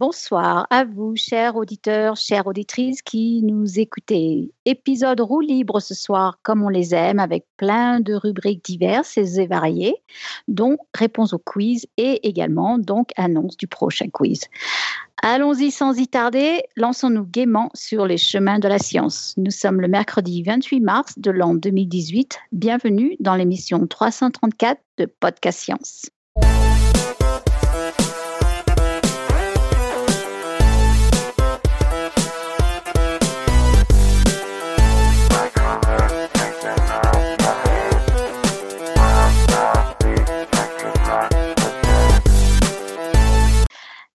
[0.00, 4.50] Bonsoir à vous, chers auditeurs, chères auditrices qui nous écoutez.
[4.64, 9.46] Épisode roue libre ce soir, comme on les aime, avec plein de rubriques diverses et
[9.46, 9.96] variées,
[10.48, 14.46] dont réponse au quiz et également donc annonce du prochain quiz.
[15.22, 19.34] Allons-y sans y tarder, lançons-nous gaiement sur les chemins de la science.
[19.36, 22.38] Nous sommes le mercredi 28 mars de l'an 2018.
[22.52, 26.10] Bienvenue dans l'émission 334 de Podcast Science.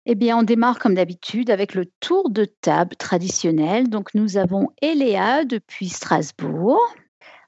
[0.05, 3.89] Eh bien, on démarre comme d'habitude avec le tour de table traditionnel.
[3.89, 6.81] Donc, nous avons Eléa depuis Strasbourg.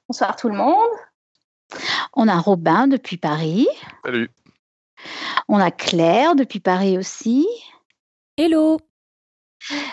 [0.08, 0.88] Bonsoir tout le monde.
[2.14, 3.68] On a Robin depuis Paris.
[4.04, 4.30] Salut.
[5.48, 7.46] On a Claire depuis Paris aussi.
[8.38, 8.80] Hello.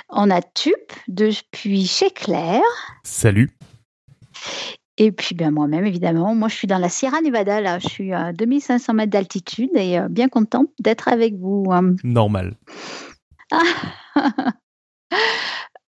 [0.07, 2.61] On a Tup depuis chez Claire.
[3.03, 3.51] Salut.
[4.97, 8.13] Et puis ben, moi-même, évidemment, moi je suis dans la Sierra Nevada, là, je suis
[8.13, 11.65] à 2500 mètres d'altitude et euh, bien contente d'être avec vous.
[11.71, 11.95] Hein.
[12.03, 12.55] Normal.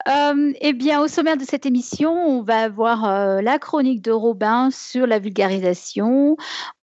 [0.05, 4.11] Euh, eh bien, au sommaire de cette émission, on va avoir euh, la chronique de
[4.11, 6.35] Robin sur la vulgarisation.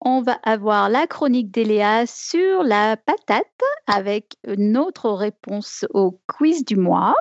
[0.02, 3.48] On va avoir la chronique d'Eléa sur la patate
[3.88, 7.16] avec notre réponse au quiz du mois.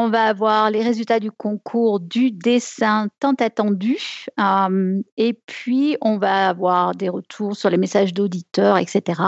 [0.00, 3.98] On va avoir les résultats du concours du dessin tant attendu.
[4.38, 9.20] Euh, et puis, on va avoir des retours sur les messages d'auditeurs, etc.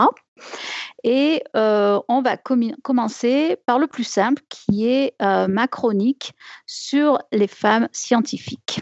[1.02, 6.34] Et euh, on va commencer par le plus simple, qui est euh, ma chronique
[6.66, 8.80] sur les femmes scientifiques.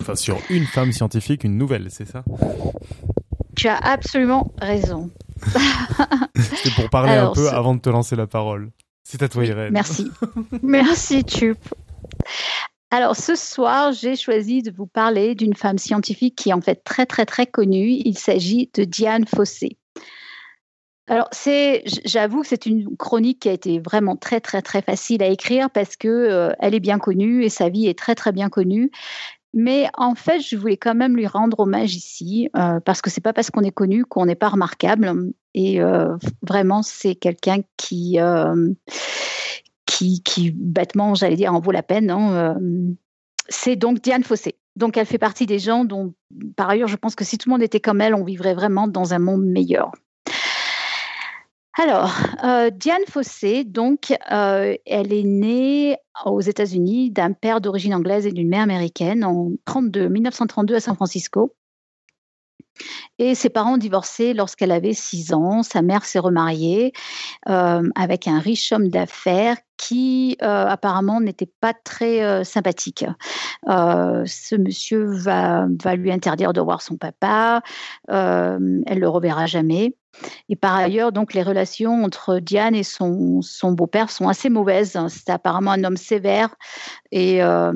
[0.00, 2.24] Enfin, sur une femme scientifique, une nouvelle, c'est ça?
[3.54, 5.10] Tu as absolument raison.
[6.34, 8.70] c'est pour parler un peu avant de te lancer la parole.
[9.08, 9.72] C'est à toi, Irène.
[9.72, 10.10] Merci.
[10.64, 11.58] Merci, Tup.
[12.90, 16.82] Alors, ce soir, j'ai choisi de vous parler d'une femme scientifique qui est en fait
[16.82, 17.86] très, très, très connue.
[18.04, 19.78] Il s'agit de Diane Fossé.
[21.06, 25.22] Alors, c'est, j'avoue que c'est une chronique qui a été vraiment très, très, très facile
[25.22, 28.32] à écrire parce que euh, elle est bien connue et sa vie est très, très
[28.32, 28.90] bien connue.
[29.54, 33.20] Mais en fait, je voulais quand même lui rendre hommage ici, euh, parce que c'est
[33.20, 35.32] pas parce qu'on est connu qu'on n'est pas remarquable.
[35.54, 38.72] Et euh, vraiment, c'est quelqu'un qui, euh,
[39.86, 42.10] qui, bêtement, j'allais dire, en vaut la peine.
[42.10, 42.58] Hein,
[43.48, 44.56] c'est donc Diane Fossé.
[44.76, 46.12] Donc, elle fait partie des gens dont,
[46.56, 48.88] par ailleurs, je pense que si tout le monde était comme elle, on vivrait vraiment
[48.88, 49.92] dans un monde meilleur.
[51.78, 52.10] Alors,
[52.42, 58.32] euh, Diane Fossé, donc, euh, elle est née aux États-Unis d'un père d'origine anglaise et
[58.32, 61.54] d'une mère américaine en 32, 1932 à San Francisco.
[63.18, 65.62] Et ses parents ont divorcé lorsqu'elle avait 6 ans.
[65.62, 66.92] Sa mère s'est remariée
[67.48, 73.04] euh, avec un riche homme d'affaires qui apparemment n'était pas très sympathique.
[73.66, 77.60] ce monsieur va, lui interdire de voir son papa.
[78.08, 79.94] elle le reverra jamais.
[80.48, 84.98] Et par ailleurs, donc, les relations entre Diane et son, beau-père sont assez mauvaises.
[85.08, 86.54] C'est apparemment un homme sévère
[87.10, 87.72] et euh,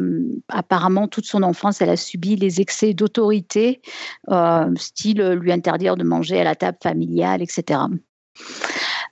[0.48, 3.80] apparemment, toute son enfance, elle a subi les excès d'autorité,
[4.30, 7.80] euh, style lui interdire de manger à la table familiale, etc.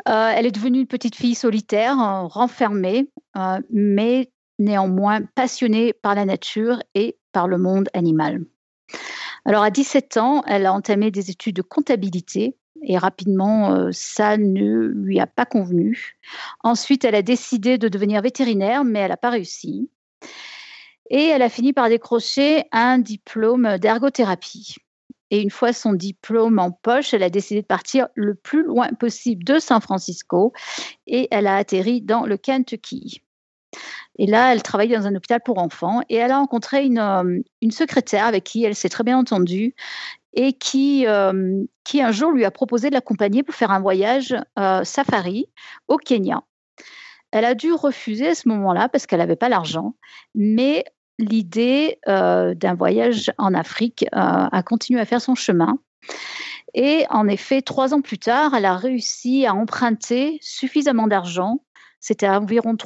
[0.09, 1.97] Euh, elle est devenue une petite fille solitaire,
[2.29, 3.11] renfermée,
[3.71, 8.45] mais néanmoins passionnée par la nature et par le monde animal.
[9.45, 14.37] Alors à 17 ans, elle a entamé des études de comptabilité et rapidement, euh, ça
[14.37, 16.17] ne lui a pas convenu.
[16.63, 19.91] Ensuite, elle a décidé de devenir vétérinaire, mais elle n'a pas réussi.
[21.11, 24.77] Et elle a fini par décrocher un diplôme d'ergothérapie.
[25.31, 28.89] Et une fois son diplôme en poche, elle a décidé de partir le plus loin
[28.89, 30.53] possible de San Francisco
[31.07, 33.23] et elle a atterri dans le Kentucky.
[34.19, 37.41] Et là, elle travaille dans un hôpital pour enfants et elle a rencontré une, euh,
[37.63, 39.75] une secrétaire avec qui elle s'est très bien entendue
[40.35, 44.37] et qui, euh, qui un jour lui a proposé de l'accompagner pour faire un voyage
[44.59, 45.49] euh, safari
[45.87, 46.43] au Kenya.
[47.31, 49.95] Elle a dû refuser à ce moment-là parce qu'elle n'avait pas l'argent,
[50.35, 50.85] mais
[51.19, 55.79] l'idée d'un voyage en Afrique a continué à faire son chemin.
[56.75, 61.61] Et en effet, trois ans plus tard, elle a réussi à emprunter suffisamment d'argent.
[62.01, 62.77] C'était environ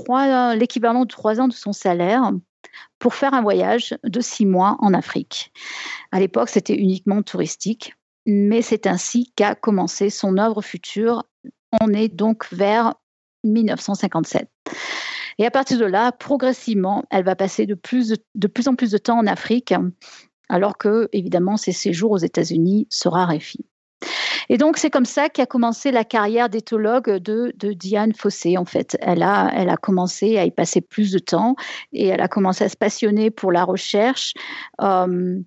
[0.55, 2.33] l'équivalent de trois ans de son salaire
[2.99, 5.53] pour faire un voyage de six mois en Afrique.
[6.13, 7.95] À l'époque, c'était uniquement touristique,
[8.27, 11.25] mais c'est ainsi qu'a commencé son œuvre future.
[11.81, 12.95] On est donc vers
[13.45, 14.49] 1957.
[15.39, 18.91] Et à partir de là, progressivement, elle va passer de plus, de plus en plus
[18.91, 19.75] de temps en Afrique,
[20.49, 23.67] alors que, évidemment, ses séjours aux États-Unis se raréfient.
[24.49, 28.97] Et donc, c'est comme ça qu'a commencé la carrière d'éthologue de, Diane Fossé, en fait.
[29.01, 31.57] Elle a, elle a commencé à y passer plus de temps
[31.93, 34.35] et elle a commencé à se passionner pour la recherche.
[34.81, 35.39] Euh,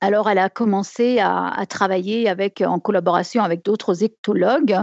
[0.00, 4.76] alors, elle a commencé à, travailler avec, en collaboration avec d'autres éthologues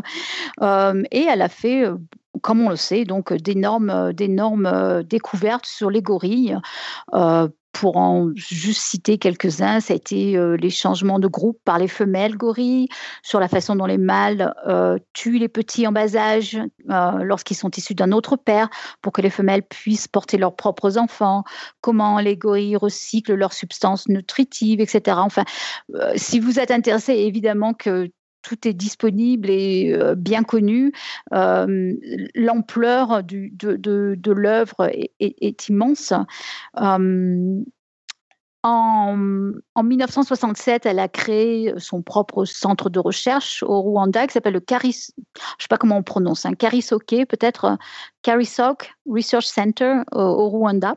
[0.61, 1.97] euh, et elle a fait euh,
[2.41, 6.57] comme on le sait, donc d'énormes, d'énormes découvertes sur les gorilles
[7.71, 11.87] pour en juste citer quelques-uns, ça a été euh, les changements de groupe par les
[11.87, 12.87] femelles gorilles,
[13.23, 16.59] sur la façon dont les mâles euh, tuent les petits en bas âge
[16.89, 18.69] euh, lorsqu'ils sont issus d'un autre père
[19.01, 21.43] pour que les femelles puissent porter leurs propres enfants,
[21.81, 25.17] comment les gorilles recyclent leurs substances nutritives, etc.
[25.19, 25.43] Enfin,
[26.15, 30.93] si vous êtes intéressé, évidemment que tout est disponible et bien connu.
[31.31, 34.89] L'ampleur de, l'œuvre
[35.19, 36.13] est, immense.
[38.63, 44.53] En, en, 1967, elle a créé son propre centre de recherche au Rwanda qui s'appelle
[44.53, 45.09] le Karis,
[45.57, 47.79] je sais pas comment on prononce, Karisoke, peut-être
[48.21, 50.95] Karisok Research Center au Rwanda.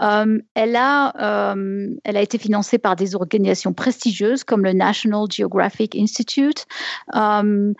[0.00, 5.26] Euh, elle, a, euh, elle a été financée par des organisations prestigieuses comme le National
[5.30, 6.66] Geographic Institute.
[7.14, 7.72] Euh,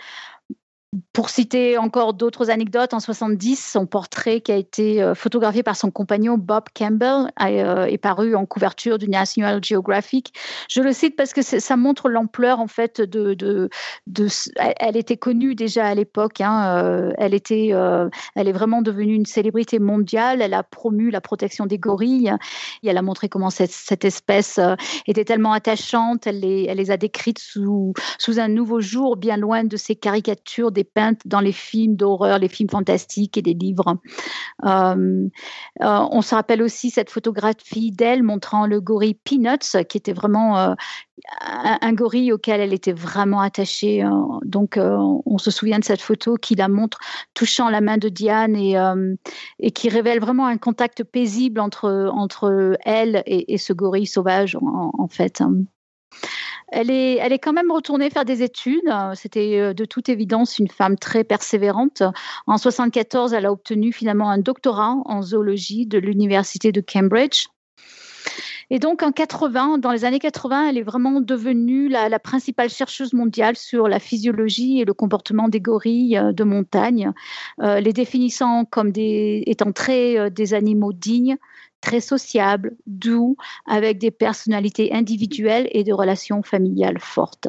[1.12, 5.76] pour citer encore d'autres anecdotes, en 70, son portrait qui a été euh, photographié par
[5.76, 10.32] son compagnon Bob Campbell euh, est paru en couverture du National Geographic.
[10.68, 13.68] Je le cite parce que ça montre l'ampleur en fait de,
[14.56, 16.40] Elle était connue déjà à l'époque.
[16.40, 20.42] Hein, euh, elle était, elle est vraiment devenue une célébrité mondiale.
[20.42, 22.34] Elle a promu la protection des gorilles.
[22.82, 24.58] Et elle a montré comment cette, espèce
[25.06, 26.26] était tellement attachante.
[26.26, 27.94] Elle les, a décrites sous,
[28.38, 32.70] un nouveau jour, bien loin de ces caricatures peintes dans les films d'horreur, les films
[32.70, 33.98] fantastiques et des livres.
[34.64, 35.28] Euh,
[35.82, 40.58] euh, on se rappelle aussi cette photographie d'elle montrant le gorille Peanuts, qui était vraiment
[40.58, 40.74] euh,
[41.38, 44.02] un, gorille auquel elle était vraiment attachée.
[44.44, 46.98] donc, on se souvient de cette photo qui la montre
[47.34, 53.22] touchant la main de Diane et, qui révèle vraiment un contact paisible entre, entre elle
[53.26, 55.42] et, ce gorille sauvage, en fait.
[56.72, 58.90] Elle est, elle est quand même retournée faire des études.
[59.14, 62.02] C'était euh, de toute évidence une femme très persévérante.
[62.46, 67.46] En 74, elle a obtenu finalement un doctorat en zoologie de l'université de Cambridge.
[68.72, 73.12] Et donc en 80, dans les années 80, elle est vraiment devenue la, principale chercheuse
[73.12, 77.12] mondiale sur la physiologie et le comportement des gorilles euh, de montagne,
[77.60, 81.36] euh, les définissant comme des, étant très des animaux dignes,
[81.80, 83.36] très sociable, doux,
[83.66, 87.48] avec des personnalités individuelles et des relations familiales fortes.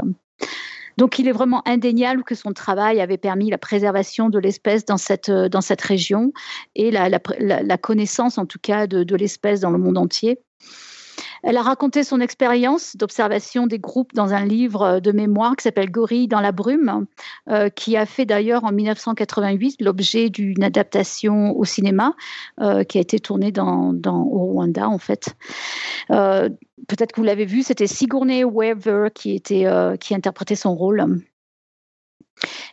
[0.98, 4.98] Donc, il est vraiment indéniable que son travail avait permis la préservation de l'espèce dans
[4.98, 5.32] cette,
[5.62, 6.34] cette région
[6.76, 10.40] et la, connaissance, en tout cas, de l'espèce dans le monde entier.
[11.44, 15.90] Elle a raconté son expérience d'observation des groupes dans un livre de mémoire qui s'appelle
[15.90, 17.06] Gorille dans la brume,
[17.50, 22.14] euh, qui a fait d'ailleurs en 1988 l'objet d'une adaptation au cinéma
[22.60, 25.36] euh, qui a été tournée dans, au Rwanda en fait.
[26.12, 26.50] Euh,
[26.88, 29.66] peut-être que vous l'avez vu, c'était Sigourney Weaver qui, était,
[30.00, 31.22] qui interprétait son rôle.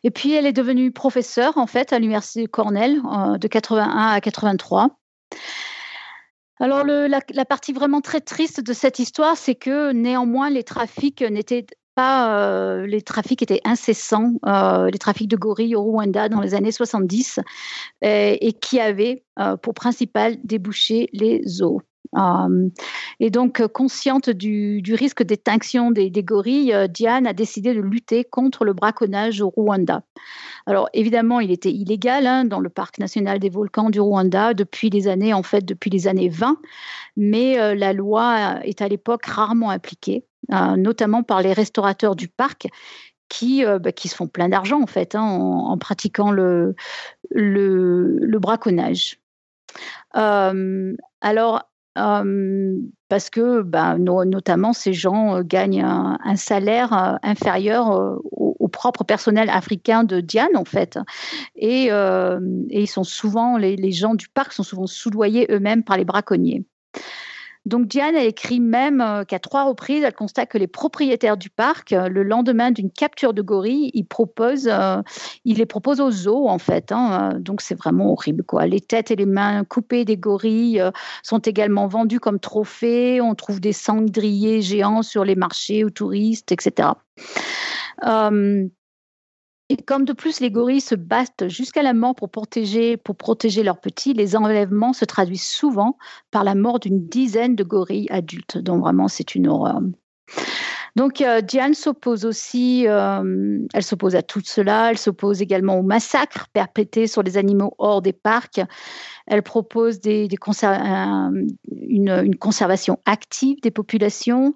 [0.03, 3.03] Et puis, elle est devenue professeure, en fait, à l'Université Cornell
[3.39, 4.99] de 81 à 83.
[6.61, 11.67] Alors la, partie vraiment très triste de cette histoire, c'est que néanmoins les trafics n'étaient
[11.95, 16.55] pas, euh, les trafics étaient incessants, euh, les trafics de gorilles au Rwanda dans les
[16.55, 17.41] années 70,
[18.03, 21.81] et, qui avaient euh, pour principal débouché les eaux.
[23.21, 28.73] Et donc, consciente du, risque d'extinction des, gorilles, Diane a décidé de lutter contre le
[28.73, 30.03] braconnage au Rwanda.
[30.67, 34.91] Alors évidemment, il était illégal hein, dans le parc national des volcans du Rwanda depuis
[34.91, 36.59] les années, en fait, depuis les années 20,
[37.17, 42.29] mais euh, la loi est à l'époque rarement appliquée, euh, notamment par les restaurateurs du
[42.29, 42.69] parc
[43.29, 46.75] qui, euh, bah, qui se font plein d'argent en fait hein, en, pratiquant le,
[47.31, 49.19] le, braconnage.
[50.13, 51.68] alors,
[53.09, 60.21] parce que bah, notamment ces gens gagnent un, salaire inférieur au, propre personnel africain de
[60.21, 60.99] Diane, en fait.
[61.57, 62.39] Et, euh,
[62.69, 66.65] ils sont souvent, les, gens du parc sont souvent soudoyés eux-mêmes par les braconniers.
[67.67, 71.51] Donc Diane a écrit même euh, qu'à trois reprises, elle constate que les propriétaires du
[71.51, 74.71] parc, euh, le lendemain d'une capture de gorilles, ils proposent,
[75.45, 76.93] les proposent aux zoos en fait.
[76.93, 77.39] Hein.
[77.39, 78.67] donc c'est vraiment horrible quoi.
[78.67, 80.83] Les têtes et les mains coupées des gorilles
[81.23, 83.21] sont également vendues comme trophées.
[83.21, 86.91] On trouve des cendriers géants sur les marchés aux touristes, etc.
[88.05, 88.67] Euh,
[89.69, 93.63] et comme de plus les gorilles se battent jusqu'à la mort pour protéger, pour protéger
[93.63, 95.99] leurs petits, les enlèvements se traduisent souvent
[96.31, 98.59] par la mort d'une dizaine de gorilles adultes.
[98.59, 99.81] Donc vraiment, c'est une horreur.
[100.97, 107.07] Donc Diane s'oppose aussi, elle s'oppose à tout cela, elle s'oppose également au massacre perpétré
[107.07, 108.61] sur les animaux hors des parcs.
[109.27, 110.29] Elle propose une,
[112.41, 114.55] conservation active des populations.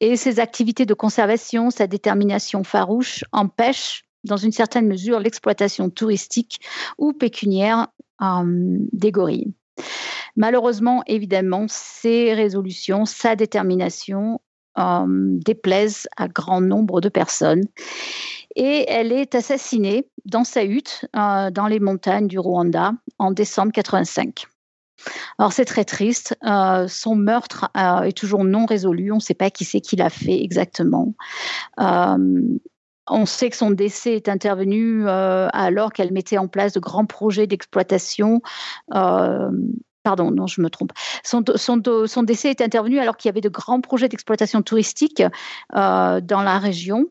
[0.00, 6.60] Et ses activités de conservation, sa détermination farouche empêchent dans une certaine mesure l'exploitation touristique
[6.98, 7.88] ou pécuniaire
[8.20, 9.52] des gorilles.
[10.36, 14.40] Malheureusement, évidemment, ces résolutions, sa détermination
[14.78, 17.64] euh, déplaisent à grand nombre de personnes.
[18.54, 23.72] Et elle est assassinée dans sa hutte euh, dans les montagnes du Rwanda en décembre
[23.72, 24.46] 85.
[25.38, 26.36] Alors c'est très triste.
[26.44, 29.12] Euh, son meurtre est toujours non résolu.
[29.12, 31.14] On ne sait pas qui c'est qui l'a fait exactement.
[31.76, 37.46] on sait que son décès est intervenu alors qu'elle mettait en place de grands projets
[37.46, 38.42] d'exploitation
[40.08, 40.92] Pardon, non, je me trompe.
[41.22, 41.42] Son,
[42.22, 45.22] décès est intervenu alors qu'il y avait de grands projets d'exploitation touristique
[45.76, 47.04] euh, dans la région.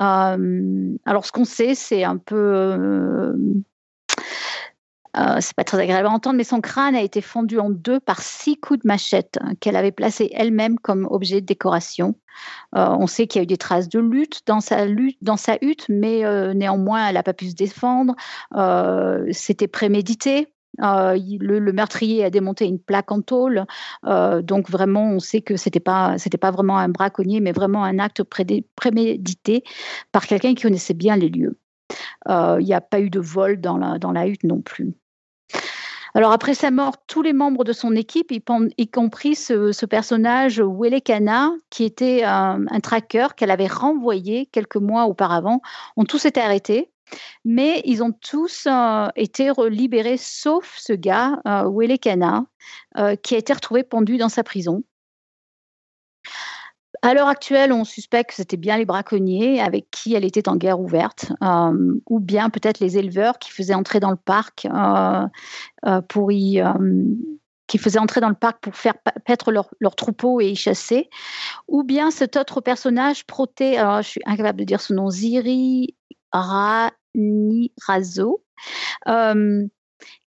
[0.00, 2.34] Euh, alors, ce qu'on sait, c'est un peu.
[2.34, 3.34] Euh,
[5.40, 8.20] c'est pas très agréable à entendre, mais son crâne a été fondu en deux par
[8.22, 12.16] six coups de machette qu'elle avait placés elle-même comme objet de décoration.
[12.72, 15.18] on sait qu'il y a eu des traces de lutte dans sa, lutte,
[15.62, 16.22] hutte, mais
[16.54, 18.14] néanmoins, elle n'a pas pu se défendre.
[19.32, 20.48] C'était prémédité.
[20.82, 23.64] Euh, le, meurtrier a démonté une plaque en tôle,
[24.06, 27.98] euh, donc vraiment on sait que c'était pas pas vraiment un braconnier, mais vraiment un
[27.98, 29.62] acte prémédité
[30.12, 31.58] par quelqu'un qui connaissait bien les lieux.
[32.28, 34.94] Euh, il n'y a pas eu de vol dans la dans la hutte non plus.
[36.16, 41.50] Alors après sa mort, tous les membres de son équipe, y, compris ce, personnage Welekana,
[41.70, 45.60] qui était un, un tracker qu'elle avait renvoyé quelques mois auparavant,
[45.96, 46.90] ont tous été arrêtés.
[47.44, 52.46] Mais ils ont tous euh, été libérés, sauf ce gars, euh, Welekana,
[52.96, 54.82] euh, qui a été retrouvé pendu dans sa prison.
[57.04, 60.56] À l'heure actuelle, on suspecte que c'était bien les braconniers avec qui elle était en
[60.56, 61.30] guerre ouverte,
[62.08, 64.66] ou bien peut-être les éleveurs qui faisaient entrer dans le parc
[66.08, 66.62] pour y
[67.66, 68.94] qui faisaient entrer dans le parc pour faire
[69.26, 71.10] paître leurs leur troupeaux et y chasser,
[71.68, 75.94] ou bien cet autre personnage proté, alors je suis incapable de dire son nom, Ziri
[76.32, 78.42] Ranirazo,
[79.08, 79.66] euh,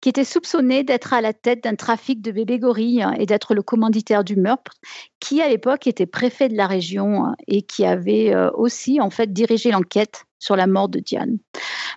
[0.00, 3.62] qui était soupçonné d'être à la tête d'un trafic de bébés gorilles et d'être le
[3.62, 4.72] commanditaire du meurtre,
[5.20, 9.32] qui à l'époque était préfet de la région et qui avait euh, aussi en fait
[9.32, 11.38] dirigé l'enquête sur la mort de Diane.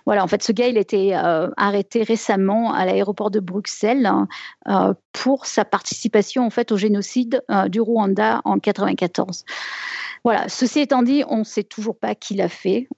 [0.06, 4.10] Voilà, en fait, ce gars, il a été euh, arrêté récemment à l'aéroport de Bruxelles
[5.12, 9.44] pour sa participation en fait au génocide du Rwanda en 94.
[10.24, 12.88] Voilà, ceci étant dit, on ne sait toujours pas qui l'a fait.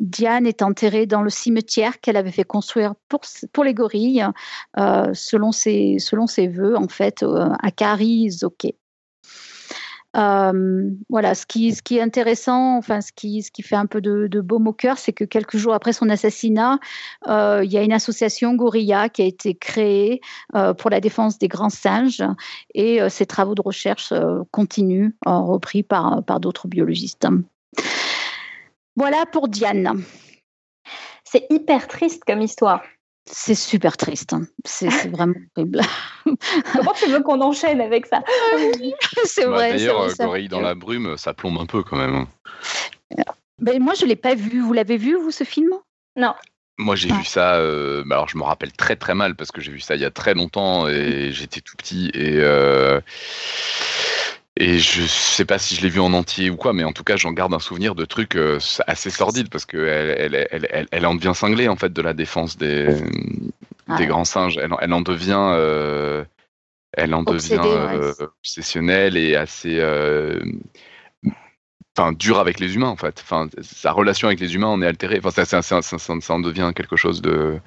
[0.00, 4.26] Diane est enterrée dans le cimetière qu'elle avait fait construire pour, pour les gorilles,
[4.78, 8.74] euh, selon, ses, selon ses voeux, en fait, euh, à Karizoke.
[10.16, 13.86] Euh, voilà, ce qui, ce qui est intéressant, enfin, ce qui, ce qui fait un
[13.86, 16.78] peu de, de baume au cœur, c'est que quelques jours après son assassinat,
[17.28, 20.20] euh, il y a une association Gorilla qui a été créée
[20.78, 22.24] pour la défense des grands singes
[22.74, 24.14] et ces travaux de recherche
[24.50, 27.28] continuent, repris par, par d'autres biologistes.
[28.98, 30.02] Voilà pour Diane.
[31.22, 32.82] C'est hyper triste comme histoire.
[33.30, 34.32] C'est super triste.
[34.32, 34.42] Hein.
[34.64, 35.80] C'est vraiment horrible.
[36.72, 38.24] Comment tu veux qu'on enchaîne avec ça?
[39.24, 39.72] C'est bah, vrai.
[39.74, 42.14] D'ailleurs, Gorille dans la brume, ça plombe un peu quand même.
[42.16, 43.22] Hein.
[43.60, 44.60] Ben, moi, je ne l'ai pas vu.
[44.60, 45.70] Vous l'avez vu, vous, ce film?
[46.16, 46.34] Non.
[46.78, 47.54] Moi, j'ai vu ça.
[47.54, 50.00] Euh, bah, alors, je me rappelle très très mal parce que j'ai vu ça il
[50.00, 53.00] y a très longtemps et j'étais tout petit et euh,
[54.60, 57.04] et je sais pas si je l'ai vu en entier ou quoi, mais en tout
[57.04, 59.78] cas, j'en garde un souvenir de trucs euh, assez sordides parce qu'elle
[60.18, 62.88] elle, elle, elle, en devient cinglée en fait de la défense des,
[63.98, 64.58] des grands singes.
[64.58, 66.24] Elle, elle en devient, euh,
[66.92, 69.80] elle en devient euh, obsessionnelle et assez,
[71.96, 73.20] enfin, dure avec les humains en fait.
[73.22, 75.20] Enfin, sa relation avec les humains en est altérée.
[75.22, 77.60] Enfin, ça, ça, ça, ça en devient quelque chose de.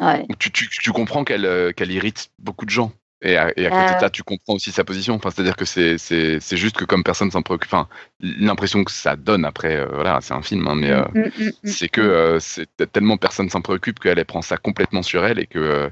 [0.00, 0.26] Ouais.
[0.40, 2.90] Tu, tu, tu comprends qu'elle qu'elle irrite beaucoup de gens.
[3.22, 5.14] Et à, et à côté de ça, tu comprends aussi sa position.
[5.14, 7.88] Enfin, c'est-à-dire que c'est, c'est, c'est juste que comme personne s'en préoccupe, enfin,
[8.20, 11.46] l'impression que ça donne après, euh, voilà, c'est un film, hein, mais euh, mm, mm,
[11.46, 15.38] mm, c'est que euh, c'est tellement personne s'en préoccupe qu'elle prend ça complètement sur elle
[15.38, 15.90] et que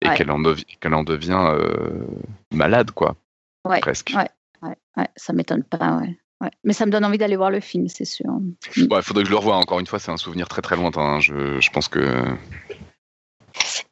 [0.00, 0.42] et qu'elle en,
[0.80, 1.56] qu'elle en devient
[2.52, 3.16] malade, quoi.
[3.64, 4.12] Ouais, presque.
[4.16, 4.28] Ouais,
[4.62, 6.18] ouais, ouais, ça m'étonne pas, ouais.
[6.40, 6.50] Ouais.
[6.64, 8.26] Mais ça me donne envie d'aller voir le film, c'est sûr.
[8.76, 9.56] Il faudrait que je le revoie.
[9.56, 11.00] Encore une fois, c'est un souvenir très très lointain.
[11.00, 11.20] Hein.
[11.20, 12.00] Je, je pense que.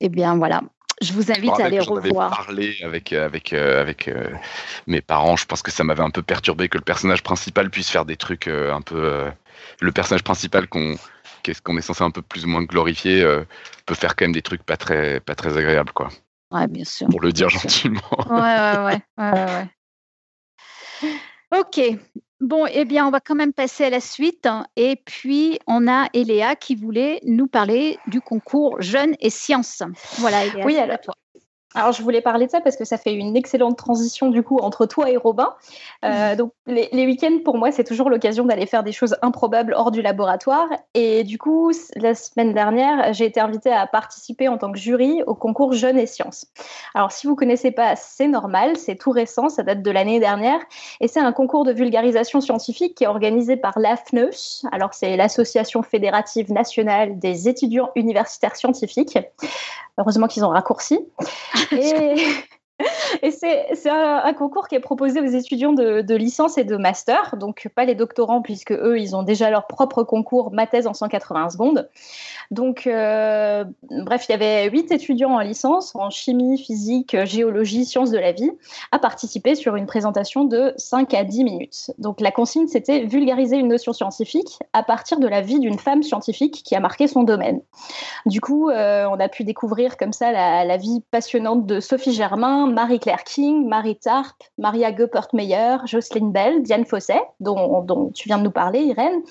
[0.00, 0.62] Eh bien, voilà.
[1.02, 2.30] Je vous invite à aller revoir.
[2.30, 4.28] parlé avec euh, avec euh, avec euh,
[4.86, 5.36] mes parents.
[5.36, 8.16] Je pense que ça m'avait un peu perturbé que le personnage principal puisse faire des
[8.16, 9.30] trucs un peu.
[9.80, 10.96] le personnage principal qu'on
[11.64, 13.24] qu'on est censé un peu plus ou moins glorifier
[13.86, 16.10] peut faire quand même des trucs pas très pas très agréables quoi.
[16.50, 17.08] Ouais, bien sûr.
[17.08, 18.00] Pour le dire gentiment.
[18.28, 21.18] Ouais, ouais, ouais, ouais, ouais.
[21.58, 21.80] Ok.
[22.40, 24.48] Bon, eh bien, on va quand même passer à la suite.
[24.76, 29.82] Et puis, on a Eléa qui voulait nous parler du concours Jeunes et Sciences.
[30.18, 31.14] Voilà, Eléa, oui, alors, toi.
[31.74, 34.58] Alors, je voulais parler de ça parce que ça fait une excellente transition du coup
[34.58, 35.54] entre toi et Robin.
[36.04, 36.36] Euh, mmh.
[36.36, 40.02] donc, les, week-ends pour moi, c'est toujours l'occasion d'aller faire des choses improbables hors du
[40.02, 40.66] laboratoire.
[40.94, 45.22] Et du coup, la semaine dernière, j'ai été invitée à participer en tant que jury
[45.28, 46.46] au concours Jeunes et Sciences.
[46.94, 50.60] Alors, si vous connaissez pas, c'est normal, c'est tout récent, ça date de l'année dernière,
[51.00, 54.66] et c'est un concours de vulgarisation scientifique qui est organisé par l'AFNEUS.
[54.72, 59.18] Alors, c'est l'Association fédérative nationale des étudiants universitaires scientifiques.
[59.98, 60.98] Heureusement qu'ils ont raccourci.
[61.72, 62.49] Et,
[63.22, 67.68] et c'est un, concours qui est proposé aux étudiants de, licence et de master, donc
[67.74, 71.50] pas les doctorants, puisque eux, ils ont déjà leur propre concours, ma thèse en 180
[71.50, 71.88] secondes.
[72.50, 78.10] Donc, euh, bref, il y avait huit étudiants en licence, en chimie, physique, géologie, sciences
[78.10, 78.50] de la vie,
[78.90, 81.90] à participer sur une présentation de 5 à 10 minutes.
[81.98, 86.02] Donc, la consigne, c'était vulgariser une notion scientifique à partir de la vie d'une femme
[86.02, 87.60] scientifique qui a marqué son domaine.
[88.26, 92.12] Du coup, euh, on a pu découvrir comme ça la, la vie passionnante de Sophie
[92.12, 98.44] Germain, Marie-Claire King, Marie Tarp, Maria Goeppert-Meyer, Jocelyne Bell, Diane Fosset, dont, tu viens de
[98.44, 99.22] nous parler, Irène.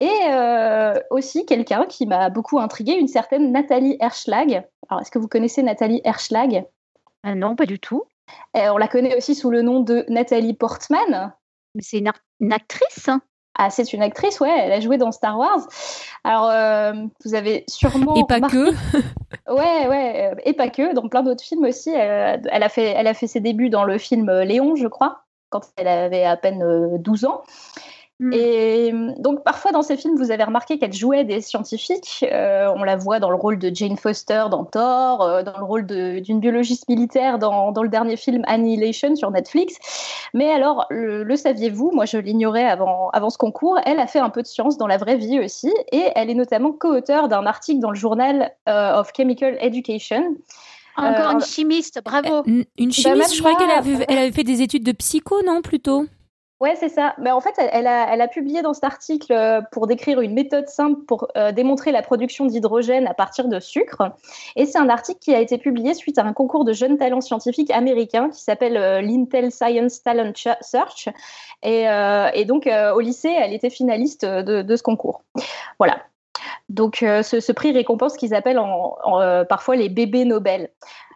[0.00, 4.66] Et euh, aussi quelqu'un qui m'a beaucoup intriguée, une certaine Nathalie Herschlag.
[4.88, 6.64] Alors, est-ce que vous connaissez Nathalie Herschlag?
[7.26, 8.04] Euh, Non, pas du tout.
[8.54, 11.32] on la connaît aussi sous le nom de Nathalie Portman.
[11.78, 13.08] C'est une, actrice?
[13.08, 13.20] hein
[13.62, 15.60] ah, c'est une actrice, ouais, elle a joué dans Star Wars.
[16.24, 16.92] Alors, euh,
[17.24, 18.14] vous avez sûrement.
[18.14, 18.70] Et pas que
[19.52, 21.90] Ouais, ouais, et pas que, dans plein d'autres films aussi.
[21.90, 25.60] Elle, a fait, elle a fait ses débuts dans le film Léon, je crois, quand
[25.76, 27.42] elle avait à peine 12 ans.
[28.20, 28.32] Mm.
[28.34, 32.24] Et donc parfois dans ces films, vous avez remarqué qu'elle jouait des scientifiques.
[32.30, 35.64] Euh, on la voit dans le rôle de Jane Foster dans Thor, euh, dans le
[35.64, 39.76] rôle d'une biologiste militaire dans, dans, le dernier film Annihilation sur Netflix.
[40.34, 41.92] Mais alors, le, saviez-vous?
[41.92, 43.78] Moi, je l'ignorais avant, avant ce concours.
[43.86, 46.34] Elle a fait un peu de science dans la vraie vie aussi, et elle est
[46.34, 50.36] notamment co-auteure d'un article dans le journal euh, of Chemical Education.
[50.98, 52.42] Encore une chimiste, bravo.
[52.44, 55.62] Une, bah, chimiste, je croyais qu'elle avait, elle avait fait des études de psycho, non,
[55.62, 56.04] plutôt?
[56.60, 57.14] Ouais, c'est ça.
[57.16, 61.00] Mais en fait, elle a, publié dans cet article euh, pour décrire une méthode simple
[61.06, 64.12] pour euh, démontrer la production d'hydrogène à partir de sucre.
[64.56, 67.22] Et c'est un article qui a été publié suite à un concours de jeunes talents
[67.22, 71.08] scientifiques américains qui s'appelle euh, l'Intel Science Talent Search.
[71.62, 75.22] Et, donc, au lycée, elle était finaliste de, ce concours.
[75.78, 75.98] Voilà.
[76.68, 78.96] Donc, ce, prix récompense qu'ils appellent en,
[79.48, 80.70] parfois les bébés Nobel.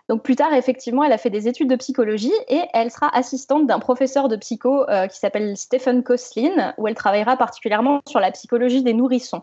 [0.09, 3.67] Donc plus tard, effectivement, elle a fait des études de psychologie et elle sera assistante
[3.67, 8.31] d'un professeur de psycho euh, qui s'appelle Stephen Koslin, où elle travaillera particulièrement sur la
[8.31, 9.43] psychologie des nourrissons.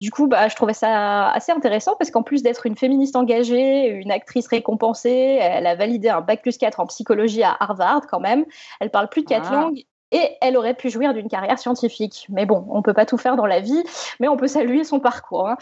[0.00, 3.88] Du coup, bah, je trouvais ça assez intéressant parce qu'en plus d'être une féministe engagée,
[3.88, 8.20] une actrice récompensée, elle a validé un bac plus 4 en psychologie à Harvard quand
[8.20, 8.44] même.
[8.80, 9.54] Elle parle plus de quatre ah.
[9.54, 12.26] langues et elle aurait pu jouir d'une carrière scientifique.
[12.28, 13.82] Mais bon, on ne peut pas tout faire dans la vie,
[14.20, 15.48] mais on peut saluer son parcours.
[15.48, 15.56] Hein.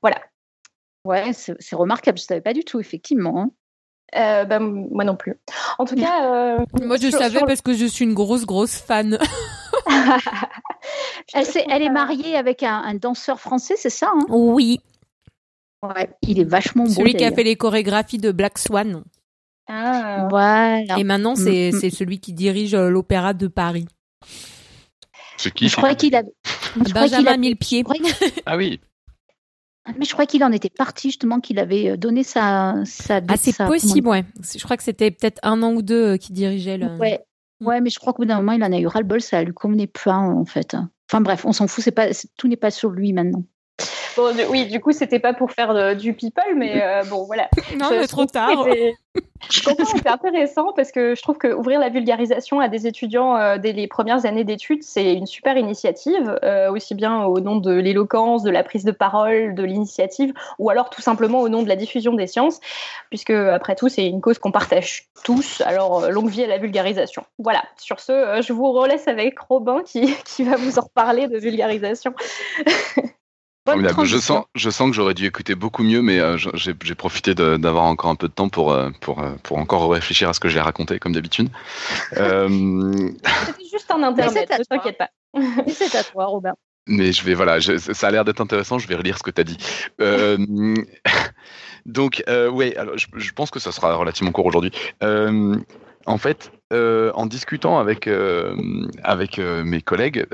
[0.00, 0.18] Voilà.
[1.04, 3.50] Ouais, c'est remarquable, je ne savais pas du tout, effectivement.
[4.14, 5.38] Euh, bah, moi non plus.
[5.78, 9.18] En tout cas, euh, moi je savais parce que je suis une grosse grosse fan.
[11.32, 14.26] elle, est, elle, est, mariée avec un, danseur français, c'est ça hein?
[14.28, 14.80] Oui.
[15.82, 16.90] Ouais, il est vachement beau.
[16.90, 19.02] Celui qui a fait les chorégraphies de Black Swan.
[19.66, 20.28] Ah.
[20.30, 20.98] Voilà.
[20.98, 21.90] Et maintenant, c'est mm, mm.
[21.90, 23.86] celui qui dirige euh, l'opéra de Paris.
[25.38, 26.22] C'est qui Je crois qu'il a.
[26.76, 27.84] Benjamin Millepied.
[28.46, 28.80] Ah oui.
[29.98, 32.76] Mais je crois qu'il en était parti justement, qu'il avait euh, donné sa.
[32.84, 34.24] sa ah, c'est possible, ouais.
[34.40, 36.86] Je crois que c'était peut-être un an ou deux euh, qui dirigeait le.
[36.96, 37.20] Ouais.
[37.60, 37.66] Mm.
[37.66, 39.52] Ouais, mais je crois qu'au bout d'un moment, il en a eu ras-le-bol, ça lui
[39.52, 40.76] convenait pas en fait.
[41.10, 43.44] Enfin bref, on s'en fout, c'est pas, tout n'est pas sur lui maintenant
[44.48, 47.48] oui, du coup, c'était pas pour faire du people, mais euh, bon, voilà.
[47.78, 48.66] non, mais trop tard.
[49.50, 53.36] Je comprends, c'est intéressant parce que je trouve que ouvrir la vulgarisation à des étudiants
[53.36, 57.56] euh, dès les premières années d'études, c'est une super initiative, euh, aussi bien au nom
[57.56, 61.62] de l'éloquence, de la prise de parole, de l'initiative, ou alors tout simplement au nom
[61.62, 62.60] de la diffusion des sciences,
[63.10, 65.60] puisque après tout, c'est une cause qu'on partage tous.
[65.62, 67.24] Alors, longue vie à la vulgarisation.
[67.38, 67.64] Voilà.
[67.76, 72.14] Sur ce, je vous relaisse avec Robin qui, qui va vous en reparler de vulgarisation.
[73.66, 77.84] Je sens, je sens que j'aurais dû écouter beaucoup mieux, mais euh, j'ai profité d'avoir
[77.84, 80.48] encore un peu de temps pour, euh, pour, euh, pour encore réfléchir à ce que
[80.48, 81.48] je l'ai raconté, comme d'habitude.
[82.10, 85.10] C'était juste un internet, ne t'inquiète pas.
[85.68, 86.54] C'est à toi, Robert.
[86.88, 89.40] Mais je vais, voilà, ça a l'air d'être intéressant, je vais relire ce que tu
[89.40, 89.58] as dit.
[91.86, 94.72] donc, oui, alors je, pense que ça sera relativement court aujourd'hui.
[95.00, 98.10] en fait, en discutant avec,
[99.04, 100.26] avec mes collègues,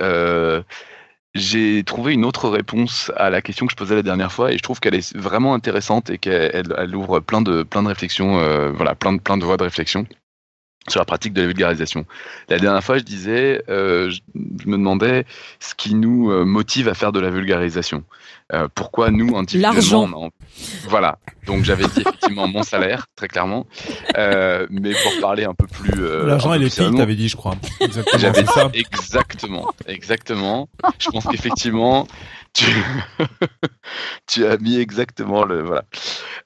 [1.34, 4.58] j'ai trouvé une autre réponse à la question que je posais la dernière fois et
[4.58, 8.70] je trouve qu'elle est vraiment intéressante et qu'elle ouvre plein de, plein de réflexions, euh,
[8.72, 10.06] voilà, plein de, plein de voies de réflexion.
[10.88, 12.04] Sur la pratique de la vulgarisation.
[12.48, 14.20] La dernière fois, je disais, euh, je,
[14.66, 15.24] me demandais
[15.60, 18.04] ce qui nous euh, motive à faire de la vulgarisation.
[18.54, 20.30] Euh, pourquoi nous, individuellement, L'argent.
[20.88, 21.18] Voilà.
[21.46, 23.66] Donc j'avais dit effectivement mon salaire, très clairement.
[24.16, 25.92] mais pour parler un peu plus...
[26.26, 27.56] L'argent et les filles, t'avais dit, je crois.
[27.80, 28.18] Exactement.
[28.18, 28.70] J'avais ça.
[28.72, 29.68] Exactement.
[29.86, 30.68] Exactement.
[30.98, 32.06] Je pense qu'effectivement,
[32.52, 32.66] tu...
[34.26, 35.62] tu as mis exactement le...
[35.62, 35.84] Voilà.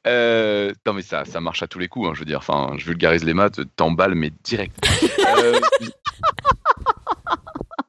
[0.07, 2.09] Euh, non mais ça, ça marche à tous les coups.
[2.09, 4.77] Hein, je veux dire, enfin, je vulgarise les maths, t'emballes mais direct.
[5.39, 5.61] euh,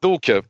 [0.01, 0.29] donc.
[0.29, 0.41] Euh,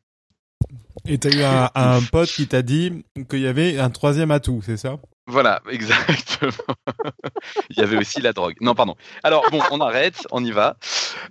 [1.06, 4.62] Et t'as eu un, un pote qui t'a dit qu'il y avait un troisième atout,
[4.66, 4.98] c'est ça?
[5.26, 6.52] Voilà, exactement.
[7.70, 8.56] Il y avait aussi la drogue.
[8.60, 8.96] Non, pardon.
[9.24, 10.76] Alors bon, on arrête, on y va.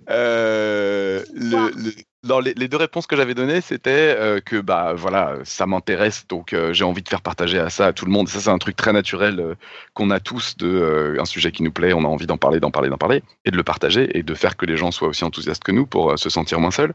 [0.09, 1.91] Euh, le, le,
[2.23, 6.71] les, deux réponses que j'avais données, c'était euh, que bah voilà, ça m'intéresse, donc euh,
[6.73, 8.29] j'ai envie de faire partager à ça à tout le monde.
[8.29, 9.55] Ça, c'est un truc très naturel euh,
[9.93, 12.71] qu'on a tous de un sujet qui nous plaît, on a envie d'en parler, d'en
[12.71, 15.23] parler, d'en parler, et de le partager et de faire que les gens soient aussi
[15.23, 16.93] enthousiastes que nous pour se sentir moins seuls.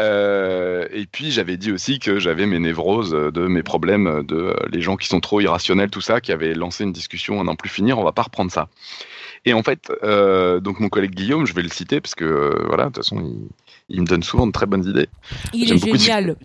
[0.00, 4.96] et puis j'avais dit aussi que j'avais mes névroses de mes problèmes de les gens
[4.96, 7.98] qui sont trop irrationnels, tout ça, qui avaient lancé une discussion à n'en plus finir.
[7.98, 8.68] On va pas reprendre ça.
[9.44, 9.92] Et en fait,
[10.62, 13.48] donc mon collègue Guillaume, je vais le citer parce que voilà, de toute façon, il
[13.88, 15.08] il me donne souvent de très bonnes idées.
[15.52, 16.36] Il est génial.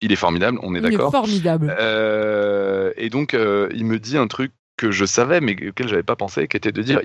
[0.00, 1.10] Il est formidable, on est d'accord.
[1.12, 1.76] Il est formidable.
[1.78, 6.02] Euh, et donc, euh, il me dit un truc que je savais, mais auquel j'avais
[6.02, 7.00] pas pensé, qui était de dire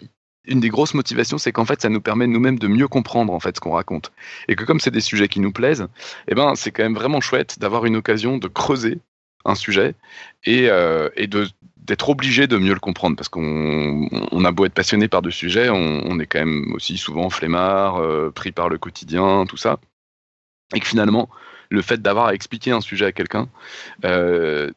[0.45, 3.39] une des grosses motivations, c'est qu'en fait, ça nous permet nous-mêmes de mieux comprendre en
[3.39, 4.11] fait ce qu'on raconte,
[4.47, 5.87] et que comme c'est des sujets qui nous plaisent,
[6.27, 8.99] eh ben, c'est quand même vraiment chouette d'avoir une occasion de creuser
[9.45, 9.95] un sujet
[10.43, 14.73] et, euh, et d'être obligé de mieux le comprendre parce qu'on on a beau être
[14.73, 18.77] passionné par deux sujets, on, est quand même aussi souvent flemmard, euh, pris par le
[18.77, 19.79] quotidien, tout ça,
[20.73, 21.29] et que finalement
[21.69, 23.47] le fait d'avoir à expliquer un sujet à quelqu'un,
[24.03, 24.71] euh,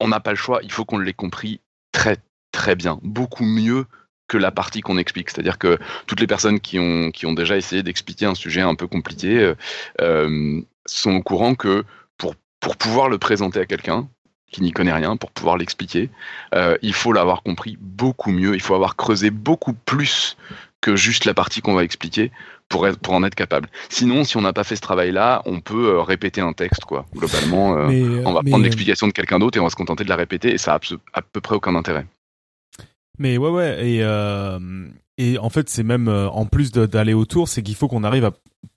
[0.00, 1.60] on n'a pas le choix, il faut qu'on l'ait compris
[1.92, 2.16] très
[2.52, 3.86] très bien, beaucoup mieux
[4.28, 5.28] que la partie qu'on explique.
[5.30, 8.74] C'est-à-dire que toutes les personnes qui ont, qui ont déjà essayé d'expliquer un sujet un
[8.74, 9.52] peu compliqué
[10.86, 11.84] sont au courant que
[12.64, 14.08] pour, pouvoir le présenter à quelqu'un,
[14.50, 16.08] qui n'y connaît rien pour pouvoir l'expliquer.
[16.54, 20.38] Euh, il faut l'avoir compris beaucoup mieux, il faut avoir creusé beaucoup plus
[20.80, 22.32] que juste la partie qu'on va expliquer
[22.70, 23.68] pour, être, pour en être capable.
[23.90, 27.04] Sinon, si on n'a pas fait ce travail-là, on peut euh, répéter un texte, quoi.
[27.14, 30.08] Globalement, euh, on va prendre l'explication de quelqu'un d'autre et on va se contenter de
[30.08, 30.80] la répéter et ça a
[31.12, 32.06] à peu près aucun intérêt.
[33.18, 33.98] Mais ouais, ouais, et,
[35.18, 38.32] et en fait, c'est même, en plus d'aller autour, c'est qu'il faut qu'on arrive à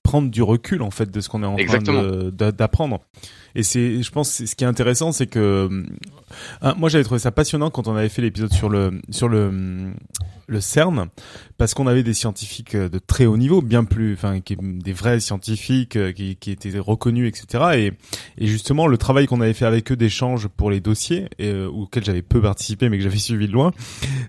[0.07, 1.81] prendre du recul, en fait, de ce qu'on est en train
[2.51, 3.01] d'apprendre.
[3.55, 5.39] Et c'est, je pense, ce qui est intéressant, c'est que
[6.63, 9.91] euh, moi j'avais trouvé ça passionnant quand on avait fait l'épisode sur le sur le
[10.47, 11.09] le CERN,
[11.57, 15.19] parce qu'on avait des scientifiques euh, de très haut niveau, bien plus, enfin, des vrais
[15.19, 17.65] scientifiques euh, qui, qui étaient reconnus, etc.
[17.75, 21.53] Et, et justement, le travail qu'on avait fait avec eux d'échange pour les dossiers, et,
[21.53, 23.71] auxquels j'avais peu participé, mais que j'avais suivi de loin,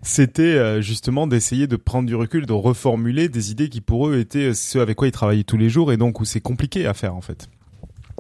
[0.03, 4.55] c'était justement d'essayer de prendre du recul, de reformuler des idées qui pour eux étaient
[4.55, 7.15] ceux avec quoi ils travaillaient tous les jours, et donc où c'est compliqué à faire
[7.15, 7.49] en fait.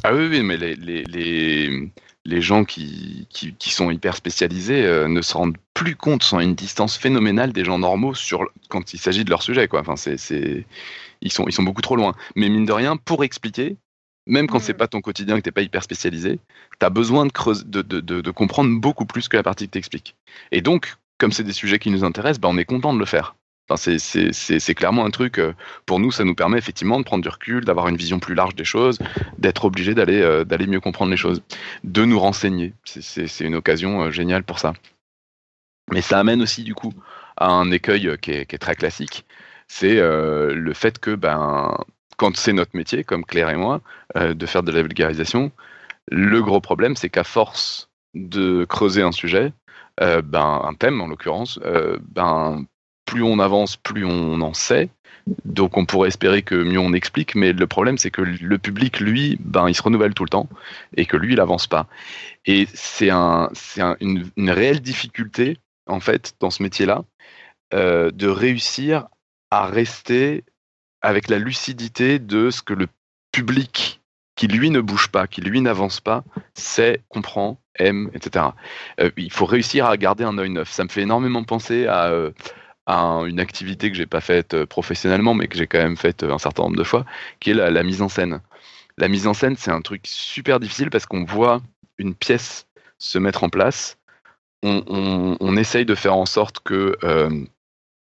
[0.05, 1.91] Ah oui, oui, mais les, les, les,
[2.29, 6.37] les gens qui, qui, qui, sont hyper spécialisés euh, ne se rendent plus compte, sont
[6.37, 9.67] à une distance phénoménale des gens normaux sur, quand il s'agit de leur sujet.
[9.67, 9.81] Quoi.
[9.81, 10.67] Enfin, c'est, c'est,
[11.23, 12.14] ils, sont, ils sont beaucoup trop loin.
[12.37, 13.79] Mais mine de rien, pour expliquer,
[14.27, 16.38] même quand c'est pas ton quotidien, que t'es pas hyper spécialisé,
[16.79, 19.67] tu as besoin de, creuse, de, de, de, de, comprendre beaucoup plus que la partie
[19.67, 20.14] que t'expliques.
[20.53, 23.07] Et donc, comme c'est des sujets qui nous intéressent, bah, on est content de le
[23.07, 23.37] faire
[23.77, 25.53] c'est clairement un truc, euh,
[25.85, 28.55] pour nous, ça nous permet effectivement de prendre du recul, d'avoir une vision plus large
[28.55, 28.99] des choses,
[29.39, 31.43] d'être obligé d'aller euh, mieux comprendre les choses,
[31.85, 32.73] de nous renseigner.
[32.85, 34.73] C'est une occasion euh, géniale pour ça.
[35.93, 36.93] Mais ça amène aussi, du coup,
[37.37, 39.25] à un écueil qui est, qui est très classique,
[39.69, 41.79] c'est le fait que, ben,
[42.17, 43.81] quand c'est notre métier, comme Claire et moi,
[44.15, 45.51] de faire de la vulgarisation,
[46.11, 49.53] le gros problème, c'est qu'à force de creuser un sujet,
[49.99, 51.59] ben, un thème en l'occurrence,
[52.11, 52.67] ben,
[53.09, 54.90] plus on avance, plus on en sait.
[55.47, 59.01] Donc on pourrait espérer que mieux on explique, mais le problème c'est que le public,
[59.01, 60.49] lui, ben, il se renouvelle tout le temps
[60.94, 61.87] et que lui, il avance pas.
[62.44, 63.51] Et c'est un,
[64.01, 67.05] une, une, réelle difficulté, en fait, dans ce métier-là,
[67.73, 69.09] euh, de réussir
[69.51, 70.44] à rester
[71.01, 72.88] avec la lucidité de ce que le
[73.33, 74.01] public,
[74.37, 78.47] qui lui ne bouge pas, qui lui n'avance pas, sait, comprend, aime, etc.
[79.01, 80.71] Euh, il faut réussir à garder un œil neuf.
[80.71, 82.11] Ça me fait énormément penser à...
[82.11, 82.33] Euh,
[82.88, 86.22] à une activité que j'ai pas faite euh, professionnellement, mais que j'ai quand même faite
[86.22, 87.05] euh, un certain nombre de fois,
[87.38, 88.40] qui est la, mise en scène.
[88.96, 91.61] La mise en scène, c'est un truc super difficile parce qu'on voit
[91.98, 93.98] une pièce se mettre en place,
[94.62, 97.44] on, essaye de faire en sorte que euh,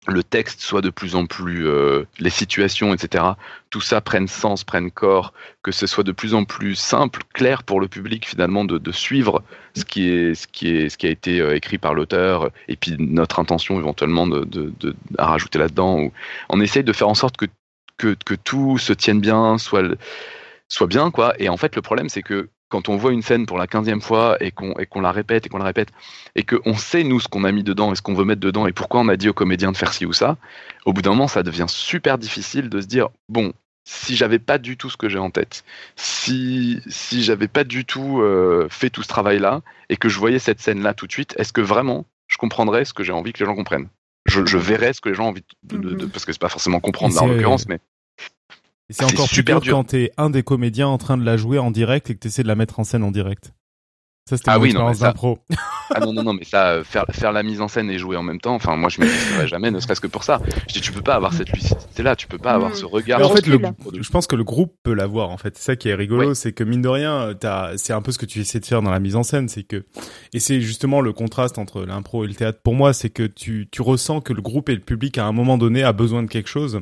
[0.07, 3.23] le texte soit de plus en plus, euh, les situations, etc.,
[3.69, 7.63] tout ça prenne sens, prenne corps, que ce soit de plus en plus simple, clair
[7.63, 9.43] pour le public finalement de, de suivre
[9.75, 12.75] ce qui est, ce qui est, ce qui a été euh, écrit par l'auteur, et
[12.75, 16.11] puis notre intention éventuellement de, de, de à rajouter là-dedans.
[16.49, 17.45] On essaye de faire en sorte que
[18.01, 19.95] que, que tout se tienne bien, soit,
[20.67, 21.33] soit bien, quoi.
[21.39, 24.01] Et en fait, le problème, c'est que quand on voit une scène pour la quinzième
[24.01, 25.89] fois et qu'on la répète et qu'on la répète
[26.35, 28.65] et qu'on sait nous ce qu'on a mis dedans et ce qu'on veut mettre dedans
[28.65, 30.37] et pourquoi on a dit aux comédiens de faire ci ou ça,
[30.85, 33.53] au bout d'un moment ça devient super difficile de se dire bon
[33.83, 35.63] si j'avais pas du tout ce que j'ai en tête,
[35.95, 40.17] si si j'avais pas du tout euh, fait tout ce travail là et que je
[40.17, 43.11] voyais cette scène là tout de suite, est-ce que vraiment je comprendrais ce que j'ai
[43.11, 43.89] envie que les gens comprennent?
[44.27, 46.39] Je, je verrais ce que les gens ont envie de, de, de parce que c'est
[46.39, 47.79] pas forcément comprendre là, en l'occurrence mais
[48.91, 51.59] c'est encore plus dur, dur, quand t'es un des comédiens en train de la jouer
[51.59, 53.53] en direct et que t'essaies de la mettre en scène en direct.
[54.29, 55.39] Ça, c'était ah oui, expérience d'impro.
[55.93, 58.15] ah non, non, non, mais ça, euh, faire, faire la mise en scène et jouer
[58.15, 59.07] en même temps, enfin, moi, je m'y
[59.47, 60.39] jamais, ne serait-ce que pour ça.
[60.67, 63.19] Je dis, tu peux pas avoir cette lucidité-là, tu peux pas avoir ce regard.
[63.19, 63.59] Mais en fait, le,
[63.99, 65.57] je pense que le groupe peut l'avoir, en fait.
[65.57, 67.33] C'est ça qui est rigolo, c'est que mine de rien,
[67.77, 69.63] c'est un peu ce que tu essaies de faire dans la mise en scène, c'est
[69.63, 69.85] que,
[70.33, 73.67] et c'est justement le contraste entre l'impro et le théâtre pour moi, c'est que tu,
[73.71, 76.29] tu ressens que le groupe et le public, à un moment donné, a besoin de
[76.29, 76.81] quelque chose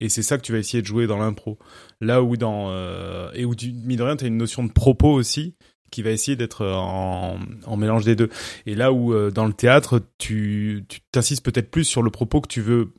[0.00, 1.58] et c'est ça que tu vas essayer de jouer dans l'impro.
[2.00, 5.12] Là où dans euh, et où tu mine de rien, as une notion de propos
[5.12, 5.54] aussi
[5.90, 8.28] qui va essayer d'être en, en, mélange des deux.
[8.66, 12.48] Et là où euh, dans le théâtre, tu t'insistes peut-être plus sur le propos que
[12.48, 12.92] tu veux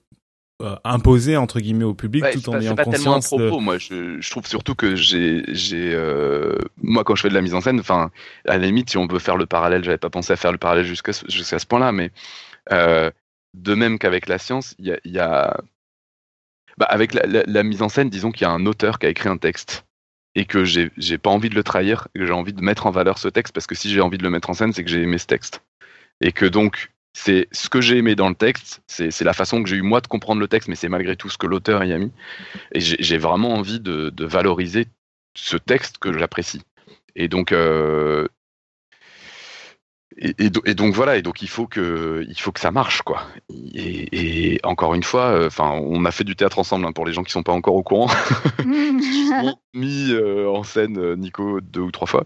[0.64, 3.60] euh, imposer entre guillemets au public tout en ayant pas conscience tellement un propos.
[3.60, 7.42] Moi, je, je, trouve surtout que j'ai, j'ai, euh, moi quand je fais de la
[7.42, 8.10] mise en scène, enfin,
[8.48, 10.58] à la limite, si on veut faire le parallèle, j'avais pas pensé à faire le
[10.58, 12.10] parallèle jusqu'à jusqu'à ce point-là, mais
[12.72, 13.12] euh,
[13.54, 15.62] de même qu'avec la science, il y a, y a
[16.78, 19.30] bah, avec la, mise en scène, disons qu'il y a un auteur qui a écrit
[19.30, 19.86] un texte
[20.36, 23.18] et que j'ai, pas envie de le trahir, que j'ai envie de mettre en valeur
[23.18, 25.02] ce texte parce que si j'ai envie de le mettre en scène, c'est que j'ai
[25.02, 25.64] aimé ce texte
[26.22, 29.70] et que donc c'est ce que j'ai aimé dans le texte, c'est, la façon que
[29.70, 31.92] j'ai eu moi de comprendre le texte, mais c'est malgré tout ce que l'auteur y
[31.92, 32.12] a mis.
[32.74, 34.86] Et j'ai, vraiment envie de, de, valoriser
[35.34, 36.62] ce texte que j'apprécie.
[37.16, 38.28] Et donc, euh,
[40.20, 43.04] et, et, et, donc voilà, et donc il faut que il faut que ça marche
[43.04, 43.24] quoi.
[43.74, 47.06] Et, et encore une fois, euh, enfin, on a fait du théâtre ensemble hein, pour
[47.06, 48.08] les gens qui sont pas encore au courant.
[48.60, 52.26] J'ai mis euh, en scène euh, Nico deux ou trois fois.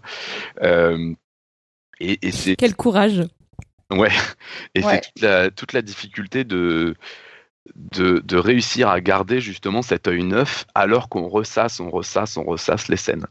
[0.62, 1.12] Euh,
[2.00, 3.22] et, c'est quel courage.
[3.90, 4.10] Ouais.
[4.74, 4.94] Et ouais.
[4.94, 6.94] c'est toute la, toute la difficulté de
[7.76, 12.42] de, de, réussir à garder justement cet œil neuf alors qu'on ressasse, on ressasse, on
[12.42, 13.26] ressasse les scènes.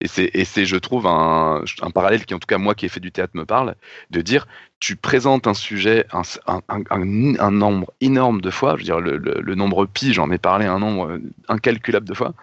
[0.00, 2.84] Et c'est, et c'est, je trouve, un, un, parallèle qui, en tout cas, moi qui
[2.84, 3.76] ai fait du théâtre, me parle,
[4.10, 4.46] de dire,
[4.78, 6.22] tu présentes un sujet un,
[6.68, 10.30] un, un nombre énorme de fois, je veux dire, le, le, le nombre pi, j'en
[10.30, 12.34] ai parlé un nombre incalculable de fois,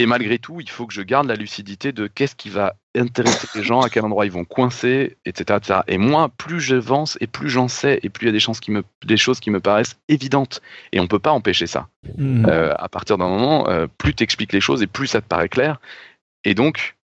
[0.00, 3.46] et malgré tout, il faut que je garde la lucidité de qu'est-ce qui va intéresser
[3.54, 5.58] les gens, à quel endroit ils vont coincer, etc.
[5.58, 5.80] etc.
[5.88, 8.60] Et moi, plus j'avance et plus j'en sais, et plus il y a des, chances
[8.60, 10.62] qui me, des choses qui me paraissent évidentes.
[10.92, 11.88] Et on ne peut pas empêcher ça.
[12.16, 12.46] Mmh.
[12.48, 15.26] Euh, à partir d'un moment, euh, plus tu expliques les choses et plus ça te
[15.26, 15.80] paraît clair.
[16.44, 16.96] Et donc,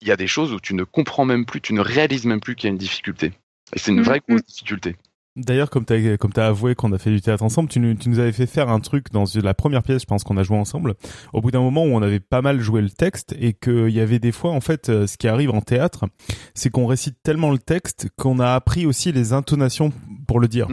[0.00, 2.40] il y a des choses où tu ne comprends même plus, tu ne réalises même
[2.40, 3.32] plus qu'il y a une difficulté.
[3.74, 4.96] Et c'est une vraie grosse difficulté.
[5.36, 8.08] D'ailleurs, comme t'as comme as avoué qu'on a fait du théâtre ensemble, tu nous, tu
[8.08, 10.56] nous avais fait faire un truc dans la première pièce, je pense qu'on a joué
[10.56, 10.94] ensemble.
[11.34, 14.00] Au bout d'un moment où on avait pas mal joué le texte et qu'il y
[14.00, 16.06] avait des fois, en fait, euh, ce qui arrive en théâtre,
[16.54, 19.92] c'est qu'on récite tellement le texte qu'on a appris aussi les intonations
[20.26, 20.68] pour le dire.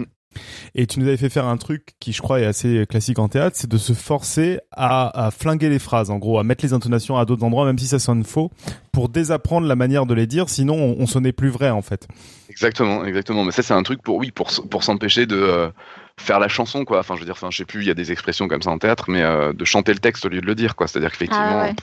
[0.76, 3.28] Et tu nous avais fait faire un truc qui, je crois, est assez classique en
[3.28, 6.74] théâtre, c'est de se forcer à, à, flinguer les phrases, en gros, à mettre les
[6.74, 8.52] intonations à d'autres endroits, même si ça sonne faux,
[8.92, 12.08] pour désapprendre la manière de les dire, sinon on, on sonnait plus vrai, en fait.
[12.50, 13.44] Exactement, exactement.
[13.44, 15.70] Mais ça, c'est un truc pour, oui, pour, pour s'empêcher de euh,
[16.18, 17.00] faire la chanson, quoi.
[17.00, 18.70] Enfin, je veux dire, enfin, je sais plus, il y a des expressions comme ça
[18.70, 20.88] en théâtre, mais euh, de chanter le texte au lieu de le dire, quoi.
[20.88, 21.76] C'est-à-dire qu'effectivement, ah ouais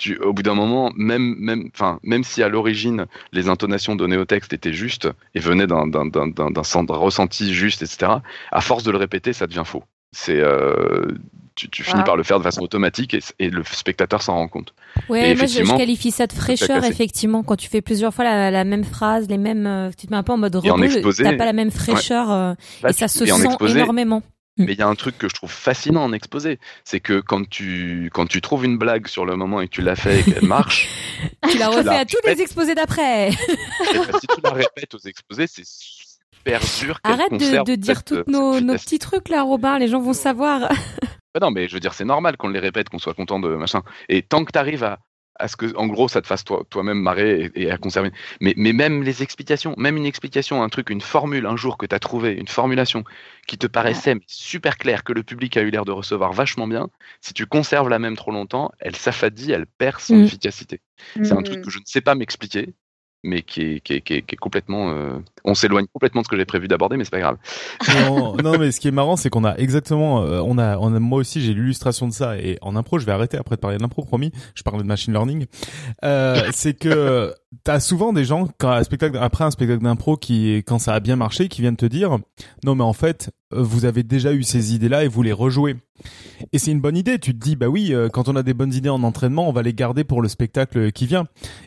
[0.00, 4.16] tu, au bout d'un moment, même, même, enfin, même si à l'origine les intonations données
[4.16, 8.12] au texte étaient justes et venaient d'un, d'un, d'un, d'un ressenti juste, etc.,
[8.50, 9.84] à force de le répéter, ça devient faux.
[10.12, 11.06] C'est, euh,
[11.54, 14.48] tu, tu finis par le faire de façon automatique et, et le spectateur s'en rend
[14.48, 14.72] compte.
[15.10, 18.50] Ouais, moi je, je, qualifie ça de fraîcheur effectivement quand tu fais plusieurs fois la,
[18.50, 21.36] la même phrase, les mêmes, euh, tu te mets un peu en mode rebeu, t'as
[21.36, 22.34] pas la même fraîcheur ouais.
[22.34, 24.22] euh, bah, et ça se sent exposé, énormément.
[24.56, 24.64] Mm.
[24.64, 27.48] Mais il y a un truc que je trouve fascinant en exposé, c'est que quand
[27.48, 30.22] tu quand tu trouves une blague sur le moment et que tu l'as fait et
[30.22, 30.88] qu'elle marche,
[31.50, 33.30] tu la refais à tous les exposés d'après.
[33.30, 36.98] ben, si tu la répètes aux exposés, c'est super dur.
[37.04, 40.70] Arrête de, de dire tous nos, nos petits trucs là, Robin, les gens vont savoir.
[41.32, 43.54] Bah non, mais je veux dire, c'est normal qu'on les répète, qu'on soit content de
[43.54, 43.82] machin.
[44.08, 44.98] Et tant que tu arrives à,
[45.40, 48.12] à ce que, en gros, ça te fasse toi, toi-même marrer et, et, à conserver.
[48.40, 51.86] Mais, mais même les explications, même une explication, un truc, une formule, un jour que
[51.86, 53.04] tu as trouvé, une formulation
[53.46, 56.88] qui te paraissait super claire, que le public a eu l'air de recevoir vachement bien,
[57.20, 60.24] si tu conserves la même trop longtemps, elle s'affadit, elle perd son mmh.
[60.24, 60.80] efficacité.
[61.16, 61.24] Mmh.
[61.24, 62.74] C'est un truc que je ne sais pas m'expliquer,
[63.22, 64.90] mais qui est, qui est, qui est, qui est complètement.
[64.90, 65.18] Euh...
[65.44, 67.36] On s'éloigne complètement de ce que j'ai prévu d'aborder, mais c'est pas grave.
[68.06, 70.22] Non, non, mais ce qui est marrant, c'est qu'on a exactement.
[70.22, 72.38] Euh, on, a, on a, moi aussi, j'ai l'illustration de ça.
[72.38, 74.32] Et en impro, je vais arrêter après de parler de l'impro, promis.
[74.54, 75.46] Je parlais de machine learning.
[76.04, 80.56] Euh, c'est que t'as souvent des gens quand un spectacle, après un spectacle d'impro qui,
[80.66, 82.18] quand ça a bien marché, qui viennent te dire,
[82.64, 85.76] non, mais en fait, vous avez déjà eu ces idées-là et vous les rejouez.
[86.52, 87.18] Et c'est une bonne idée.
[87.18, 89.52] Tu te dis, bah oui, euh, quand on a des bonnes idées en entraînement, on
[89.52, 91.26] va les garder pour le spectacle qui vient.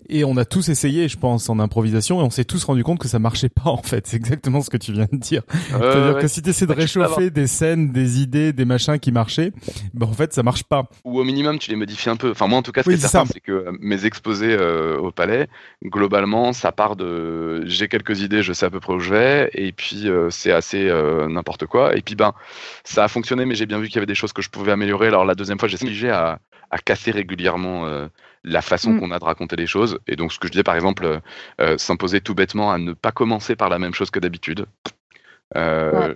[0.10, 3.00] Et on a tous essayé, je pense, en improvisation, et on s'est tous rendu compte
[3.00, 4.08] que ça marchait pas, en fait.
[4.08, 5.44] C'est exactement ce que tu viens de dire.
[5.70, 9.52] C'est-à-dire que si tu essaies de réchauffer des scènes, des idées, des machins qui marchaient,
[9.94, 10.84] bah en fait, ça marche pas.
[11.04, 12.32] Ou au minimum, tu les modifies un peu.
[12.32, 14.98] Enfin, moi, en tout cas, ce qui est certain, c'est que euh, mes exposés euh,
[14.98, 15.48] au palais,
[15.84, 19.50] globalement, ça part de j'ai quelques idées, je sais à peu près où je vais,
[19.54, 20.92] et puis c'est assez
[21.30, 21.96] n'importe quoi.
[21.96, 22.34] Et puis, ben,
[22.84, 24.72] ça a fonctionné, mais j'ai bien vu qu'il y avait des choses que je pouvais
[24.72, 25.08] améliorer.
[25.08, 26.40] Alors la deuxième fois, j'ai essayé à,
[26.74, 28.08] à casser régulièrement euh,
[28.44, 29.00] la façon mm.
[29.00, 30.00] qu'on a de raconter les choses.
[30.08, 31.20] Et donc ce que je disais par exemple, euh,
[31.62, 34.66] euh, s'imposer tout bêtement à ne pas commencer par la même chose que d'habitude.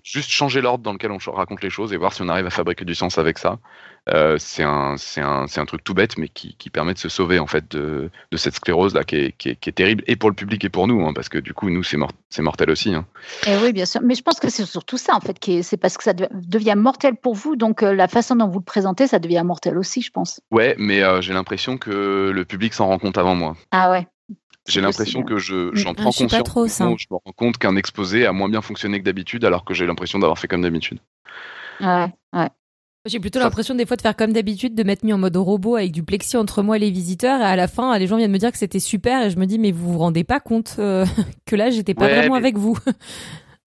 [0.04, 2.52] Juste changer l'ordre dans lequel on raconte les choses et voir si on arrive à
[2.52, 3.60] fabriquer du sens avec ça.
[4.10, 7.39] Euh, c'est un, un, un, truc tout bête, mais qui, qui, permet de se sauver
[7.39, 10.15] en fait de, de cette sclérose là qui est, qui, est, qui est, terrible et
[10.15, 12.69] pour le public et pour nous, hein, parce que du coup nous c'est mort, mortel
[12.69, 12.93] aussi.
[12.93, 13.06] Hein.
[13.45, 14.00] Et eh oui, bien sûr.
[14.02, 17.15] Mais je pense que c'est surtout ça en fait, c'est parce que ça devient mortel
[17.15, 20.12] pour vous, donc euh, la façon dont vous le présentez, ça devient mortel aussi, je
[20.12, 20.39] pense.
[20.52, 23.58] Ouais, mais euh, j'ai l'impression que le public s'en rend compte avant moi.
[23.71, 24.08] Ah ouais.
[24.67, 26.32] J'ai l'impression que je, j'en prends conscience.
[26.97, 29.86] je me rends compte qu'un exposé a moins bien fonctionné que d'habitude, alors que j'ai
[29.86, 30.99] l'impression d'avoir fait comme d'habitude.
[31.80, 32.49] Ouais, ouais.
[33.06, 35.77] J'ai plutôt l'impression des fois de faire comme d'habitude, de m'être mis en mode robot
[35.77, 37.39] avec du plexi entre moi et les visiteurs.
[37.39, 39.25] Et à la fin, les gens viennent me dire que c'était super.
[39.25, 41.06] Et je me dis, mais vous vous rendez pas compte euh,
[41.45, 42.77] que là, j'étais pas vraiment avec vous.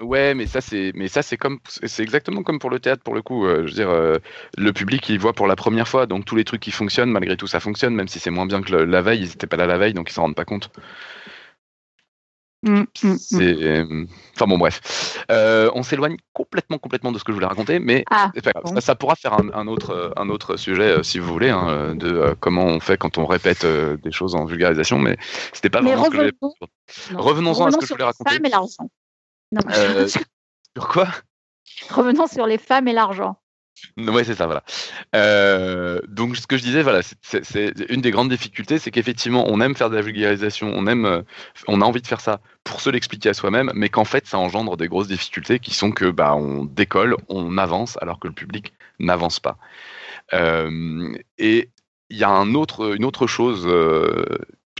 [0.00, 3.14] Ouais, mais ça c'est, mais ça c'est comme, c'est exactement comme pour le théâtre pour
[3.14, 3.46] le coup.
[3.46, 4.18] Euh, je veux dire, euh,
[4.56, 7.36] le public il voit pour la première fois, donc tous les trucs qui fonctionnent, malgré
[7.36, 9.66] tout ça fonctionne, même si c'est moins bien que la veille, ils étaient pas là
[9.66, 10.70] la veille, donc ils s'en rendent pas compte.
[12.62, 13.40] Mm, mm, mm.
[13.40, 15.24] Euh, enfin bon, bref.
[15.30, 18.30] Euh, on s'éloigne complètement, complètement de ce que je voulais raconter, mais ah,
[18.80, 22.66] ça, pourra faire un, autre, un autre sujet, euh, si vous voulez, hein, de comment
[22.66, 25.16] on fait quand on répète des choses en vulgarisation, mais
[25.54, 26.02] c'était pas vraiment.
[27.14, 28.38] Revenons-en à ce que je voulais raconter.
[29.52, 30.06] L'argent.
[30.76, 31.08] sur quoi?
[31.90, 33.36] Revenons sur les femmes et l'argent.
[33.96, 34.62] Ouais, c'est ça, voilà.
[35.14, 39.60] Euh, donc, ce que je disais, voilà, c'est une des grandes difficultés, c'est qu'effectivement, on
[39.60, 41.22] aime faire de la vulgarisation, on aime, euh,
[41.66, 44.38] on a envie de faire ça pour se l'expliquer à soi-même, mais qu'en fait, ça
[44.38, 48.34] engendre des grosses difficultés qui sont que, bah, on décolle, on avance, alors que le
[48.34, 49.56] public n'avance pas.
[50.34, 51.70] Euh, et
[52.10, 53.66] il y a un autre, une autre chose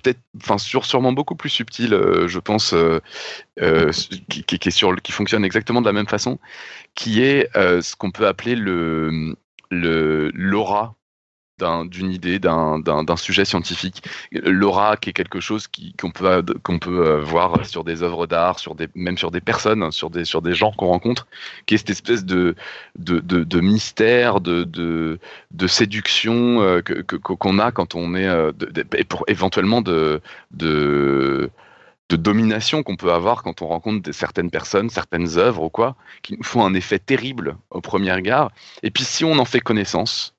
[0.02, 3.00] peut-être, enfin, sûrement beaucoup plus subtil, euh, je pense, euh,
[3.60, 3.90] euh,
[4.28, 6.38] qui, qui fonctionne exactement de la même façon,
[6.94, 9.36] qui est ce qu'on peut appeler le
[9.70, 10.96] l'aura
[11.84, 14.02] d'une idée, d'un sujet scientifique.
[14.32, 15.68] L'aura qui est quelque chose
[15.98, 18.58] qu'on peut, peut euh, voir sur des œuvres d'art,
[18.94, 21.26] même sur des personnes, sur des, sur des gens qu'on rencontre,
[21.66, 22.54] qui est cette espèce de,
[22.98, 25.18] de, de, mystère, de, de,
[25.50, 26.80] de séduction euh,
[27.22, 28.52] qu'on a quand on est, euh,
[29.08, 30.20] pour éventuellement de,
[30.52, 31.50] de
[32.10, 36.36] de domination qu'on peut avoir quand on rencontre certaines personnes, certaines œuvres ou quoi, qui
[36.36, 38.50] nous font un effet terrible au premier regard.
[38.82, 40.34] Et puis si on en fait connaissance,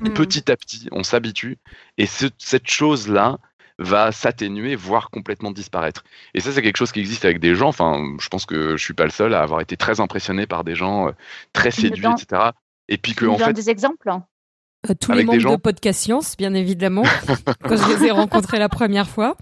[0.00, 0.10] Hmm.
[0.10, 1.58] Petit à petit, on s'habitue
[1.98, 3.38] et cette chose-là
[3.78, 6.04] va s'atténuer, voire complètement disparaître.
[6.32, 7.68] Et ça, c'est quelque chose qui existe avec des gens.
[7.68, 10.64] Enfin, je pense que je suis pas le seul à avoir été très impressionné par
[10.64, 11.12] des gens euh,
[11.52, 12.50] très séduits, etc.
[12.88, 14.08] Et puis que en fait, des exemples.
[14.88, 17.02] Euh, tous les membres de Podcast Science, bien évidemment,
[17.62, 19.36] quand je les ai rencontrés la première fois.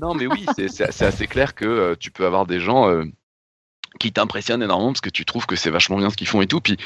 [0.00, 2.90] non, mais oui, c'est assez clair que euh, tu peux avoir des gens
[3.98, 6.46] qui t'impressionne énormément parce que tu trouves que c'est vachement bien ce qu'ils font et
[6.46, 6.76] tout puis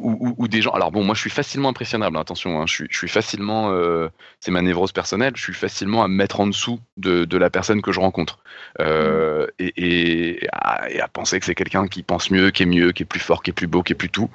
[0.00, 3.70] ou, des gens alors bon moi je suis facilement impressionnable attention hein, je, suis, facilement
[3.70, 4.08] euh,
[4.40, 7.50] c'est ma névrose personnelle je suis facilement à me mettre en dessous de, de la
[7.50, 8.38] personne que je rencontre
[8.80, 13.06] euh, et, à, penser que c'est quelqu'un qui pense mieux qui est mieux qui est
[13.06, 14.30] plus fort qui est plus beau qui est plus tout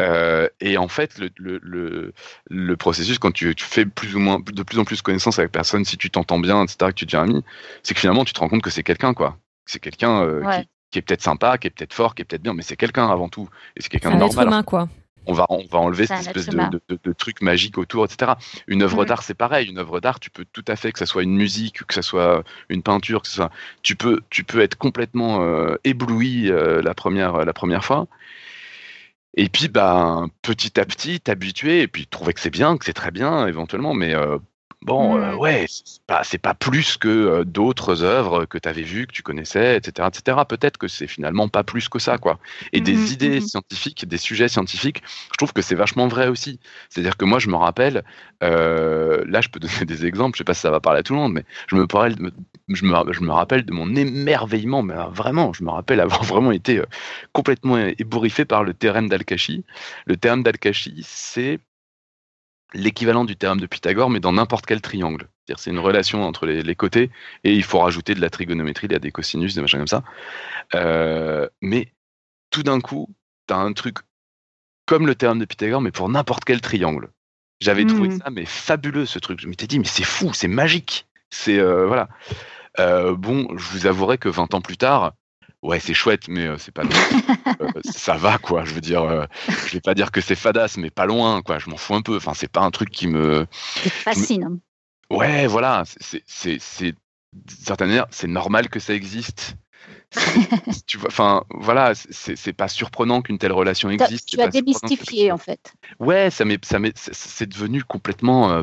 [0.00, 2.12] euh, et en fait le, le,
[2.50, 5.52] le, processus quand tu, tu, fais plus ou moins de plus en plus connaissance avec
[5.52, 7.44] personne si tu t'entends bien etc que tu deviens ami
[7.82, 11.00] c'est que finalement tu te rends compte que c'est quelqu'un quoi c'est quelqu'un qui, qui
[11.00, 13.28] est peut-être sympa, qui est peut-être fort, qui est peut-être bien, mais c'est quelqu'un avant
[13.28, 13.48] tout.
[13.76, 14.46] Et c'est quelqu'un de normal.
[14.46, 14.88] Humain, quoi.
[15.26, 18.34] On va, on va enlever cette espèce de, de, truc magique autour, etc.
[18.68, 19.06] Une œuvre mm.
[19.06, 19.68] d'art, c'est pareil.
[19.68, 22.02] Une œuvre d'art, tu peux tout à fait, que ce soit une musique, que ce
[22.02, 23.50] soit une peinture, que ce soit,
[23.82, 28.06] tu peux, tu peux être complètement euh, ébloui euh, la première, la première fois.
[29.36, 32.92] Et puis, bah, petit à petit, t'habituer et puis trouver que c'est bien, que c'est
[32.92, 34.38] très bien, éventuellement, mais euh,
[34.84, 35.38] Bon, euh, mmh.
[35.38, 39.22] ouais, c'est pas, pas plus que euh, d'autres œuvres que tu avais vues, que tu
[39.22, 40.38] connaissais, etc., etc.
[40.46, 42.38] Peut-être que c'est finalement pas plus que ça, quoi.
[42.74, 46.28] Et des mmh idées mmh scientifiques, des sujets scientifiques, je trouve que c'est vachement vrai
[46.28, 46.60] aussi.
[46.90, 48.04] C'est-à-dire que moi, je me rappelle,
[48.42, 51.02] euh, là, je peux donner des exemples, je sais pas si ça va parler à
[51.02, 52.14] tout le monde, mais je me, parle,
[52.68, 56.52] je me, je me rappelle de mon émerveillement, mais vraiment, je me rappelle avoir vraiment
[56.52, 56.82] été
[57.32, 59.64] complètement ébouriffé par le théorème d'Al-Kashi.
[60.04, 61.58] Le théorème d'Al-Kashi, c'est
[62.72, 65.28] l'équivalent du théorème de Pythagore, mais dans n'importe quel triangle.
[65.56, 67.10] C'est une relation entre les, côtés,
[67.44, 69.86] et il faut rajouter de la trigonométrie, il y a des cosinus, des machins comme
[69.86, 70.02] ça.
[70.74, 71.92] Euh, mais
[72.50, 73.14] tout d'un coup,
[73.46, 73.98] tu as un truc
[74.86, 77.10] comme le théorème de Pythagore, mais pour n'importe quel triangle.
[77.60, 78.18] J'avais trouvé hmm.
[78.18, 79.40] ça mais fabuleux ce truc.
[79.40, 81.06] Je m'étais dit mais c'est fou, c'est magique.
[81.30, 82.08] C'est euh, voilà.
[82.78, 85.12] Euh, bon, je vous avouerai que 20 ans plus tard,
[85.64, 86.84] ouais, c'est chouette, mais euh, c'est pas.
[87.84, 88.64] ça va quoi.
[88.64, 89.26] Je veux dire,
[89.66, 91.58] je vais pas dire que c'est fadasse, mais pas loin quoi.
[91.58, 92.16] Je m'en fous un peu.
[92.16, 93.46] Enfin, c'est pas un truc qui me.
[93.50, 94.44] fascine.
[94.44, 94.58] Hein.
[95.10, 95.82] Ouais, voilà.
[96.00, 96.94] C'est c'est
[97.48, 99.56] certaine manière, c'est normal que ça existe
[100.86, 104.28] tu vois, enfin, voilà, c'est pas surprenant qu'une telle relation existe.
[104.28, 105.74] Tu as démystifié en fait.
[105.98, 106.78] Ouais, ça ça
[107.12, 108.50] c'est devenu complètement.
[108.50, 108.62] Euh,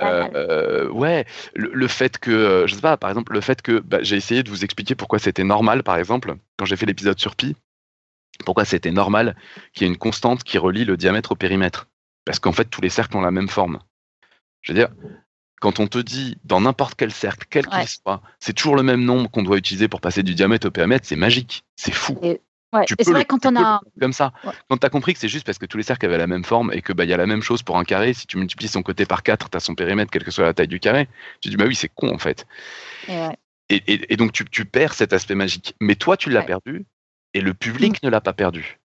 [0.00, 4.16] euh, ouais, le, fait que, je sais pas, par exemple, le fait que bah, j'ai
[4.16, 7.56] essayé de vous expliquer pourquoi c'était normal, par exemple, quand j'ai fait l'épisode sur pi,
[8.44, 9.36] pourquoi c'était normal
[9.72, 11.88] qu'il y ait une constante qui relie le diamètre au périmètre,
[12.24, 13.78] parce qu'en fait tous les cercles ont la même forme.
[14.62, 14.88] Je veux dire,
[15.60, 19.04] quand on te dit dans n'importe quel cercle, quel qu'il soit, c'est toujours le même
[19.04, 22.18] nombre qu'on doit utiliser pour passer du diamètre au périmètre, c'est magique, c'est fou.
[22.22, 22.40] Et,
[23.00, 24.32] c'est vrai quand on a comme ça.
[24.68, 26.44] Quand tu as compris que c'est juste parce que tous les cercles avaient la même
[26.44, 28.36] forme et que bah il y a la même chose pour un carré, si tu
[28.36, 30.80] multiplies son côté par 4, tu as son périmètre quelle que soit la taille du
[30.80, 31.08] carré.
[31.40, 32.46] Tu dis bah oui, c'est con en fait.
[33.68, 35.74] Et, donc tu, perds cet aspect magique.
[35.80, 36.84] Mais toi tu l'as perdu
[37.34, 38.06] et le public mm.
[38.06, 38.78] ne l'a pas perdu.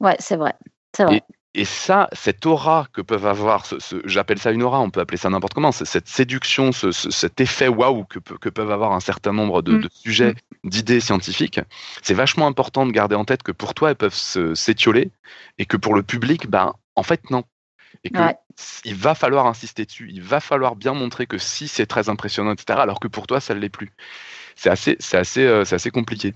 [0.00, 0.54] Ouais, c'est vrai.
[0.96, 1.22] C'est vrai.
[1.56, 5.18] Et ça, cette aura que peuvent avoir, ce, j'appelle ça une aura, on peut appeler
[5.18, 9.32] ça n'importe comment, cette séduction, ce, cet effet waouh que, que, peuvent avoir un certain
[9.32, 9.88] nombre de, mm.
[9.92, 10.32] sujets,
[10.64, 10.68] mm.
[10.68, 11.60] d'idées scientifiques,
[12.02, 14.14] c'est vachement important de garder en tête que pour toi, elles peuvent
[14.54, 15.12] s'étioler
[15.58, 17.44] et que pour le public, ben, en fait, non.
[18.02, 22.08] Et qu'il va falloir insister dessus, il va falloir bien montrer que si c'est très
[22.08, 23.92] impressionnant, etc., alors que pour toi, ça ne l'est plus.
[24.56, 26.34] C'est assez, c'est assez, euh, assez compliqué.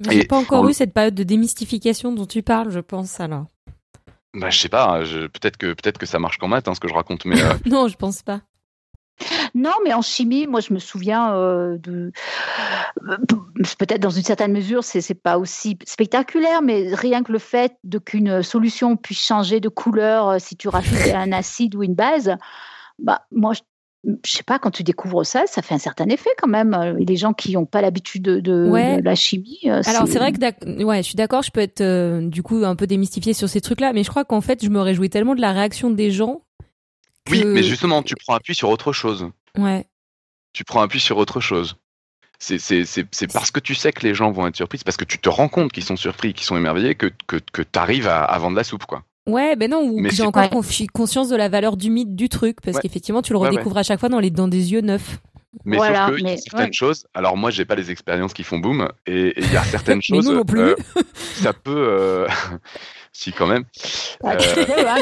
[0.00, 3.46] J'ai pas encore eu cette période de démystification dont tu parles, je pense, alors.
[4.36, 6.80] Bah, je sais pas, hein, peut-être que, peut que ça marche qu'en maths, hein, ce
[6.80, 7.42] que je raconte, mais.
[7.42, 8.42] Euh, non, je pense pas.
[9.54, 12.12] Non, mais en chimie, moi, je me souviens euh, de.
[13.08, 13.16] Euh,
[13.78, 17.78] peut-être dans une certaine mesure, c'est n'est pas aussi spectaculaire, mais rien que le fait
[17.82, 22.36] de qu'une solution puisse changer de couleur si tu rajoutes un acide ou une base,
[22.98, 23.54] bah, moi,
[24.04, 26.74] je sais pas, quand tu découvres ça, ça fait un certain effet quand même.
[26.74, 29.58] Euh, les gens qui n'ont pas l'habitude de, la chimie.
[29.66, 32.64] Euh, Alors c'est vrai que ouais, je suis d'accord, je peux être euh, du coup
[32.64, 35.34] un peu démystifiée sur ces trucs-là, mais je crois qu'en fait, je me réjouis tellement
[35.34, 36.42] de la réaction des gens.
[37.30, 39.30] Oui, mais justement, tu prends appui sur autre chose.
[39.58, 39.86] Ouais.
[40.52, 41.76] Tu prends appui sur autre chose.
[42.38, 42.58] C'est
[43.32, 45.28] parce que tu sais que les gens vont être surpris, c'est parce que tu te
[45.28, 48.38] rends compte qu'ils sont surpris, qu'ils sont émerveillés, que, que, que tu arrives à, à
[48.38, 49.02] vendre la soupe, quoi.
[49.26, 50.48] Ouais, ben non, ou j'ai encore
[50.92, 54.00] conscience de la valeur du mythe du truc, parce qu'effectivement, tu le redécouvres à chaque
[54.00, 55.18] fois dans, les, dans des yeux neufs.
[55.64, 57.06] Mais sauf qu'il y a certaines choses.
[57.14, 60.26] Alors moi, j'ai pas les expériences qui font boom, et il y a certaines choses.
[60.26, 60.60] nous non plus.
[60.60, 60.76] Euh,
[61.14, 61.74] ça peut.
[61.74, 62.28] Euh,
[63.12, 63.64] si quand même.
[64.24, 64.36] Euh...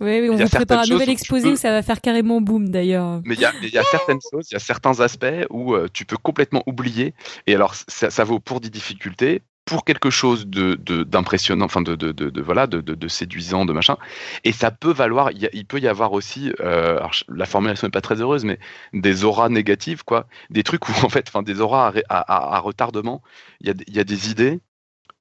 [0.00, 3.20] oui, oui, on vous prépare un nouvel exposé où ça va faire carrément boom d'ailleurs.
[3.24, 5.88] Mais il y a, y a certaines choses, il y a certains aspects où euh,
[5.92, 7.14] tu peux complètement oublier.
[7.46, 11.94] Et alors, ça, ça vaut pour des difficultés, pour quelque chose de d'impressionnant, enfin de,
[11.94, 13.96] de, de, voilà, de, séduisant, de machin.
[14.42, 16.98] Et ça peut valoir, il, peut y avoir aussi, euh,
[17.28, 18.58] la formulation n'est pas très heureuse, mais
[18.94, 23.22] des auras négatives, quoi, des trucs où en fait, enfin des auras à, retardement.
[23.60, 24.58] Il y, a, il y a des idées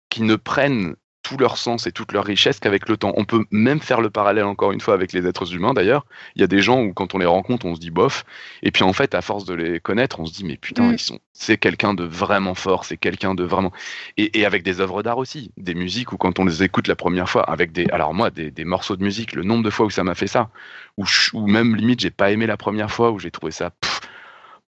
[0.10, 0.96] qui ne prennent
[1.30, 3.14] tout leur sens et toute leur richesse qu'avec le temps.
[3.16, 6.08] On peut même faire le parallèle encore une fois avec les êtres humains d'ailleurs.
[6.36, 8.26] Il y a des gens où quand on les rencontre, on se dit bof,
[8.64, 10.94] et puis en fait, à force de les connaître, on se dit mais putain, mm.
[10.94, 13.72] ils sont, c'est quelqu'un de vraiment fort, c'est quelqu'un de vraiment.
[14.18, 17.30] Et, avec des œuvres d'art aussi, des musiques où quand on les écoute la première
[17.30, 20.04] fois, avec des, alors moi, des, morceaux de musique, le nombre de fois où ça
[20.04, 20.50] m'a fait ça,
[20.98, 21.06] ou,
[21.48, 23.72] même limite j'ai pas aimé la première fois, où j'ai trouvé ça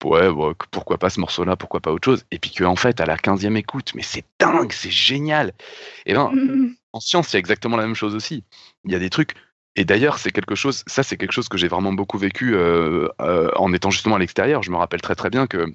[0.03, 0.29] ouais,
[0.71, 2.25] pourquoi pas ce morceau-là, pourquoi pas autre chose.
[2.31, 5.53] Et puis qu'en fait, à la 15e écoute, mais c'est dingue, c'est génial.
[6.05, 6.31] Et ben,
[6.93, 8.43] en science, c'est exactement la même chose aussi.
[8.85, 9.33] Il y a des trucs.
[9.75, 13.07] Et d'ailleurs, c'est quelque chose, ça, c'est quelque chose que j'ai vraiment beaucoup vécu euh,
[13.21, 14.63] euh, en étant justement à l'extérieur.
[14.63, 15.71] Je me rappelle très très bien que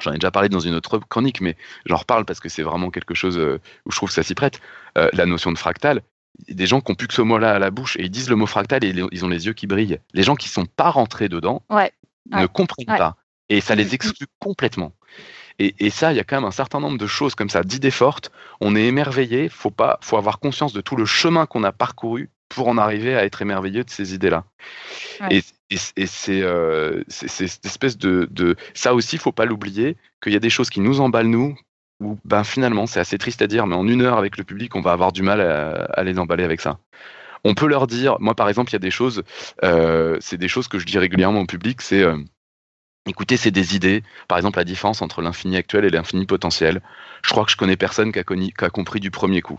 [0.00, 2.90] j'en ai déjà parlé dans une autre chronique, mais j'en reparle parce que c'est vraiment
[2.90, 4.60] quelque chose euh, où je trouve que ça s'y prête.
[4.94, 6.02] la notion de fractal,
[6.48, 8.36] des gens qui n'ont plus que ce mot-là à la bouche et ils disent le
[8.36, 9.98] mot fractal et ils ont les yeux qui brillent.
[10.12, 11.62] Les gens qui sont pas rentrés dedans
[12.30, 13.16] ne comprennent pas.
[13.48, 14.92] Et ça les exclut complètement.
[15.60, 17.92] Et, ça, il y a quand même un certain nombre de choses comme ça, d'idées
[17.92, 18.32] fortes.
[18.60, 22.28] On est émerveillé, faut pas, faut avoir conscience de tout le chemin qu'on a parcouru
[22.48, 24.44] pour en arriver à être émerveillé de ces idées-là.
[25.30, 25.42] Et,
[26.28, 30.50] euh, c'est cette espèce de, de, ça aussi, faut pas l'oublier, qu'il y a des
[30.50, 31.56] choses qui nous emballent nous,
[32.00, 34.74] ou ben finalement, c'est assez triste à dire, mais en une heure avec le public,
[34.74, 36.78] on va avoir du mal à, les emballer avec ça.
[37.44, 39.22] On peut leur dire, moi par exemple, il y a des choses,
[39.62, 42.16] euh, c'est des choses que je dis régulièrement au public, c'est euh,
[43.06, 44.02] Écoutez, c'est des idées.
[44.28, 46.80] Par exemple, la différence entre l'infini actuel et l'infini potentiel.
[47.22, 49.58] Je crois que je connais personne qui a, compris du premier coup.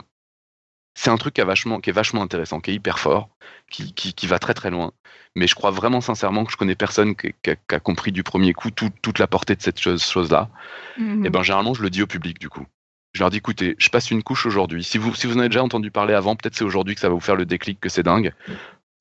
[0.96, 3.30] C'est un truc qui, vachement, qui, est vachement intéressant, qui est hyper fort,
[3.70, 4.94] qui, va très très loin.
[5.36, 7.34] Mais je crois vraiment sincèrement que je connais personne qui,
[7.70, 10.50] a, compris du premier coup toute la portée de cette chose-là.
[10.98, 11.30] Et mhm.
[11.30, 12.66] ben généralement, je le dis au public du coup.
[13.14, 14.84] Je leur dis écoutez, je passe une couche aujourd'hui.
[14.84, 17.08] Si vous, si vous en avez déjà entendu parler avant, peut-être c'est aujourd'hui que ça
[17.08, 18.34] va vous faire le déclic que c'est dingue.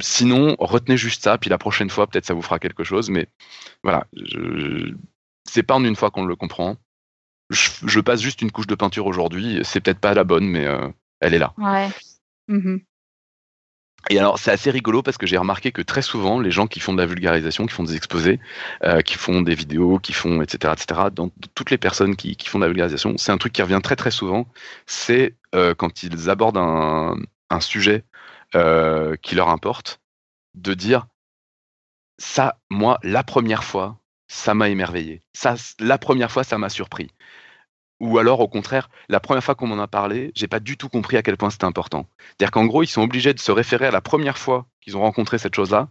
[0.00, 3.10] Sinon, retenez juste ça, puis la prochaine fois, peut-être ça vous fera quelque chose.
[3.10, 3.28] Mais
[3.82, 4.06] voilà,
[5.44, 6.76] c'est pas en une fois qu'on le comprend.
[7.50, 9.60] Je, passe juste une couche de peinture aujourd'hui.
[9.64, 10.88] C'est peut-être pas la bonne, mais euh,
[11.20, 11.52] elle est là.
[11.58, 11.88] Ouais.
[12.48, 12.78] Mmh
[14.10, 16.78] et alors, c'est assez rigolo parce que j'ai remarqué que très souvent, les gens qui
[16.80, 18.38] font de la vulgarisation, qui font des exposés,
[18.84, 22.58] euh, qui font des vidéos, qui font, etc., etc., dans toutes les personnes qui, font
[22.58, 24.46] de la vulgarisation, c'est un truc qui revient très, très souvent.
[24.86, 27.16] C'est euh, quand ils abordent un,
[27.60, 28.02] sujet
[28.54, 30.00] euh, qui leur importe,
[30.54, 31.06] de dire
[32.18, 35.22] ça, moi, la première fois, ça m'a émerveillé.
[35.32, 37.10] Ça, la première fois, ça m'a surpris.
[38.00, 40.88] Ou alors, au contraire, la première fois qu'on m'en a parlé, j'ai pas du tout
[40.88, 42.06] compris à quel point c'était important.
[42.26, 45.00] C'est-à-dire qu'en gros, ils sont obligés de se référer à la première fois qu'ils ont
[45.00, 45.88] rencontré cette chose-là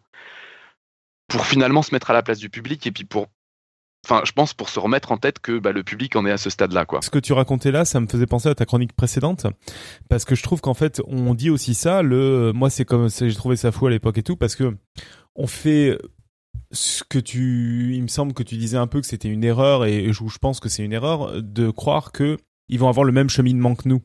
[1.27, 3.27] pour finalement se mettre à la place du public et puis pour
[4.05, 6.37] Enfin, je pense pour se remettre en tête que bah, le public en est à
[6.37, 7.01] ce stade-là, quoi.
[7.01, 9.47] Ce que tu racontais là, ça me faisait penser à ta chronique précédente,
[10.09, 12.01] parce que je trouve qu'en fait, on dit aussi ça.
[12.01, 14.75] Le, moi, c'est comme, j'ai trouvé ça fou à l'époque et tout, parce que
[15.35, 15.97] on fait
[16.71, 19.85] ce que tu, il me semble que tu disais un peu que c'était une erreur
[19.85, 22.37] et je, je pense que c'est une erreur de croire que
[22.67, 24.01] ils vont avoir le même cheminement que nous.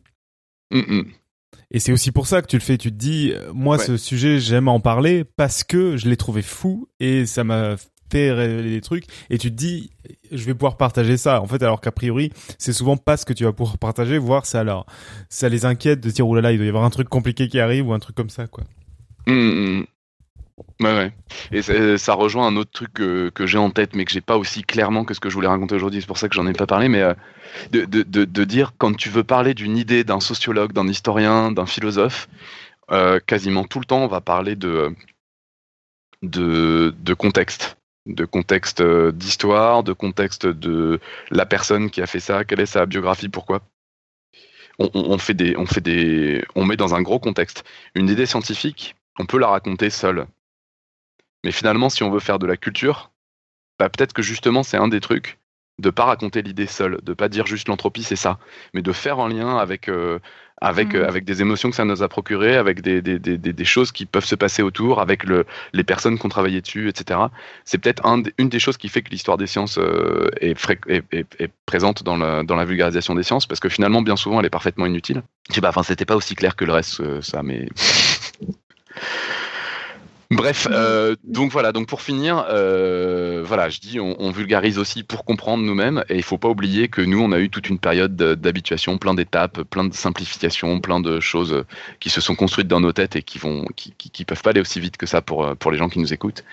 [1.70, 2.78] Et c'est aussi pour ça que tu le fais.
[2.78, 6.88] Tu te dis, moi, ce sujet, j'aime en parler parce que je l'ai trouvé fou
[7.00, 7.76] et ça m'a
[8.14, 9.04] révéler des trucs.
[9.30, 9.90] Et tu te dis,
[10.30, 11.40] je vais pouvoir partager ça.
[11.40, 14.46] En fait, alors qu'a priori, c'est souvent pas ce que tu vas pouvoir partager, voire
[14.46, 14.86] ça alors,
[15.28, 17.60] ça les inquiète de dire, oh là il doit y avoir un truc compliqué qui
[17.60, 18.64] arrive ou un truc comme ça, quoi.
[20.80, 21.12] Ouais, ouais.
[21.52, 24.62] Et ça, rejoint un autre truc que, j'ai en tête, mais que j'ai pas aussi
[24.62, 26.00] clairement que ce que je voulais raconter aujourd'hui.
[26.00, 27.14] C'est pour ça que j'en ai pas parlé, mais euh,
[27.72, 32.28] de, de, dire quand tu veux parler d'une idée d'un sociologue, d'un historien, d'un philosophe,
[32.90, 34.94] euh, quasiment tout le temps, on va parler de,
[36.22, 37.77] de, de contexte,
[38.08, 40.98] de contexte euh, d'histoire, de contexte de
[41.30, 43.60] la personne qui a fait ça, quelle est sa biographie, pourquoi?
[44.78, 47.64] On, on fait des, on fait des, on met dans un gros contexte.
[47.94, 50.26] Une idée scientifique, on peut la raconter seule.
[51.44, 53.10] Mais finalement, si on veut faire de la culture,
[53.78, 55.38] bah, peut-être que justement, c'est un des trucs
[55.78, 58.38] de pas raconter l'idée seule, de pas dire juste l'entropie c'est ça,
[58.74, 60.18] mais de faire un lien avec euh,
[60.60, 61.08] avec euh, mmh.
[61.08, 64.06] avec des émotions que ça nous a procuré, avec des, des, des, des, choses qui
[64.06, 67.20] peuvent se passer autour, avec le, les personnes qui ont travaillé dessus, etc.
[67.64, 70.58] C'est peut-être un, une des choses qui fait que l'histoire des sciences euh, est,
[70.88, 74.46] est, présente dans la, dans la vulgarisation des sciences, parce que finalement, bien souvent, elle
[74.46, 75.22] est parfaitement inutile.
[75.48, 77.68] Je sais pas, enfin, c'était pas aussi clair que le reste, ça, mais
[80.30, 81.72] Bref, euh, donc voilà.
[81.72, 86.22] Donc pour finir, euh, voilà, je dis, on, vulgarise aussi pour comprendre nous-mêmes, et il
[86.22, 89.84] faut pas oublier que nous, on a eu toute une période d'habituation, plein d'étapes, plein
[89.84, 91.64] de simplifications, plein de choses
[91.98, 94.60] qui se sont construites dans nos têtes et qui vont, qui, qui, peuvent pas aller
[94.60, 96.44] aussi vite que ça pour pour les gens qui nous écoutent.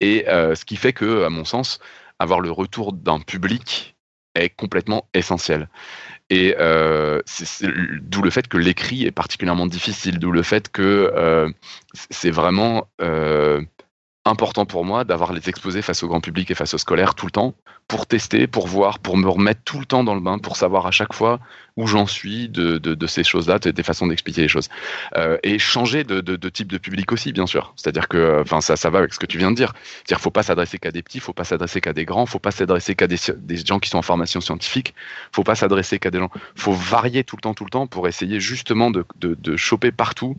[0.00, 1.78] Et euh, ce qui fait que, à mon sens,
[2.18, 3.94] avoir le retour d'un public
[4.34, 5.68] est complètement essentiel.
[6.32, 7.20] Et euh,
[8.00, 11.50] d'où le fait que l'écrit est particulièrement difficile, d'où le fait que euh,
[12.08, 13.60] c'est vraiment euh,
[14.24, 17.26] important pour moi d'avoir les exposés face au grand public et face aux scolaires tout
[17.26, 17.54] le temps
[17.88, 20.86] pour tester, pour voir, pour me remettre tout le temps dans le bain, pour savoir
[20.86, 21.40] à chaque fois
[21.76, 24.68] où j'en suis de, de, ces choses-là, des façons d'expliquer les choses.
[25.16, 27.72] Euh, et changer de, type de public aussi, bien sûr.
[27.76, 29.72] C'est-à-dire que enfin, ça, ça va avec ce que tu viens de dire.
[29.74, 32.50] C'est-à-dire faut pas s'adresser qu'à des petits, faut pas s'adresser qu'à des grands, faut pas
[32.50, 34.94] s'adresser qu'à des, des, gens qui sont en formation scientifique,
[35.32, 36.30] faut pas s'adresser qu'à des gens.
[36.54, 40.36] faut varier tout le temps, tout le temps pour essayer justement de choper partout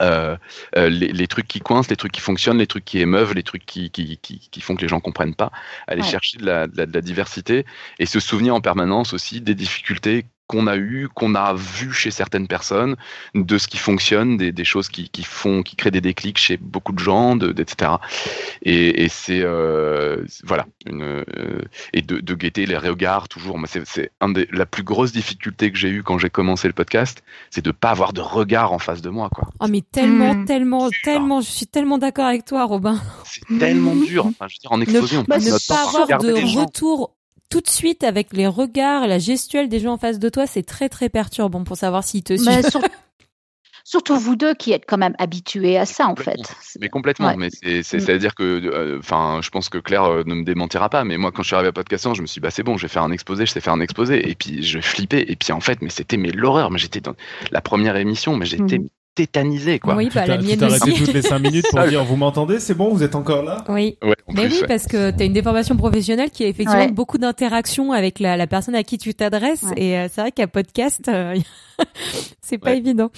[0.00, 0.36] euh,
[0.76, 3.66] euh, les, trucs qui coincent, les trucs qui fonctionnent, les trucs qui émeuvent, les trucs
[3.66, 5.52] qui, qui, qui, font que les gens comprennent pas,
[5.86, 7.66] aller chercher de la, de la, diversité
[7.98, 12.10] et se souvenir en permanence aussi des difficultés qu'on a eu, qu'on a vu chez
[12.10, 12.96] certaines personnes,
[13.34, 16.56] de ce qui fonctionne, des, des choses qui, qui, font, qui créent des déclics chez
[16.56, 17.92] beaucoup de gens, de, etc.
[18.62, 21.62] Et, et c'est euh, voilà, une, euh,
[21.92, 23.58] et de, de, guetter les regards toujours.
[23.84, 27.22] C'est un des la plus grosse difficulté que j'ai eu quand j'ai commencé le podcast,
[27.50, 29.48] c'est de pas avoir de regard en face de moi, quoi.
[29.60, 30.44] Oh mais tellement, mmh.
[30.44, 33.00] tellement, tellement, je suis tellement d'accord avec toi, Robin.
[33.24, 34.26] C'est tellement dur.
[34.26, 35.24] Enfin, je veux dire, en explosion.
[35.28, 37.14] Ne, ne pas avoir de retour
[37.52, 40.62] tout de suite avec les regards, la gestuelle des gens en face de toi, c'est
[40.62, 42.62] très très perturbant pour savoir s'ils te suivent.
[43.84, 46.40] surtout vous deux qui êtes quand même habitués à ça en fait.
[46.80, 47.36] Mais complètement.
[47.36, 47.50] Mais
[47.82, 51.04] c'est à dire que, euh, enfin, je pense que Claire euh, ne me démentira pas.
[51.04, 52.78] Mais moi, quand je suis arrivé à Podcast, je me suis dit, bah c'est bon,
[52.78, 54.30] je vais faire un exposé, je sais faire un exposé.
[54.30, 55.24] Et puis je flippais.
[55.28, 56.70] Et puis en fait, mais c'était mais l'horreur.
[56.70, 57.14] Mais j'étais dans
[57.50, 59.94] la première émission, mais j'étais mhm tétanisé quoi.
[59.94, 60.94] Oui, bah, la mienne aussi.
[60.94, 63.64] toutes les 5 minutes pour dire vous m'entendez, c'est bon, vous êtes encore là?
[63.68, 63.98] Oui.
[64.28, 68.20] Mais oui, parce que tu as une déformation professionnelle qui a effectivement beaucoup d'interactions avec
[68.20, 71.36] la, la, personne à qui tu t'adresses et euh, c'est vrai qu'à podcast euh,
[72.42, 73.10] c'est pas évident.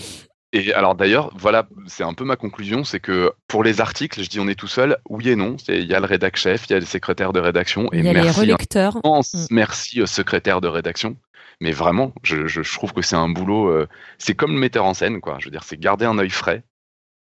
[0.54, 4.28] Et alors d'ailleurs, voilà, c'est un peu ma conclusion, c'est que pour les articles, je
[4.28, 5.56] dis on est tout seul, oui et non.
[5.66, 8.04] Il y a le rédac chef, il y a le secrétaire de rédaction et il
[8.04, 8.98] y a merci, les relecteurs.
[8.98, 9.20] Mm.
[9.50, 11.16] Merci au secrétaire de rédaction
[11.64, 13.70] Mais vraiment, je, trouve que c'est un boulot.
[13.70, 13.88] Euh,
[14.18, 15.38] c'est comme le metteur en scène, quoi.
[15.40, 16.62] Je veux dire, c'est garder un œil frais.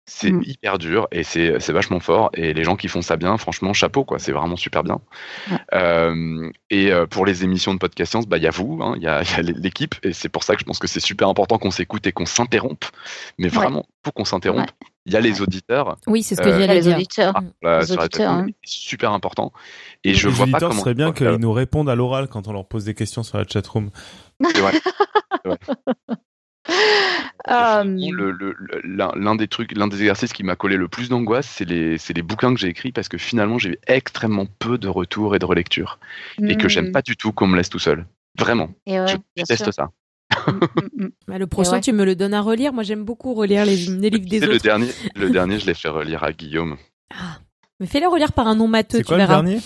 [0.09, 0.43] C'est mm.
[0.45, 2.29] hyper dur et c'est vachement fort.
[2.33, 4.19] Et les gens qui font ça bien, franchement, chapeau, quoi.
[4.19, 5.01] C'est vraiment super bien.
[5.73, 8.93] Euh, et euh, pour les émissions de podcast science, bah il y a vous, hein,
[8.95, 11.57] il y a, l'équipe, et c'est pour ça que je pense que c'est super important
[11.57, 12.85] qu'on s'écoute et qu'on s'interrompe.
[13.37, 14.71] Mais vraiment, pour qu'on s'interrompe,
[15.05, 15.97] il y a les auditeurs.
[16.07, 17.33] Oui, c'est ce que euh, les auditeurs.
[17.65, 18.47] Ah, les auditeurs hein.
[18.63, 19.51] super important.
[20.05, 20.73] Et je vois pas comment.
[20.73, 23.45] serait bien qu'ils nous répondent à l'oral quand on leur pose des questions sur la
[23.45, 23.89] chatroom.
[24.41, 24.73] C'est vrai.
[27.49, 27.83] Euh,
[28.83, 32.21] l'un des trucs, l'un des exercices qui m'a collé le plus d'angoisse, c'est les, les
[32.21, 35.45] bouquins que j'ai écrits parce que finalement j'ai eu extrêmement peu de retours et de
[35.45, 35.97] relectures
[36.41, 36.91] et que j'aime hmm.
[36.91, 38.05] pas du tout qu'on me laisse tout seul.
[38.37, 38.69] Vraiment.
[38.85, 39.91] je déteste ça.
[40.47, 41.09] Mm, mm, mm.
[41.27, 42.73] Bah, le prochain, tu me le donnes à relire.
[42.73, 44.53] Moi, j'aime beaucoup relire les, livres des autres.
[44.53, 46.77] Le dernier, le dernier, je l'ai fait relire à Guillaume.
[47.11, 47.39] Ah.
[47.79, 49.59] Mais fais-le relire par un nom matheux, tu quoi, le dernier?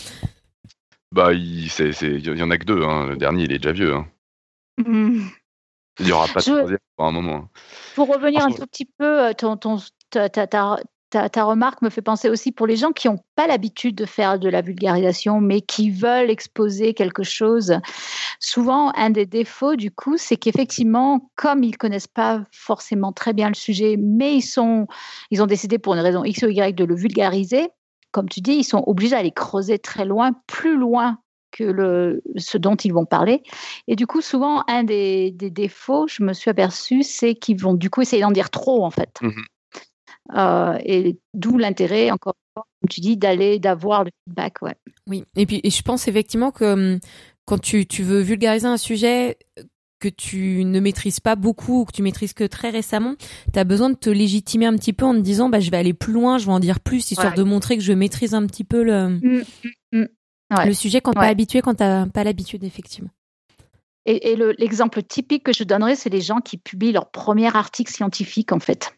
[1.13, 2.84] Bah, il, y en a que deux.
[2.84, 3.07] Hein.
[3.07, 3.95] Le dernier, il est déjà vieux.
[3.95, 4.05] Hein.
[6.02, 7.36] Il n'y aura pas de troisième pour un moment.
[7.36, 7.49] Hein.
[7.95, 9.78] Pour revenir un tout petit peu, euh, ton, ton,
[10.10, 14.06] ta, ta, remarque me fait penser aussi pour les gens qui n'ont pas l'habitude de
[14.06, 17.80] faire de la vulgarisation, mais qui veulent exposer quelque chose.
[18.39, 23.49] Souvent, un des défauts, du coup, c'est qu'effectivement, comme ils connaissent pas forcément très bien
[23.49, 24.88] le sujet, mais ils, sont,
[25.30, 27.70] ils ont décidé pour une raison X ou Y de le vulgariser,
[28.12, 31.20] comme tu dis, ils sont obligés d'aller creuser très loin, plus loin
[31.52, 33.43] que le, ce dont ils vont parler.
[33.88, 37.89] Et du coup, souvent, un des, défauts, je me suis aperçue, c'est qu'ils vont du
[37.89, 39.20] coup essayer d'en dire trop, en fait.
[39.22, 39.32] Mmh
[40.36, 44.62] euh, et d'où l'intérêt, encore comme tu dis, d'aller, d'avoir le feedback.
[44.62, 44.76] Ouais.
[45.08, 46.99] Oui, et puis je pense effectivement que hum,
[47.45, 49.38] quand tu, tu veux vulgariser un sujet
[49.99, 53.16] que tu ne maîtrises pas beaucoup ou que tu maîtrises que très récemment,
[53.54, 55.78] tu as besoin de te légitimer un petit peu en te disant bah, je vais
[55.78, 58.45] aller plus loin, je vais en dire plus, histoire de montrer que je maîtrise un
[58.47, 59.20] petit peu le,
[60.66, 63.10] le sujet quand tu pas habitué, quand tu pas l'habitude, effectivement.
[64.06, 67.91] Et, et l'exemple typique que je donnerais, c'est les gens qui publient leur premier article
[67.91, 68.91] scientifique, en fait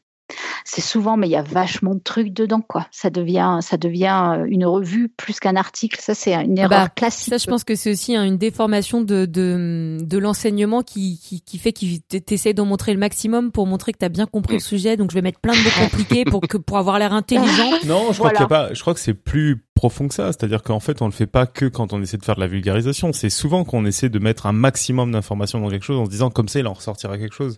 [0.65, 2.87] c'est souvent, mais il y a vachement de trucs dedans, quoi.
[2.91, 5.99] Ça devient, ça devient euh, une revue plus qu'un article.
[6.01, 7.29] Ça, c'est une erreur bah, classique.
[7.29, 11.57] Ça, je pense que c'est aussi une déformation de, de, de l'enseignement qui, qui, qui
[11.57, 14.61] fait qu'il t'essaie d'en montrer le maximum pour montrer que tu as bien compris le
[14.61, 14.97] sujet.
[14.97, 17.71] Donc, je vais mettre plein de mots compliqués pour que, pour avoir l'air intelligent.
[17.85, 20.27] Non, je crois qu'il y a pas, je crois que c'est plus profond que ça.
[20.27, 22.47] C'est-à-dire qu'en fait, on le fait pas que quand on essaie de faire de la
[22.47, 23.11] vulgarisation.
[23.11, 26.29] C'est souvent qu'on essaie de mettre un maximum d'informations dans quelque chose en se disant
[26.29, 27.57] comme ça, il en ressortira quelque chose.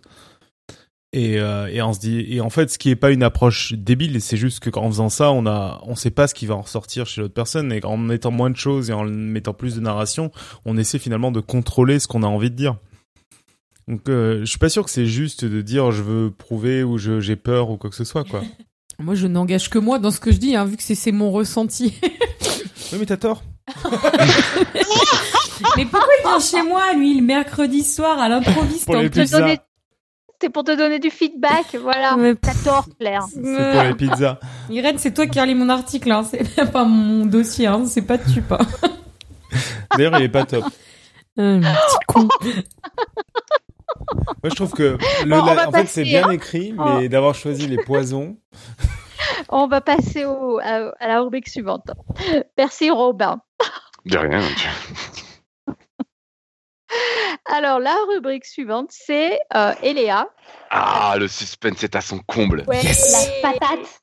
[1.12, 4.36] Et, euh, se dit et en fait ce qui est pas une approche débile c'est
[4.36, 7.06] juste que en faisant ça on a on sait pas ce qui va en ressortir
[7.06, 10.30] chez l'autre personne et en mettant moins de choses et en mettant plus de narration
[10.66, 12.76] on essaie finalement de contrôler ce qu'on a envie de dire
[13.88, 16.98] donc euh, je suis pas sûr que c'est juste de dire je veux prouver ou
[16.98, 18.42] j'ai peur ou quoi que ce soit quoi
[18.98, 21.30] moi je n'engage que moi dans ce que je dis hein, vu que c'est mon
[21.30, 21.94] ressenti
[22.92, 23.42] oui mais t'as tort
[25.76, 29.02] mais pourquoi il vient chez moi lui le mercredi soir à l'improviste en
[30.40, 32.16] c'est pour te donner du feedback, voilà.
[32.40, 33.24] T'as tort, Claire.
[33.32, 34.38] C'est pour les pizzas.
[34.70, 36.24] Irène, c'est toi qui as lu mon article, hein.
[36.24, 37.84] c'est pas mon dossier, hein.
[37.86, 38.60] c'est pas tu pas.
[39.96, 40.64] D'ailleurs, il est pas top.
[41.38, 42.28] Euh, petit con.
[44.42, 46.30] Moi, je trouve que le, en fait, c'est bien hein.
[46.30, 47.08] écrit, mais oh.
[47.08, 48.36] d'avoir choisi les poisons.
[49.48, 51.90] On va passer au, à, la rubrique suivante.
[52.58, 53.40] Merci, Robin.
[54.04, 54.40] De rien.
[57.46, 60.28] Alors, la rubrique suivante, c'est euh, Eléa.
[60.70, 62.64] Ah, le suspense est à son comble.
[62.66, 62.72] la
[63.42, 64.02] patate.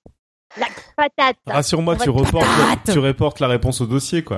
[0.57, 1.37] La patate.
[1.47, 2.45] Rassure-moi, tu, reportes
[2.85, 4.37] tu reportes la réponse au dossier, quoi.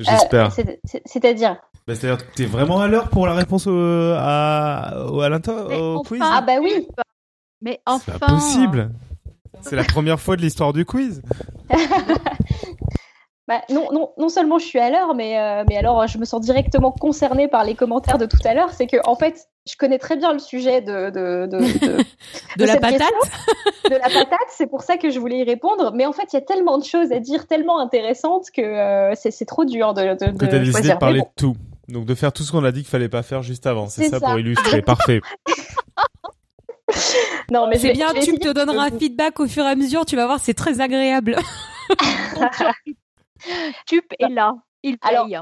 [0.00, 0.52] J'espère.
[0.58, 5.06] Euh, c'est-à-dire bah, C'est-à-dire que tu es vraiment à l'heure pour la réponse au, à,
[5.06, 6.88] au, au quiz Ah bah oui
[7.60, 8.90] Mais enfin C'est pas possible
[9.60, 11.22] C'est la première fois de l'histoire du quiz
[13.50, 16.24] Bah, non, non, non seulement je suis à l'heure, mais, euh, mais alors je me
[16.24, 18.70] sens directement concernée par les commentaires de tout à l'heure.
[18.70, 21.58] C'est que en fait, je connais très bien le sujet de de, de,
[22.56, 23.12] de, la patate.
[23.84, 25.92] de la patate, c'est pour ça que je voulais y répondre.
[25.94, 29.14] Mais en fait, il y a tellement de choses à dire, tellement intéressantes que euh,
[29.14, 31.56] c'est trop dur de, de, que as décidé de parler de tout.
[31.88, 33.88] Donc de faire tout ce qu'on a dit qu'il fallait pas faire juste avant.
[33.88, 34.82] C'est ça, pour illustrer.
[34.82, 35.20] Parfait.
[37.50, 40.16] non, mais c'est bien, tu te donneras un feedback au fur et à mesure, tu
[40.16, 41.36] vas voir, c'est très agréable.
[43.86, 44.54] Tup est là.
[44.82, 45.38] Il paye.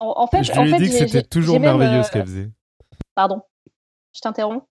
[0.00, 2.50] en, fait, je lui ai dit que c'était toujours merveilleux ce qu'elle faisait.
[3.14, 3.42] Pardon,
[4.18, 4.64] je t'interromps.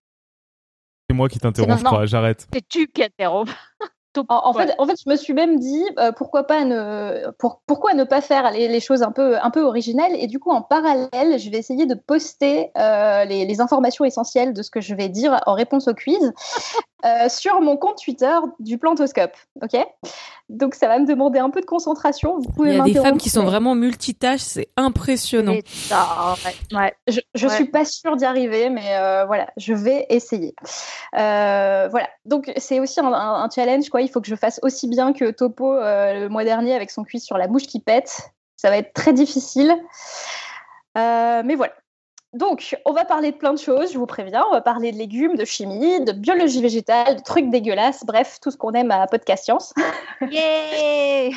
[1.08, 2.06] C'est moi qui t'interromps, je crois.
[2.06, 2.46] J'arrête.
[2.52, 3.50] C'est tu qui interromps.
[4.28, 7.30] en, fait, en fait, je me suis même dit euh, pourquoi pas ne
[7.66, 10.62] pourquoi ne pas faire les, choses un peu un peu originales et du coup en
[10.62, 15.08] parallèle, je vais essayer de poster euh, les, informations essentielles de ce que je vais
[15.08, 16.32] dire en réponse au quiz
[17.04, 19.36] euh, sur mon compte Twitter du Plantoscope.
[19.62, 19.76] Ok,
[20.48, 22.38] donc ça va me demander un peu de concentration.
[22.38, 25.52] Vous pouvez Il y a des femmes qui sont vraiment multitâches, c'est impressionnant.
[26.72, 26.94] ouais.
[27.06, 28.96] Je, je suis pas sûre d'y arriver, mais
[29.26, 30.54] voilà, je vais essayer.
[31.12, 35.12] voilà, donc c'est aussi un, un challenge quoi il faut que je fasse aussi bien
[35.12, 38.30] que Topo euh, le mois dernier avec son quiz sur la mouche qui pète.
[38.56, 39.72] Ça va être très difficile.
[40.96, 41.72] Euh, mais voilà.
[42.34, 44.44] Donc, on va parler de plein de choses, je vous préviens.
[44.50, 48.50] On va parler de légumes, de chimie, de biologie végétale, de trucs dégueulasses, bref, tout
[48.50, 49.72] ce qu'on aime à Podcast Science.
[50.30, 51.30] Yeah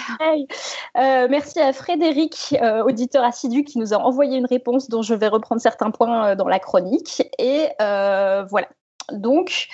[0.98, 5.28] euh, merci à Frédéric, auditeur assidu, qui nous a envoyé une réponse dont je vais
[5.28, 7.22] reprendre certains points dans la chronique.
[7.38, 8.68] Et voilà.
[9.12, 9.68] Donc,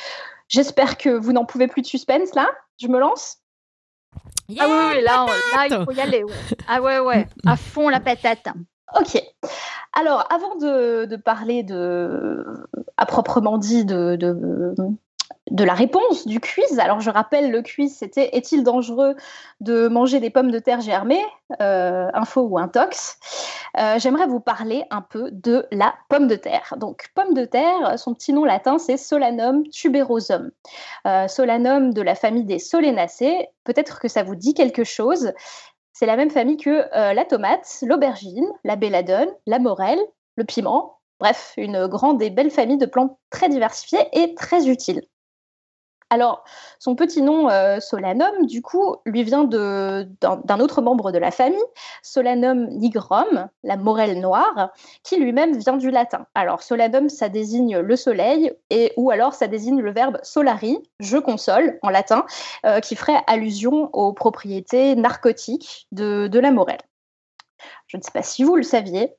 [0.50, 2.48] j'espère que vous n'en pouvez plus de suspense là.
[2.82, 3.38] Je me lance
[4.60, 5.26] Ah oui, là,
[5.70, 6.24] il faut y aller.
[6.68, 8.48] Ah ouais, ouais, à fond la patate.
[9.00, 9.22] Ok.
[9.94, 12.46] Alors, avant de, parler de,
[12.98, 14.16] à proprement dit de,
[15.52, 16.80] de la réponse du quiz.
[16.80, 19.16] Alors je rappelle, le quiz c'était est-il dangereux
[19.62, 21.24] de manger des pommes de terre germées
[21.62, 23.18] euh, Info ou intox?
[23.78, 26.74] Euh, J'aimerais vous parler un peu de la pomme de terre.
[26.78, 30.52] Donc pomme de terre, son petit nom latin c'est Solanum tuberosum.
[31.06, 33.48] Euh, solanum de la famille des Solenacées.
[33.64, 35.32] Peut-être que ça vous dit quelque chose.
[36.00, 39.98] C'est la même famille que euh, la tomate, l'aubergine, la belladone, la morelle,
[40.36, 41.00] le piment.
[41.20, 45.02] Bref, une grande et belle famille de plantes très diversifiées et très utiles.
[46.10, 46.46] Alors,
[46.80, 51.64] son petit nom euh, Solanum, du coup, lui vient d'un autre membre de la famille,
[52.02, 54.72] Solanum nigrum, la morelle noire,
[55.04, 56.26] qui lui-même vient du latin.
[56.34, 61.18] Alors, Solanum, ça désigne le soleil, et ou alors ça désigne le verbe solari, je
[61.18, 62.26] console, en latin,
[62.66, 66.82] euh, qui ferait allusion aux propriétés narcotiques de, la morelle.
[67.88, 69.12] Je ne sais pas si vous le saviez.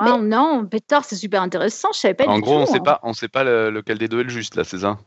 [0.00, 1.88] Non, pétard, c'est super intéressant.
[1.94, 2.26] Je savais pas.
[2.26, 2.62] En gros, on ne
[3.02, 3.12] hein.
[3.14, 4.98] sait pas lequel des deux est le juste là, c'est ça?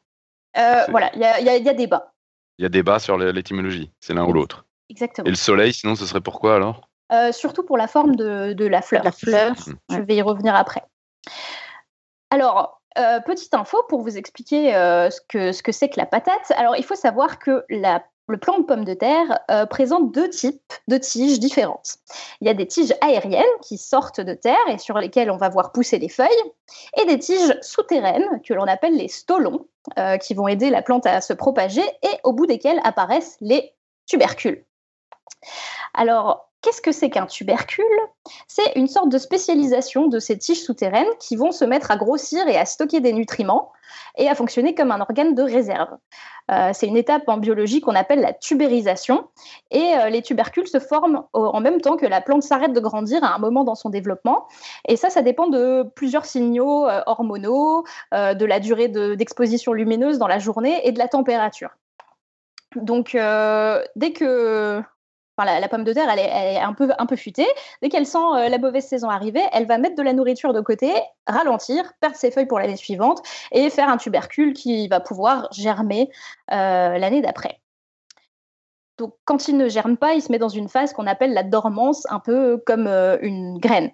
[0.56, 2.14] Voilà, il y a, y, a, débat.
[2.58, 4.66] Il y a débat sur l'étymologie, c'est l'un ou l'autre.
[4.90, 5.26] Exactement.
[5.26, 6.90] Et le soleil, sinon, ce serait pourquoi alors?
[7.12, 9.04] Euh, Surtout pour la forme de, la fleur.
[9.04, 9.56] La fleur.
[9.90, 10.84] Je vais y revenir après.
[12.32, 16.52] Alors, euh, petite info pour vous expliquer ce que ce que c'est que la patate.
[16.58, 20.30] Alors, il faut savoir que la le plant de pomme de terre euh, présente deux
[20.30, 21.98] types de tiges différentes.
[22.42, 25.50] Il y a des tiges aériennes qui sortent de terre et sur lesquelles on va
[25.50, 26.28] voir pousser les feuilles,
[27.02, 29.66] et des tiges souterraines que l'on appelle les stolons,
[29.98, 33.74] euh, qui vont aider la plante à se propager et au bout desquels apparaissent les
[34.06, 34.66] tubercules.
[35.94, 37.86] Alors, qu'est-ce que c'est qu'un tubercule?
[38.48, 42.48] C'est une sorte de spécialisation de ces tiges souterraines qui vont se mettre à grossir
[42.48, 43.72] et à stocker des nutriments
[44.18, 45.96] et à fonctionner comme un organe de réserve.
[46.50, 49.28] Euh, c'est une étape en biologie qu'on appelle la tubérisation.
[49.72, 53.24] Et euh, les tubercules se forment en même temps que la plante s'arrête de grandir
[53.24, 54.48] à un moment dans son développement.
[54.88, 57.84] Et ça, ça dépend de plusieurs signaux euh, hormonaux,
[58.14, 61.70] de la durée d'exposition lumineuse dans la journée et de la température.
[62.76, 63.18] Donc,
[63.96, 64.82] dès que
[65.46, 67.48] la, pomme de terre, elle est, un, peu, un peu futée.
[67.82, 70.62] Dès qu'elle sent euh, la mauvaise saison arriver, elle va mettre de la nourriture de
[70.62, 70.94] côté,
[71.28, 73.22] ralentir, perdre ses feuilles pour l'année suivante
[73.52, 76.10] et faire un tubercule qui va pouvoir germer
[76.52, 77.60] euh, l'année d'après.
[78.98, 81.44] Donc, quand il ne germe pas, il se met dans une phase qu'on appelle la
[81.44, 83.92] dormance, un peu comme euh, une graine.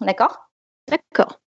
[0.00, 0.48] D'accord?
[0.88, 1.40] D'accord.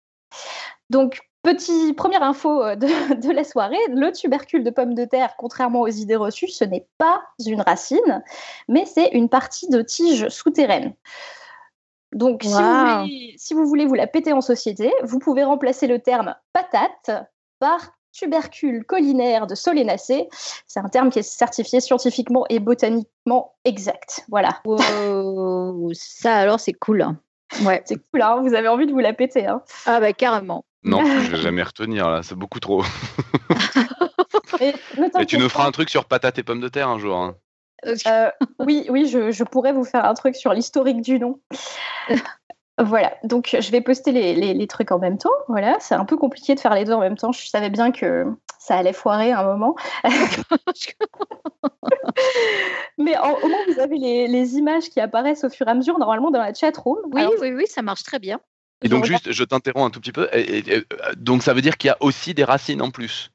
[0.91, 5.81] Donc, Petit, première info euh, de, la soirée, le tubercule de pomme de terre, contrairement
[5.81, 8.23] aux idées reçues, ce n'est pas une racine,
[8.69, 10.93] mais c'est une partie de tige souterraine.
[12.13, 17.11] Donc, si, vous voulez, vous la péter en société, vous pouvez remplacer le terme patate
[17.61, 20.29] par tubercule collinaire de solénacée.
[20.67, 24.27] C'est un terme qui est certifié scientifiquement et botaniquement exact.
[24.29, 24.61] Voilà.
[25.95, 27.07] ça alors, c'est cool.
[27.65, 27.81] Ouais.
[27.87, 29.47] C'est cool, hein vous avez envie de vous la péter.
[29.47, 30.67] Hein ah bah carrément.
[30.85, 32.83] Non, je vais jamais retenir là, c'est beaucoup trop.
[34.61, 34.73] et,
[35.27, 37.17] tu nous feras un truc sur patates et pommes de terre un jour.
[37.17, 37.37] Hein.
[37.87, 41.41] Euh, oui, oui, je, pourrais vous faire un truc sur l'historique du nom.
[42.79, 45.31] voilà, donc je vais poster les, trucs en même temps.
[45.49, 47.33] Voilà, c'est un peu compliqué de faire les deux en même temps.
[47.33, 48.27] Je savais bien que
[48.59, 49.77] ça allait foirer un moment.
[52.99, 56.31] Mais au moins, vous avez les, images qui apparaissent au fur et à mesure, normalement,
[56.33, 56.99] dans la chat room.
[57.13, 58.41] Oui, oui, oui, ça marche très bien.
[58.83, 60.29] Et donc, juste, je t'interromps un tout petit peu.
[60.33, 60.85] Et,
[61.17, 63.31] donc, ça veut dire qu'il y a aussi des racines en plus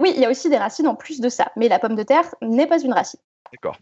[0.00, 1.52] Oui, il y a aussi des racines en plus de ça.
[1.56, 3.20] Mais la pomme de terre n'est pas une racine.
[3.52, 3.78] D'accord.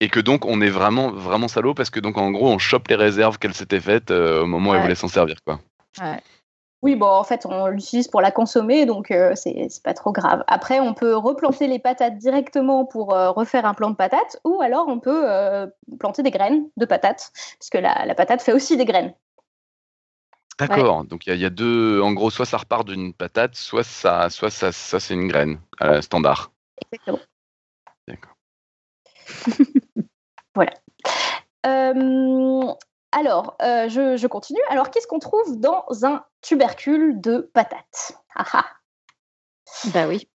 [0.00, 2.88] Et que donc, on est vraiment, vraiment salaud parce que, donc, en gros, on chope
[2.88, 5.60] les réserves qu'elle s'était faites euh, au moment où elle voulait s'en servir, quoi.
[6.00, 6.20] Ouais.
[6.82, 10.42] Oui, bon, en fait, on l'utilise pour la consommer, donc euh, c'est pas trop grave.
[10.48, 14.60] Après, on peut replanter les patates directement pour euh, refaire un plant de patates, ou
[14.60, 15.68] alors on peut euh,
[16.00, 17.30] planter des graines de patates,
[17.60, 19.14] puisque la, la, patate fait aussi des graines.
[20.58, 22.00] D'accord, donc il y, a deux.
[22.00, 25.60] En gros, soit ça repart d'une patate, soit ça, soit ça, ça c'est une graine
[26.00, 26.52] standard.
[26.92, 27.18] Exactement.
[28.06, 28.36] D'accord.
[30.54, 30.72] voilà.
[33.12, 34.60] Alors, euh, je, continue.
[34.70, 38.18] Alors, qu'est-ce qu'on trouve dans un tubercule de patate?
[38.34, 38.66] Ah, ah.
[39.92, 40.28] Bah oui.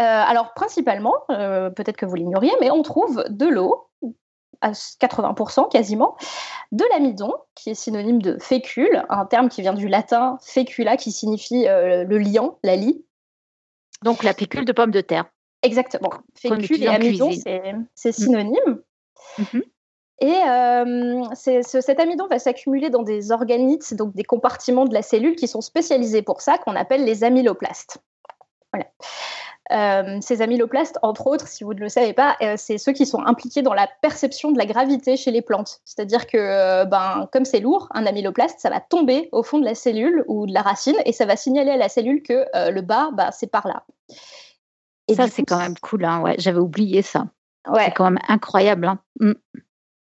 [0.00, 3.87] Euh, alors, principalement, euh, peut-être que vous l'ignoriez, mais on trouve de l'eau,
[4.60, 6.16] à 80% quasiment,
[6.72, 11.12] de l'amidon, qui est synonyme de fécule, un terme qui vient du latin fécula, qui
[11.12, 13.04] signifie le liant, la lie.
[14.02, 15.26] Donc, la fécule de pomme de terre.
[15.62, 16.10] Exactement.
[16.34, 17.30] Fécule et amidon,
[17.94, 18.82] c'est synonyme.
[19.38, 19.60] Mm.
[20.20, 25.36] Et euh, cet amidon va s'accumuler dans des organites, donc des compartiments de la cellule
[25.36, 27.98] qui sont spécialisés pour ça, qu'on appelle les amyloplastes.
[28.72, 28.86] Voilà.
[29.70, 33.04] Euh, ces amyloplastes, entre autres, si vous ne le savez pas, euh, c'est ceux qui
[33.06, 35.80] sont impliqués dans la perception de la gravité chez les plantes.
[35.84, 39.74] C'est-à-dire que, ben, comme c'est lourd, un amyloplaste, ça va tomber au fond de la
[39.74, 43.10] cellule ou de la racine et ça va signaler à la cellule que le bas,
[43.12, 43.84] bah, c'est par là.
[45.08, 46.04] Et ça, c'est quand même cool.
[46.04, 47.26] Hein, ouais, J'avais oublié ça.
[47.66, 47.86] Ouais.
[47.86, 48.86] C'est quand même incroyable.
[48.86, 48.98] Hein.
[49.20, 49.32] Mm.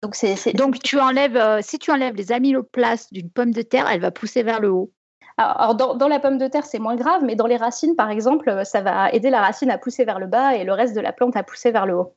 [0.03, 0.15] Donc,
[0.55, 4.11] Donc tu enlèves, euh, si tu enlèves les amyloplastes d'une pomme de terre, elle va
[4.11, 4.91] pousser vers le haut.
[5.37, 8.49] Alors, dans, la pomme de terre, c'est moins grave, mais dans les racines, par exemple,
[8.49, 10.99] euh, ça va aider la racine à pousser vers le bas et le reste de
[10.99, 12.15] la plante à pousser vers le haut.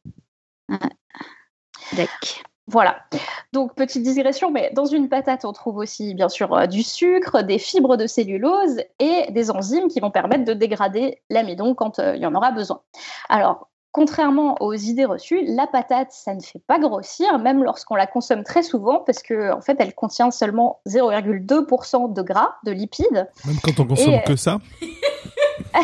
[2.66, 3.05] Voilà.
[3.53, 7.43] Donc, petite digression, mais dans une patate, on trouve aussi, bien sûr, euh, du sucre,
[7.43, 12.21] des fibres de cellulose et des enzymes qui vont permettre de dégrader l'amidon quand il
[12.21, 12.81] y en aura besoin.
[13.29, 18.07] Alors, Contrairement aux idées reçues, la patate, ça ne fait pas grossir, même lorsqu'on la
[18.07, 23.28] consomme très souvent, parce qu'en en fait, elle contient seulement 0,2% de gras, de lipides.
[23.45, 24.59] Même quand on consomme que ça?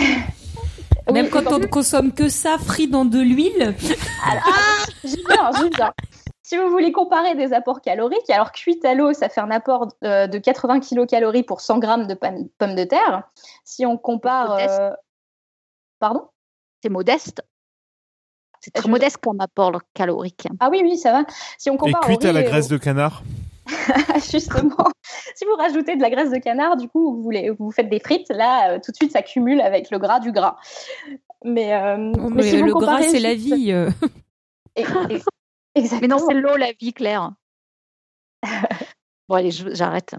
[1.12, 3.76] Même quand on ne consomme que ça, frit dans de l'huile.
[4.24, 4.38] Ah,
[5.04, 5.92] j'y viens, j'y viens.
[6.42, 9.88] Si vous voulez comparer des apports caloriques, alors cuite à l'eau, ça fait un apport
[10.04, 13.24] euh, de 80 kcal pour 100 g de pommes de terre.
[13.64, 14.52] Si on compare...
[14.52, 14.90] Euh,
[15.98, 16.28] pardon?
[16.82, 17.42] C'est modeste.
[18.60, 20.46] C'est très modeste comme apport calorique.
[20.60, 21.24] Ah oui, oui, ça va.
[21.58, 23.22] Si on compare Et cuite à la graisse de canard
[24.30, 24.90] Justement,
[25.34, 27.98] si vous rajoutez de la graisse de canard, du coup, vous, voulez, vous faites des
[27.98, 30.56] frites, là, euh, tout de suite, ça cumule avec le gras du gras.
[31.44, 33.72] Mais, euh, oh, le gras, c'est la vie.
[33.72, 33.90] Euh.
[36.00, 37.32] Mais non, c'est l'eau, la vie, Claire.
[39.28, 40.14] bon, allez, j'arrête.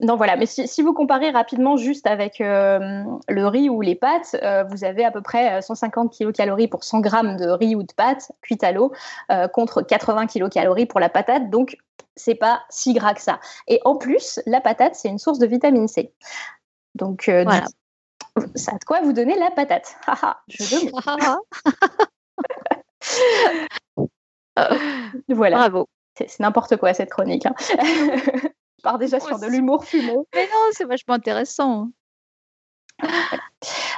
[0.00, 0.36] Non, voilà.
[0.36, 4.84] Mais si, vous comparez rapidement juste avec euh, le riz ou les pâtes, euh, vous
[4.84, 8.32] avez à peu près 150 euh, kcal pour 100 grammes de riz ou de pâtes
[8.40, 8.92] cuites à l'eau
[9.52, 11.50] contre 80 kcal pour la patate.
[11.50, 11.76] Donc,
[12.16, 13.40] c'est pas si gras que ça.
[13.68, 16.12] Et en plus, la patate, c'est une source de vitamine C.
[16.94, 17.64] Donc, voilà.
[18.54, 19.96] ça a de quoi vous donner la patate.
[20.48, 20.90] Je
[25.28, 25.56] voilà.
[25.56, 25.88] Bravo.
[26.16, 27.46] C'est n'importe quoi cette chronique.
[27.46, 27.54] Hein.
[28.80, 30.14] Je pars déjà sur de l'humour fumé.
[30.34, 31.90] Mais non, c'est vachement intéressant.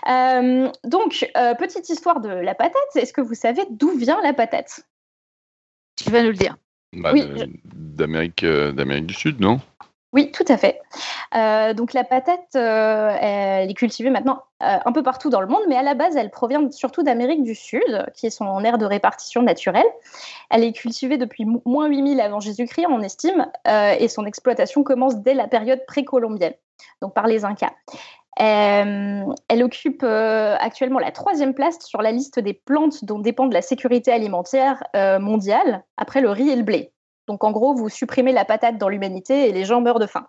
[0.08, 2.82] Euh, donc, euh, petite histoire de la patate.
[2.96, 4.80] Est-ce que vous savez d'où vient la patate?
[5.94, 6.56] Tu vas nous le dire.
[6.94, 7.24] Bah, oui,
[7.64, 9.60] d'Amérique, euh, d'Amérique du Sud, non?
[10.12, 10.78] Oui, tout à fait.
[11.34, 15.46] Euh, donc la patate, euh, elle est cultivée maintenant euh, un peu partout dans le
[15.46, 18.76] monde, mais à la base, elle provient surtout d'Amérique du Sud, qui est son aire
[18.76, 19.86] de répartition naturelle.
[20.50, 25.34] Elle est cultivée depuis moins 8000 avant Jésus-Christ, on estime, et son exploitation commence dès
[25.34, 26.54] la période précolombienne,
[27.00, 27.72] donc par les Incas.
[28.36, 34.12] elle occupe actuellement la troisième place sur la liste des plantes dont dépend la sécurité
[34.12, 34.82] alimentaire
[35.20, 36.92] mondiale, après le riz et le blé.
[37.26, 40.26] Donc en gros, vous supprimez la patate dans l'humanité et les gens meurent de faim.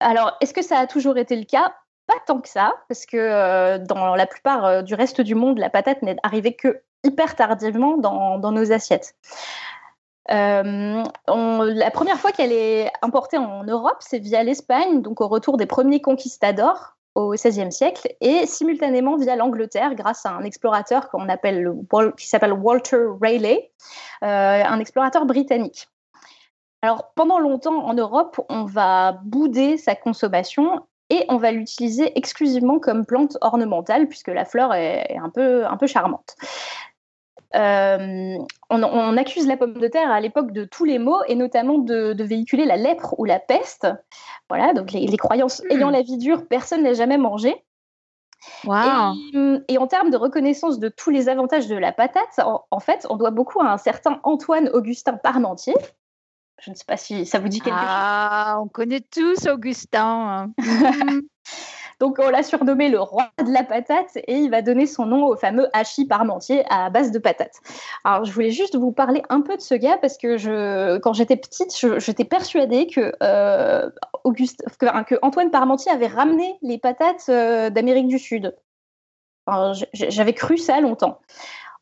[0.00, 1.74] Alors, est-ce que ça a toujours été le cas?
[2.06, 5.58] Pas tant que ça, parce que euh, dans la plupart euh, du reste du monde,
[5.58, 9.14] la patate n'est arrivée que hyper tardivement dans, nos assiettes.
[10.30, 15.56] Euh, la première fois qu'elle est importée en Europe, c'est via l'Espagne, donc au retour
[15.56, 21.28] des premiers conquistadors au XVIe siècle, et simultanément via l'Angleterre grâce à un explorateur qu'on
[21.28, 21.70] appelle,
[22.16, 23.70] qui s'appelle Walter Raleigh,
[24.22, 25.88] euh, un explorateur britannique.
[26.82, 32.78] Alors pendant longtemps en Europe, on va bouder sa consommation et on va l'utiliser exclusivement
[32.78, 36.36] comme plante ornementale puisque la fleur est un peu, un peu charmante.
[37.54, 38.36] Euh,
[38.70, 42.22] on, accuse la pomme de terre à l'époque de tous les maux et notamment de,
[42.22, 43.86] véhiculer la lèpre ou la peste.
[44.48, 45.72] Voilà, donc les, croyances hmm.
[45.72, 47.64] ayant la vie dure, personne n'a jamais mangé.
[49.68, 52.40] Et, en termes de reconnaissance de tous les avantages de la patate,
[52.70, 55.74] en, fait, on doit beaucoup à un certain Antoine Augustin Parmentier,
[56.60, 57.86] Je ne sais pas si ça vous dit quelque chose.
[57.86, 60.50] Ah, on connaît tous Augustin.
[62.00, 65.26] Donc on l'a surnommé le roi de la patate et il va donner son nom
[65.26, 67.60] au fameux hachis parmentier à base de patates.
[68.04, 71.36] Alors je voulais juste vous parler un peu de ce gars parce que quand j'étais
[71.36, 73.90] petite, j'étais persuadée que, euh,
[74.24, 78.54] Auguste, que, Antoine Parmentier avait ramené les patates euh, d'Amérique du Sud.
[79.92, 81.20] J'avais cru ça longtemps.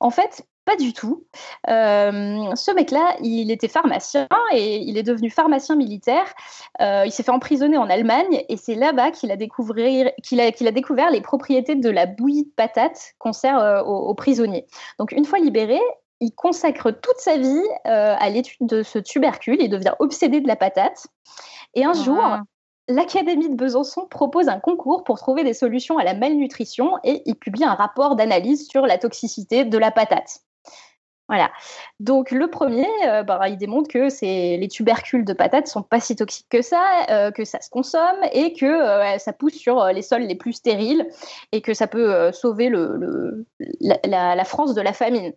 [0.03, 1.25] En fait, pas du tout.
[1.71, 6.27] Euh, ce mec-là, il était pharmacien et il est devenu pharmacien militaire.
[6.81, 10.51] Euh, il s'est fait emprisonner en Allemagne et c'est là-bas qu'il a, découvert, qu'il a,
[10.51, 14.67] qu'il a découvert les propriétés de la bouillie de patate qu'on sert euh, aux, prisonniers.
[14.99, 15.79] Donc une fois libéré,
[16.19, 19.59] il consacre toute sa vie à l'étude de ce tubercule.
[19.61, 21.07] Il devient obsédé de la patate.
[21.75, 22.43] Et un jour, ah.
[22.93, 27.37] l'Académie de Besançon propose un concours pour trouver des solutions à la malnutrition et il
[27.37, 30.43] publie un rapport d'analyse sur la toxicité de la patate.
[31.29, 31.51] Voilà.
[31.99, 36.15] Donc le premier, euh, bah, il démontre que les tubercules de patates sont pas si
[36.15, 40.03] toxiques que ça, euh, que ça se consomme et que euh, ça pousse sur les
[40.03, 41.09] sols les plus stériles
[41.53, 42.71] et que ça peut sauver
[43.81, 45.33] la, France de la famine.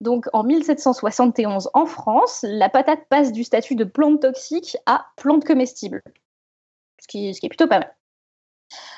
[0.00, 5.44] Donc en 1771 en France, la patate passe du statut de plante toxique à plante
[5.44, 6.02] comestible,
[7.10, 7.94] qui, ce qui est plutôt pas mal.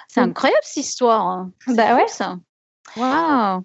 [0.08, 1.26] C'est incroyable cette histoire.
[1.26, 1.52] Hein.
[1.68, 2.06] Bah ouais.
[2.08, 2.36] ça.
[2.96, 3.64] Waouh.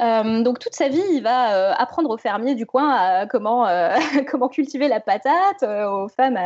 [0.00, 3.96] Euh, donc toute sa vie, il va euh, apprendre aux fermiers du coin comment, euh,
[4.30, 6.38] comment cultiver la patate, aux femmes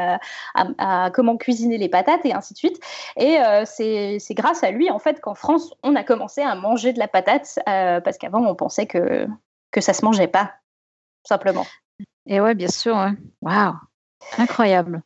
[0.54, 2.80] à, comment cuisiner les patates et ainsi de suite.
[3.16, 6.98] Et c'est grâce à lui en fait qu'en France on a commencé à manger de
[6.98, 9.26] la patate parce qu'avant on pensait que
[9.70, 10.54] que ça se mangeait pas
[11.24, 11.66] simplement.
[12.26, 12.96] Et ouais, bien sûr.
[13.42, 13.74] Waouh,
[14.38, 15.02] incroyable.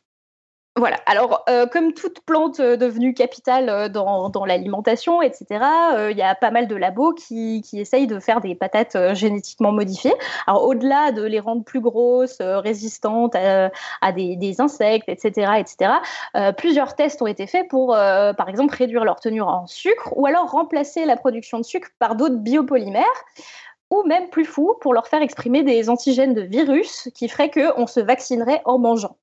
[0.75, 0.97] Voilà.
[1.05, 5.63] Alors, euh, comme toute plante euh, devenue capitale euh, dans, l'alimentation, etc.,
[6.09, 10.15] il y a pas mal de labos qui, essayent de faire des patates génétiquement modifiées.
[10.47, 15.91] Alors, au-delà de les rendre plus grosses, résistantes à, des, insectes, etc., etc.,
[16.57, 20.49] plusieurs tests ont été faits pour, par exemple, réduire leur tenue en sucre ou alors
[20.49, 23.05] remplacer la production de sucre par d'autres biopolymères
[23.91, 27.85] ou même plus fou, pour leur faire exprimer des antigènes de virus qui feraient qu'on
[27.85, 29.17] se vaccinerait en mangeant.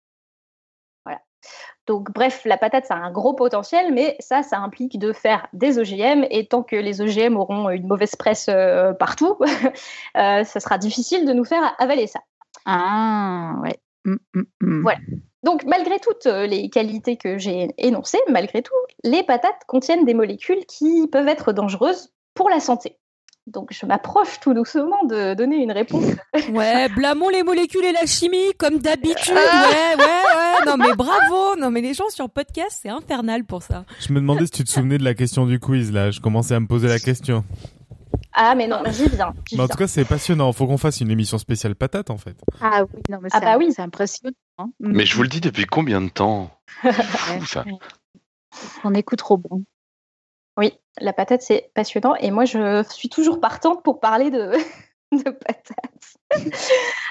[1.90, 5.48] Donc, bref, la patate, ça a un gros potentiel, mais ça, ça implique de faire
[5.52, 6.24] des OGM.
[6.30, 9.36] Et tant que les OGM auront une mauvaise presse euh, partout,
[10.16, 12.20] euh, ça sera difficile de nous faire avaler ça.
[12.64, 13.80] Ah, ouais.
[14.04, 14.82] Mmh, mmh, mmh.
[14.82, 15.00] Voilà.
[15.42, 18.72] Donc, malgré toutes euh, les qualités que j'ai énoncées, malgré tout,
[19.02, 23.00] les patates contiennent des molécules qui peuvent être dangereuses pour la santé.
[23.46, 26.04] Donc je m'approche tout doucement de donner une réponse.
[26.52, 29.34] Ouais, blâmons les molécules et la chimie comme d'habitude.
[29.36, 29.66] Ah.
[29.68, 30.39] Ouais, ouais, ouais.
[30.66, 31.56] Non mais bravo.
[31.56, 33.84] Non mais les gens sur podcast, c'est infernal pour ça.
[34.00, 36.10] Je me demandais si tu te souvenais de la question du quiz là.
[36.10, 37.44] Je commençais à me poser la question.
[38.32, 39.34] Ah mais non, j'y viens.
[39.58, 40.52] en tout cas, c'est passionnant.
[40.52, 42.36] Faut qu'on fasse une émission spéciale patate en fait.
[42.60, 43.72] Ah oui, non mais ah bah oui.
[43.72, 44.34] c'est impressionnant.
[44.58, 44.70] Hein.
[44.78, 46.50] Mais je vous le dis depuis combien de temps
[48.84, 49.64] On écoute trop bon.
[50.56, 52.14] Oui, la patate, c'est passionnant.
[52.16, 54.52] Et moi, je suis toujours partante pour parler de,
[55.24, 56.16] de patate.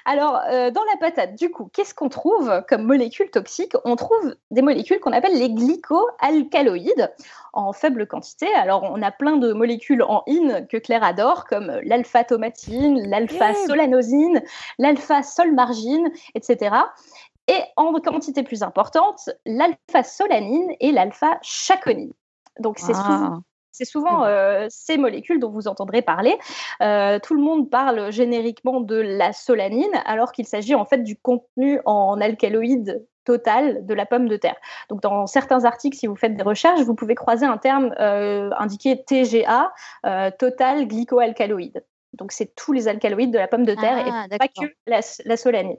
[0.05, 4.35] Alors, euh, dans la patate, du coup, qu'est-ce qu'on trouve comme molécules toxiques On trouve
[4.51, 7.13] des molécules qu'on appelle les glycoalcaloïdes
[7.51, 8.47] en faible quantité.
[8.55, 14.41] Alors, on a plein de molécules en in que Claire adore, comme l'alpha-tomatine, l'alpha-solanosine,
[14.77, 16.75] l'alpha-solmargine, etc.
[17.47, 22.13] Et en quantité plus importante, l'alpha-solanine et l'alpha-chaconine.
[22.59, 23.41] Donc c'est souvent,
[23.80, 23.86] ah.
[23.86, 26.38] souvent euh, ces molécules dont vous entendrez parler.
[26.82, 31.15] Euh, tout le monde parle génériquement de la solanine, alors qu'il s'agit en fait du
[31.15, 34.55] contenu en alcaloïde total de la pomme de terre.
[34.89, 38.49] Donc dans certains articles, si vous faites des recherches, vous pouvez croiser un terme euh,
[38.57, 39.72] indiqué TGA,
[40.39, 41.84] total glycoalcaloïde.
[42.13, 45.01] Donc c'est tous les alcaloïdes de la pomme de terre et ah, pas que la,
[45.26, 45.78] la solanine.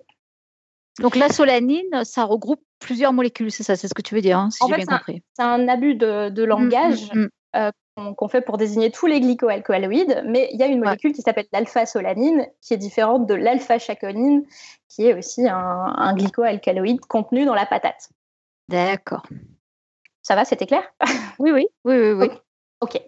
[1.01, 4.39] Donc la solanine, ça regroupe plusieurs molécules, c'est ça, c'est ce que tu veux dire,
[4.39, 5.23] hein, si j'ai bien compris.
[5.35, 7.29] C'est un abus de, langage mmh, mmh.
[7.57, 11.23] Euh, qu'on fait pour désigner tous les glycoalcaloïdes, mais il y a une molécule qui
[11.23, 14.45] s'appelle l'alpha-solanine, qui est différente de l'alpha-chaconine,
[14.89, 18.09] qui est aussi un, un glycoalcaloïde contenu dans la patate.
[18.69, 19.23] D'accord.
[20.23, 20.83] Ça va, c'était clair?
[21.39, 22.31] Oui, oui, oui, oui, oui.
[22.81, 23.03] Ok.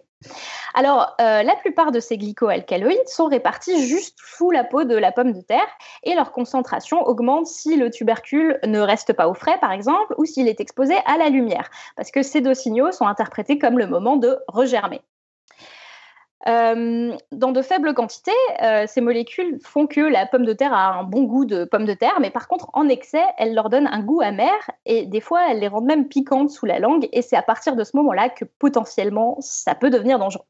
[0.73, 5.11] Alors, euh, la plupart de ces glycoalcaloïdes sont répartis juste sous la peau de la
[5.11, 5.67] pomme de terre
[6.03, 10.25] et leur concentration augmente si le tubercule ne reste pas au frais, par exemple, ou
[10.25, 13.87] s'il est exposé à la lumière, parce que ces deux signaux sont interprétés comme le
[13.87, 15.01] moment de regermer.
[16.47, 18.31] Euh, dans de faibles quantités,
[18.61, 21.85] euh, ces molécules font que la pomme de terre a un bon goût de pomme
[21.85, 24.51] de terre, mais par contre, en excès, elles leur donnent un goût amer
[24.85, 27.07] et des fois, elles les rendent même piquantes sous la langue.
[27.13, 30.45] Et c'est à partir de ce moment-là que potentiellement, ça peut devenir dangereux.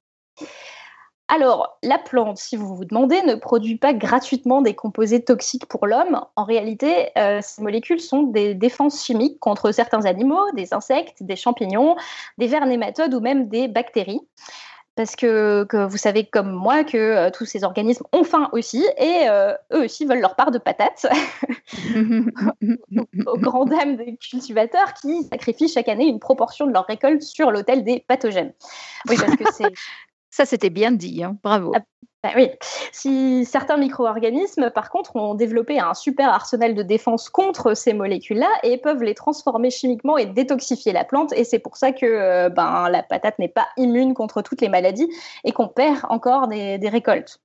[1.30, 5.88] Alors, la plante, si vous vous demandez, ne produit pas gratuitement des composés toxiques pour
[5.88, 6.22] l'homme.
[6.36, 11.36] En réalité, euh, ces molécules sont des défenses chimiques contre certains animaux, des insectes, des
[11.36, 11.96] champignons,
[12.38, 14.22] des vers nématodes ou même des bactéries.
[14.96, 19.28] Parce que, vous savez comme moi que euh, tous ces organismes ont faim aussi et
[19.28, 21.08] euh, eux aussi veulent leur part de patates
[23.26, 27.50] aux grandes dames des cultivateurs qui sacrifient chaque année une proportion de leur récolte sur
[27.50, 28.54] l'autel des pathogènes.
[29.10, 29.74] Oui, parce que c'est
[30.34, 31.38] ça, c'était bien dit, hein.
[31.44, 31.74] bravo.
[31.76, 31.82] Ah,
[32.24, 32.50] bah oui.
[32.92, 38.50] Si certains micro-organismes, par contre, ont développé un super arsenal de défense contre ces molécules-là
[38.64, 41.34] et peuvent les transformer chimiquement et détoxifier la plante.
[41.34, 44.70] Et c'est pour ça que euh, ben, la patate n'est pas immune contre toutes les
[44.70, 45.08] maladies
[45.44, 47.40] et qu'on perd encore des, récoltes.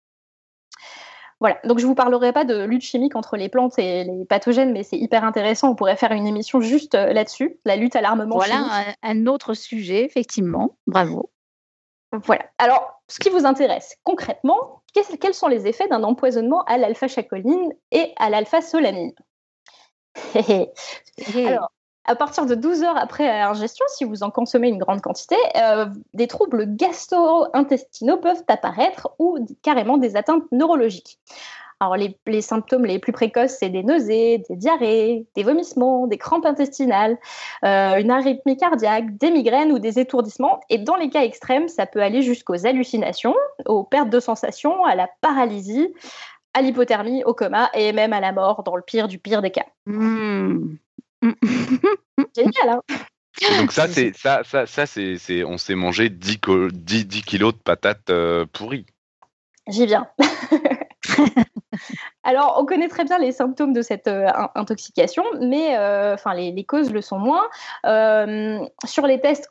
[1.41, 4.25] Voilà, donc je ne vous parlerai pas de lutte chimique entre les plantes et les
[4.25, 5.73] pathogènes, mais c'est hyper intéressant.
[5.73, 8.37] On pourrait faire une émission juste euh, là-dessus, la lutte à l'armement.
[8.37, 10.79] Voilà un, autre sujet, effectivement.
[10.87, 11.29] Bravo.
[12.13, 12.47] Voilà.
[12.59, 14.83] Alors, ce qui vous intéresse concrètement,
[15.21, 19.13] quels sont les effets d'un empoisonnement à l'alpha-chacoline et à l'alpha-solanine
[21.37, 21.71] Alors,
[22.05, 25.87] à partir de 12 heures après ingestion, si vous en consommez une grande quantité, euh,
[26.15, 31.21] des troubles gastro-intestinaux peuvent apparaître ou carrément des atteintes neurologiques.
[31.81, 36.45] Alors, les, symptômes les plus précoces, c'est des nausées, des diarrhées, des vomissements, des crampes
[36.45, 37.17] intestinales,
[37.65, 40.61] euh, une arythmie cardiaque, des migraines ou des étourdissements.
[40.71, 44.97] Et dans les cas extrêmes, ça peut aller jusqu'aux hallucinations, aux pertes de sensations, à
[44.97, 45.95] la paralysie,
[46.53, 49.53] à l'hypothermie, au coma et même à la mort dans le pire du pire des
[49.53, 49.67] cas.
[49.87, 50.77] Mmh.
[52.37, 52.83] Génial, hein
[53.59, 56.41] donc ça, c'est ça, ça, ça c'est, on s'est mangé 10,
[56.73, 58.87] 10, 10, kilos de patates euh, pourries.
[59.69, 60.09] J'y viens.
[62.25, 66.65] Alors, on connaît très bien les symptômes de cette euh, intoxication, mais euh, enfin, les,
[66.65, 67.45] causes le sont moins.
[67.87, 69.49] Euh, sur les tests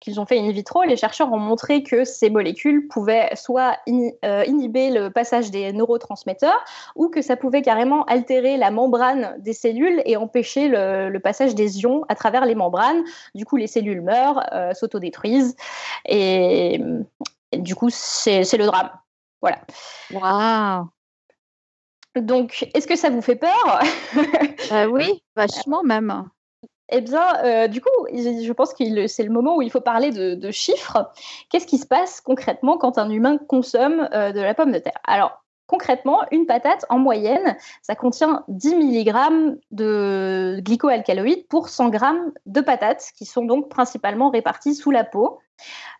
[0.00, 4.90] qu'ils ont fait in vitro, les chercheurs ont montré que ces molécules pouvaient soit inhiber
[4.90, 6.64] le passage des neurotransmetteurs
[6.94, 11.80] ou que ça pouvait carrément altérer la membrane des cellules et empêcher le, passage des
[11.80, 13.02] ions à travers les membranes.
[13.34, 15.56] Du coup, les cellules meurent, s'autodétruisent
[16.04, 16.80] et,
[17.52, 18.90] et du coup, c'est le drame.
[19.42, 19.60] Voilà.
[20.12, 20.88] Waouh
[22.14, 23.80] donc, est-ce que ça vous fait peur?
[24.72, 26.28] Euh, Oui, vachement même.
[26.90, 30.10] Eh bien, euh, du coup, je pense que c'est le moment où il faut parler
[30.10, 31.10] de, chiffres.
[31.48, 35.00] Qu'est-ce qui se passe concrètement quand un humain consomme euh, de la pomme de terre?
[35.04, 35.41] Alors,
[35.72, 41.98] concrètement, une patate, en moyenne, ça contient 10 mg de glycoalcaloïdes pour 100 g
[42.44, 45.40] de patates, qui sont donc principalement réparties sous la peau.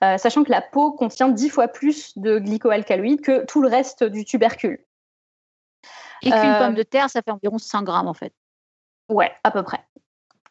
[0.00, 4.26] sachant que la peau contient 10 fois plus de glycoalcaloïdes que tout le reste du
[4.26, 4.84] tubercule.
[6.20, 8.34] Et qu'une pomme de terre, ça fait environ 100 grammes en fait.
[9.08, 9.80] Ouais, à peu près.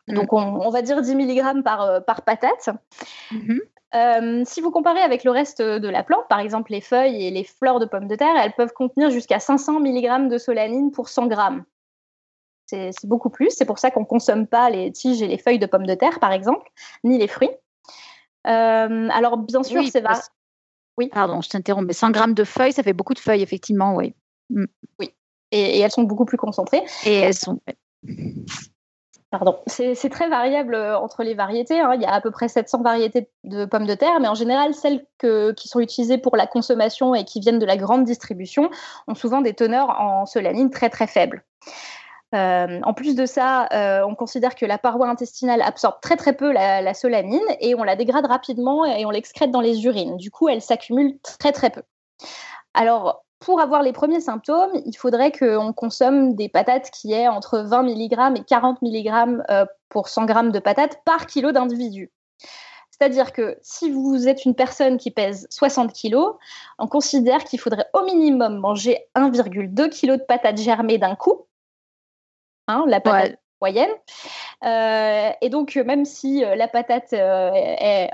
[0.08, 0.14] Mmh.
[0.16, 2.70] Donc on, va dire 10 mg par, euh, par patate.
[3.32, 3.60] Mmh
[3.96, 7.32] euh, si vous comparez avec le reste de la plante, par exemple les feuilles et
[7.32, 11.10] les fleurs de pommes de terre, elles peuvent contenir jusqu'à 500 mg de solanine pour
[11.10, 11.64] 100 grammes.
[12.68, 13.50] C'est beaucoup plus.
[13.50, 15.94] C'est pour ça qu'on ne consomme pas les tiges et les feuilles de pommes de
[15.94, 16.72] terre, par exemple,
[17.04, 17.52] ni les fruits.
[18.48, 20.22] Euh, alors, bien sûr, c'est va.
[20.98, 21.10] Oui.
[21.10, 24.14] Pardon, je t'interromps, mais 100 grammes de feuilles, ça fait beaucoup de feuilles, effectivement, oui.
[24.50, 24.66] Mmh.
[25.00, 25.14] Oui
[25.52, 26.84] et, elles sont beaucoup plus concentrées.
[27.06, 27.60] Et elles sont.
[29.32, 29.60] Pardon.
[29.66, 31.80] C'est très variable euh, entre les variétés.
[31.80, 31.94] Hein.
[31.96, 34.74] Il y a à peu près 700 variétés de pommes de terre, mais en général,
[34.74, 35.06] celles
[35.56, 38.70] qui sont utilisées pour la consommation et qui viennent de la grande distribution
[39.08, 41.46] ont souvent des teneurs en solanine très très faibles.
[42.36, 46.34] Euh, en plus de ça, euh, on considère que la paroi intestinale absorbe très très
[46.34, 50.18] peu la, la solanine et on la dégrade rapidement et on l'excrète dans les urines.
[50.18, 51.84] Du coup, elle s'accumule très très peu.
[52.74, 57.60] Alors, pour avoir les premiers symptômes, il faudrait qu'on consomme des patates qui aient entre
[57.60, 62.12] 20 mg et 40 mg euh, pour 100 g de patates par kilo d'individu.
[62.92, 66.18] C'est-à-dire que si vous êtes une personne qui pèse 60 kg,
[66.78, 71.48] on considère qu'il faudrait au minimum manger 1,2 kg de patates germées d'un coup.
[72.68, 73.90] Hein, la patate moyenne.
[74.64, 78.12] Euh, et donc, même si euh, la patate est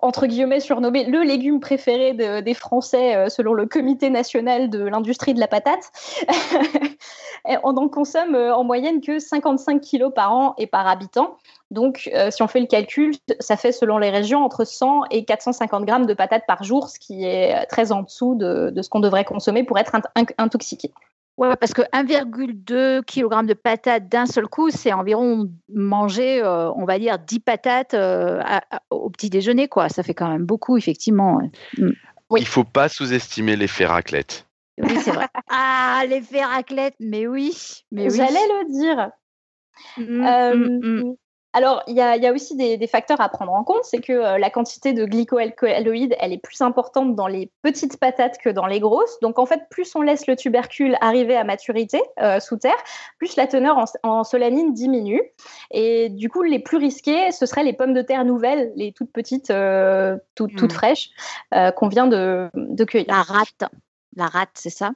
[0.00, 5.34] entre guillemets surnommé le légume préféré des Français euh, selon le Comité national de l'industrie
[5.34, 5.92] de la patate.
[7.62, 11.36] on n'en consomme euh, en moyenne que 55 kilos par an et par habitant.
[11.70, 15.24] Donc, euh, si on fait le calcul, ça fait selon les régions entre 100 et
[15.24, 19.00] 450 grammes de patates par jour, ce qui est très en dessous de, ce qu'on
[19.00, 19.96] devrait consommer pour être
[20.38, 20.92] intoxiqué.
[21.38, 26.84] Ouais, parce que 1,2 kg de patates d'un seul coup, c'est environ manger, euh, on
[26.84, 28.42] va dire, 10 patates euh,
[28.90, 29.88] au petit déjeuner, quoi.
[29.88, 31.40] Ça fait quand même beaucoup, effectivement.
[31.78, 31.90] Mm.
[32.30, 32.40] Oui.
[32.40, 34.46] Il faut pas sous-estimer l'effet raclette.
[34.78, 35.26] Oui, c'est vrai.
[35.50, 37.84] ah, l'effet raclette, mais oui.
[37.90, 39.10] Mais J'allais le dire.
[39.96, 41.14] Mm, mm,
[41.54, 44.48] alors, il y, a, aussi des, facteurs à prendre en compte, c'est que euh, la
[44.48, 49.20] quantité de glycoalcaloïdes, elle est plus importante dans les petites patates que dans les grosses.
[49.20, 52.76] Donc, en fait, plus on laisse le tubercule arriver à maturité euh, sous terre,
[53.18, 55.22] plus la teneur en, solanine diminue.
[55.70, 59.12] Et du coup, les plus risqués, ce seraient les pommes de terre nouvelles, les toutes
[59.12, 60.70] petites, euh, toutes, hmm.
[60.70, 61.10] fraîches,
[61.76, 63.08] qu'on vient de, de cueillir.
[63.08, 63.64] La rate,
[64.16, 64.92] la rate, c'est ça?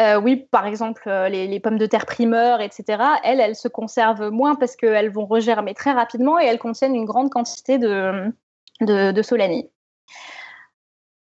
[0.00, 4.28] Euh, oui, par exemple, euh, les, pommes de terre primeurs, etc., elles, elles se conservent
[4.28, 9.68] moins parce qu'elles vont regermer très rapidement et elles contiennent une grande quantité de, solanine.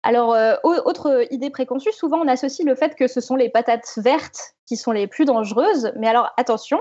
[0.02, 3.98] Alors, euh, autre idée préconçue, souvent on associe le fait que ce sont les patates
[3.98, 5.92] vertes qui sont les plus dangereuses.
[5.96, 6.80] Mais alors, attention,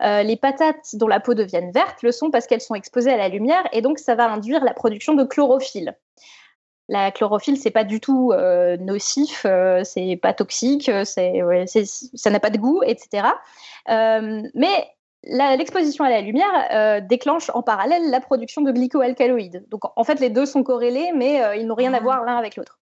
[0.00, 3.28] les patates dont la peau devienne verte le sont parce qu'elles sont exposées à la
[3.28, 5.96] lumière et donc ça va induire la production de chlorophylle
[6.90, 11.84] la chlorophylle c'est pas du tout euh, nocif, euh, c'est pas toxique, euh, c'est,
[12.14, 13.28] ça n'a pas de goût, etc.
[13.88, 14.90] mais
[15.22, 19.64] l'exposition à la lumière déclenche en parallèle la production de glycoalcaloïdes.
[19.68, 22.00] Donc en fait les deux sont corrélés, mais ils n'ont rien à ah.
[22.00, 22.80] voir l'un avec l'autre.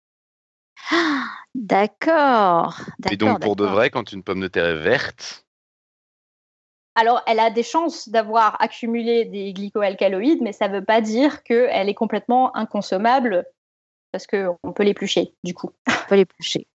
[1.55, 2.77] d'accord.
[3.11, 5.47] Et donc pour de vrai, quand une pomme de terre est verte,
[6.95, 11.43] alors, elle a des chances d'avoir accumulé des glycoalcaloïdes, mais ça ne veut pas dire
[11.43, 13.47] qu'elle est complètement inconsommable
[14.13, 15.71] parce qu'on peut l'éplucher, du coup.
[15.89, 16.67] On peut l'éplucher.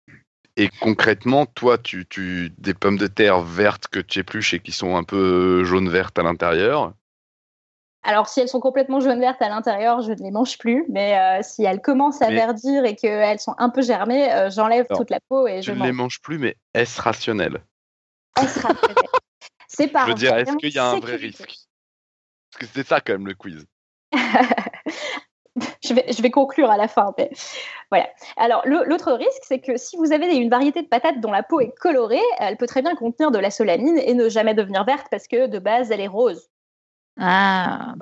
[0.56, 4.72] Et concrètement, toi, tu, tu des pommes de terre vertes que tu épluches et qui
[4.72, 6.94] sont un peu jaune-vertes à l'intérieur.
[8.02, 10.86] Alors, si elles sont complètement jaune-vertes à l'intérieur, je ne les mange plus.
[10.88, 14.86] Mais euh, si elles commencent à verdir et qu'elles sont un peu germées, euh, j'enlève
[14.88, 17.62] toute la peau et je ne les mange plus, mais est-ce rationnel?
[18.40, 18.96] Est-ce rationnel?
[19.68, 20.04] C'est pas.
[20.04, 21.54] Je veux dire, est-ce qu'il y a un vrai risque?
[22.52, 23.66] Parce que c'est ça quand même le quiz.
[25.84, 27.14] je, vais, je vais conclure à la fin.
[27.90, 28.08] Voilà.
[28.36, 31.60] Alors, l'autre risque, c'est que si vous avez une variété de patates dont la peau
[31.60, 35.06] est colorée, elle peut très bien contenir de la solanine et ne jamais devenir verte
[35.10, 36.48] parce que de base, elle est rose.
[37.18, 37.94] Ah,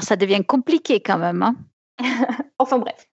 [0.00, 1.42] ça devient compliqué quand même.
[1.42, 1.56] Hein.
[2.58, 3.08] enfin bref.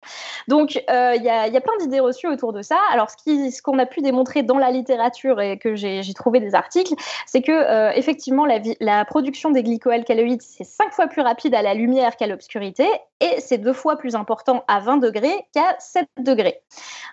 [0.47, 2.77] Donc, euh, il y, a plein d'idées reçues autour de ça.
[2.91, 6.93] Alors, ce qu'on a pu démontrer dans la littérature et que j'ai trouvé des articles,
[7.25, 11.61] c'est que euh, effectivement, la, la, production des glycoalcaloïdes, c'est cinq fois plus rapide à
[11.61, 12.87] la lumière qu'à l'obscurité
[13.21, 16.61] et c'est deux fois plus important à 20 degrés qu'à 7 degrés.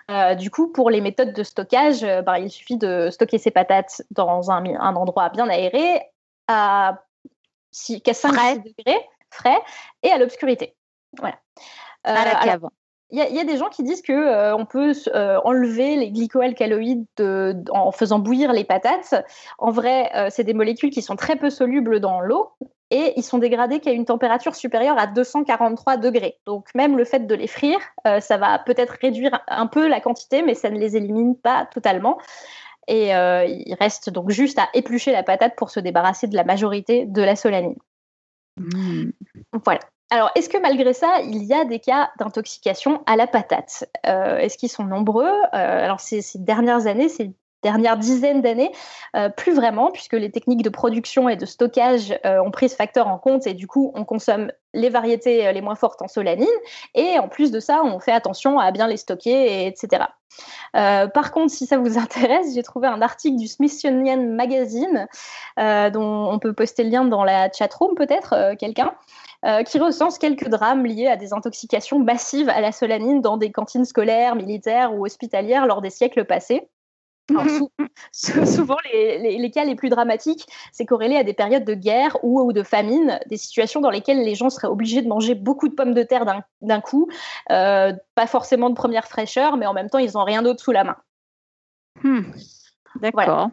[0.09, 4.01] Euh, du coup, pour les méthodes de stockage, bah, il suffit de stocker ses patates
[4.11, 6.01] dans un, un endroit bien aéré
[6.49, 7.01] à,
[8.03, 8.99] qu'à 5 degrés
[9.29, 9.59] frais
[10.03, 10.75] et à l'obscurité.
[11.19, 11.37] Voilà.
[12.03, 12.67] à la euh, cave.
[13.13, 17.05] Il y, a des gens qui disent que euh, on peut euh, enlever les glycoalcaloïdes
[17.69, 19.25] en faisant bouillir les patates.
[19.57, 22.51] En vrai, c'est des molécules qui sont très peu solubles dans l'eau
[22.89, 26.39] et ils sont dégradés qu'à une température supérieure à 243 degrés.
[26.45, 27.81] Donc même le fait de les frire,
[28.21, 32.17] ça va peut-être réduire un peu la quantité, mais ça ne les élimine pas totalement.
[32.87, 37.05] Et il reste donc juste à éplucher la patate pour se débarrasser de la majorité
[37.05, 37.75] de la solanine.
[38.55, 39.11] Mmh.
[39.65, 39.81] Voilà.
[40.13, 43.89] Alors, est-ce que malgré ça, il y a des cas d'intoxication à la patate?
[44.05, 45.23] Euh, Est-ce qu'ils sont nombreux?
[45.25, 47.31] Euh, Alors, ces, dernières années, ces
[47.63, 48.73] dernières dizaines d'années,
[49.15, 53.07] euh, plus vraiment, puisque les techniques de production et de stockage ont pris ce facteur
[53.07, 56.47] en compte et du coup, on consomme les variétés les moins fortes en solanine
[56.95, 60.05] et en plus de ça, on fait attention à bien les stocker, etc.
[60.73, 65.07] par contre, si ça vous intéresse, j'ai trouvé un article du Smithsonian Magazine
[65.57, 68.95] dont on peut poster le lien dans la chatroom peut-être, quelqu'un.
[69.43, 73.51] Euh, qui recense quelques drames liés à des intoxications massives à la solanine dans des
[73.51, 76.69] cantines scolaires, militaires ou hospitalières lors des siècles passés.
[78.11, 82.61] souvent, les, cas les plus dramatiques, c'est corrélé à des périodes de guerre ou, de
[82.61, 86.03] famine, des situations dans lesquelles les gens seraient obligés de manger beaucoup de pommes de
[86.03, 86.25] terre
[86.61, 87.07] d'un coup,
[87.49, 90.71] euh, pas forcément de première fraîcheur, mais en même temps, ils n'ont rien d'autre sous
[90.71, 90.97] la main.
[92.03, 92.21] Hmm.
[92.95, 93.49] D'accord.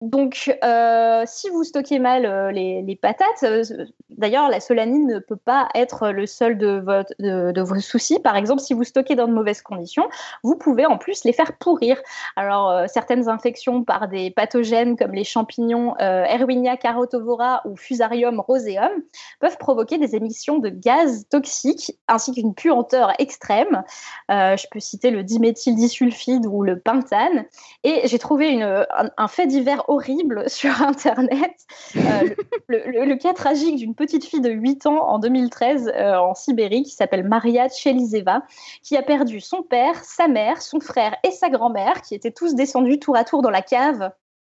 [0.00, 3.62] Donc, euh, si vous stockez mal euh, les, patates, euh,
[4.08, 6.82] d'ailleurs, la solanine ne peut pas être le seul de,
[7.18, 8.18] de, vos soucis.
[8.18, 10.08] Par exemple, si vous stockez dans de mauvaises conditions,
[10.42, 12.00] vous pouvez en plus les faire pourrir.
[12.36, 19.02] Alors, certaines infections par des pathogènes comme les champignons Erwinia carotovora ou Fusarium roseum
[19.38, 23.82] peuvent provoquer des émissions de gaz toxiques ainsi qu'une puanteur extrême.
[24.28, 27.44] je peux citer le diméthyldisulfide ou le pentane.
[27.84, 28.86] Et j'ai trouvé une,
[29.16, 31.66] un fait divers horrible sur Internet.
[31.96, 32.34] Euh,
[32.68, 36.92] le, cas tragique d'une petite fille de 8 ans en 2013 euh, en Sibérie qui
[36.92, 38.42] s'appelle Maria Tchelizeva,
[38.82, 42.54] qui a perdu son père, sa mère, son frère et sa grand-mère, qui étaient tous
[42.54, 44.10] descendus tour à tour dans la cave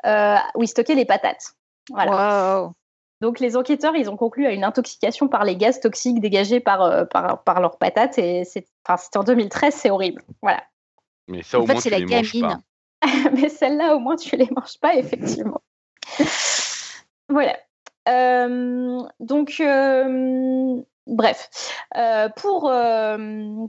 [0.06, 1.55] euh, où ils stockaient les patates.
[1.90, 2.70] Voilà.
[3.20, 7.09] Donc les enquêteurs, ils ont conclu à une intoxication par les gaz toxiques dégagés par,
[7.09, 8.66] par, leurs patates et c'est
[9.16, 10.23] en 2013, c'est horrible.
[10.43, 10.62] Voilà.
[11.28, 12.61] Mais ça, au moins, c'est la gamine.
[13.33, 15.61] mais celles-là, au moins, tu les manges pas, effectivement.
[17.29, 17.57] voilà.
[19.21, 19.61] donc,
[21.07, 21.51] Bref,
[21.99, 23.67] euh, pour euh,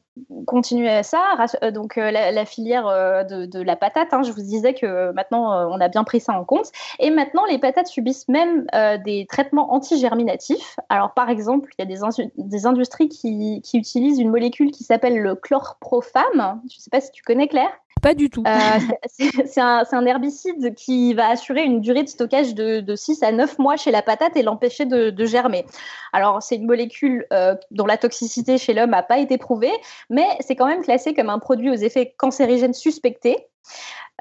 [0.48, 2.86] continuer à ça, euh, donc la, filière
[3.26, 6.46] de, la patate, hein, je vous disais que maintenant on a bien pris ça en
[6.46, 8.66] compte, et maintenant les patates subissent même
[9.04, 10.78] des traitements antigerminatifs.
[10.88, 15.36] Alors par exemple, il y a des, industries qui, utilisent une molécule qui s'appelle le
[15.36, 16.62] chlorprofam.
[16.70, 17.72] Je ne sais pas si tu connais Claire?
[18.06, 18.44] Pas du tout.
[18.46, 19.18] Euh,
[19.48, 23.78] c'est un, herbicide qui va assurer une durée de stockage de, 6 à 9 mois
[23.78, 25.66] chez la patate et l'empêcher de, germer.
[26.14, 29.72] Alors, c'est une molécule euh, dont la toxicité chez l'homme n'a pas été prouvée,
[30.12, 33.48] mais c'est quand même classé comme un produit aux effets cancérigènes suspectés.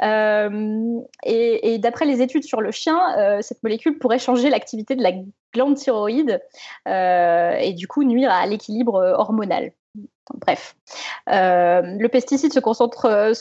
[0.02, 2.98] Euh, et, d'après les études sur le chien,
[3.42, 5.12] cette molécule pourrait changer l'activité de la
[5.52, 6.40] glande thyroïde
[6.86, 9.72] et du coup nuire à l'équilibre hormonal.
[10.40, 10.74] Bref,
[11.26, 13.34] le pesticide se concentre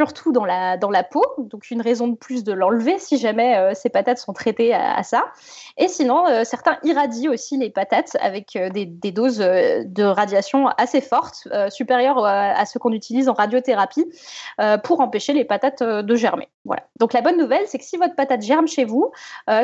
[0.00, 3.58] surtout dans la, dans la peau, donc une raison de plus de l'enlever si jamais
[3.58, 5.26] euh, ces patates sont traitées à, ça.
[5.76, 11.02] Et sinon, euh, certains irradient aussi les patates avec euh, des, doses de radiation assez
[11.02, 14.06] fortes, supérieures à, ce qu'on utilise en radiothérapie,
[14.84, 16.48] pour empêcher les patates de germer.
[16.64, 16.84] Voilà.
[16.98, 19.10] Donc la bonne nouvelle, c'est que si votre patate germe chez vous,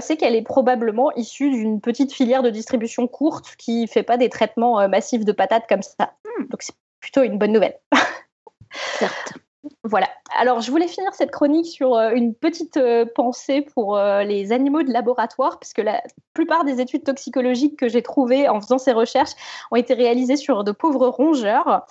[0.01, 4.17] c'est qu'elle est probablement issue d'une petite filière de distribution courte qui ne fait pas
[4.17, 6.13] des traitements massifs de patates comme ça.
[6.51, 7.79] Donc c'est plutôt une bonne nouvelle.
[8.99, 9.35] Certes.
[9.85, 10.09] Voilà.
[10.39, 14.53] Alors, je voulais finir cette chronique sur euh, une petite euh, pensée pour euh, les
[14.53, 16.03] animaux de laboratoire, puisque la
[16.35, 19.33] plupart des études toxicologiques que j'ai trouvées en faisant ces recherches
[19.71, 21.87] ont été réalisées sur de pauvres rongeurs,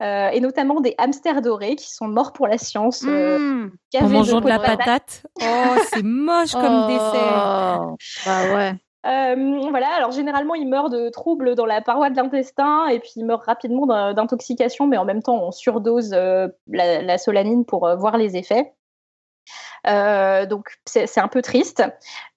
[0.00, 3.02] et notamment des hamsters dorés qui sont morts pour la science.
[3.02, 3.70] Mmh.
[4.00, 5.26] en mangeant de, la patate.
[5.42, 6.88] Oh, c'est moche comme oh.
[6.88, 7.94] dessert.
[8.24, 8.72] Bah ouais.
[9.06, 13.12] Euh, voilà, alors généralement, il meurt de troubles dans la paroi de l'intestin et puis
[13.16, 17.96] il meurt rapidement d'intoxication, mais en même temps, on surdose euh, la, solanine pour euh,
[17.96, 18.74] voir les effets.
[19.84, 21.82] donc c'est un peu triste.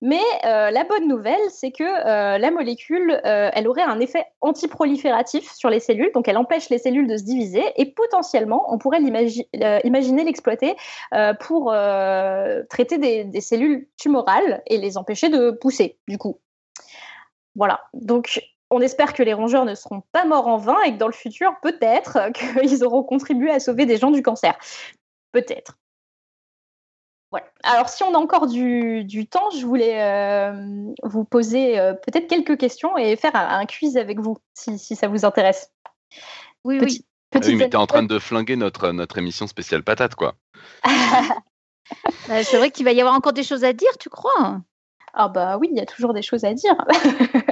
[0.02, 5.82] Mais la bonne nouvelle, c'est que la molécule, elle aurait un effet antiprolifératif sur les
[5.82, 10.76] cellules, donc elle empêche les cellules de se diviser et potentiellement, on pourrait imaginer l'exploiter
[11.42, 11.76] pour
[12.70, 16.40] traiter des, des, cellules tumorales et les empêcher de pousser, du coup.
[17.56, 17.82] Voilà.
[17.94, 21.08] Donc, on espère que les rongeurs ne seront pas morts en vain et que dans
[21.08, 24.58] le futur, peut-être, qu'ils auront contribué à sauver des gens du cancer.
[25.32, 25.78] Peut-être.
[27.32, 27.48] Voilà.
[27.64, 32.58] Alors, si on a encore du, temps, je voulais euh, vous poser euh, peut-être quelques
[32.58, 35.72] questions et faire un, quiz avec vous, si, ça vous intéresse.
[36.64, 37.06] Oui, oui.
[37.36, 40.36] Ah oui, mais t'es en train de flinguer notre, notre émission spéciale patate, quoi.
[42.28, 44.62] Bah, c'est vrai qu'il va y avoir encore des choses à dire, tu crois?
[45.14, 46.76] Ah bah oui, il y a toujours des choses à dire.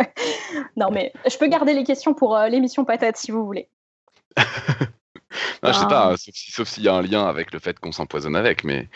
[0.75, 3.69] non mais je peux garder les questions pour euh, l'émission patate si vous voulez.
[5.63, 8.35] non, je sais pas, sauf s'il y a un lien avec le fait qu'on s'empoisonne
[8.35, 8.89] avec, mais.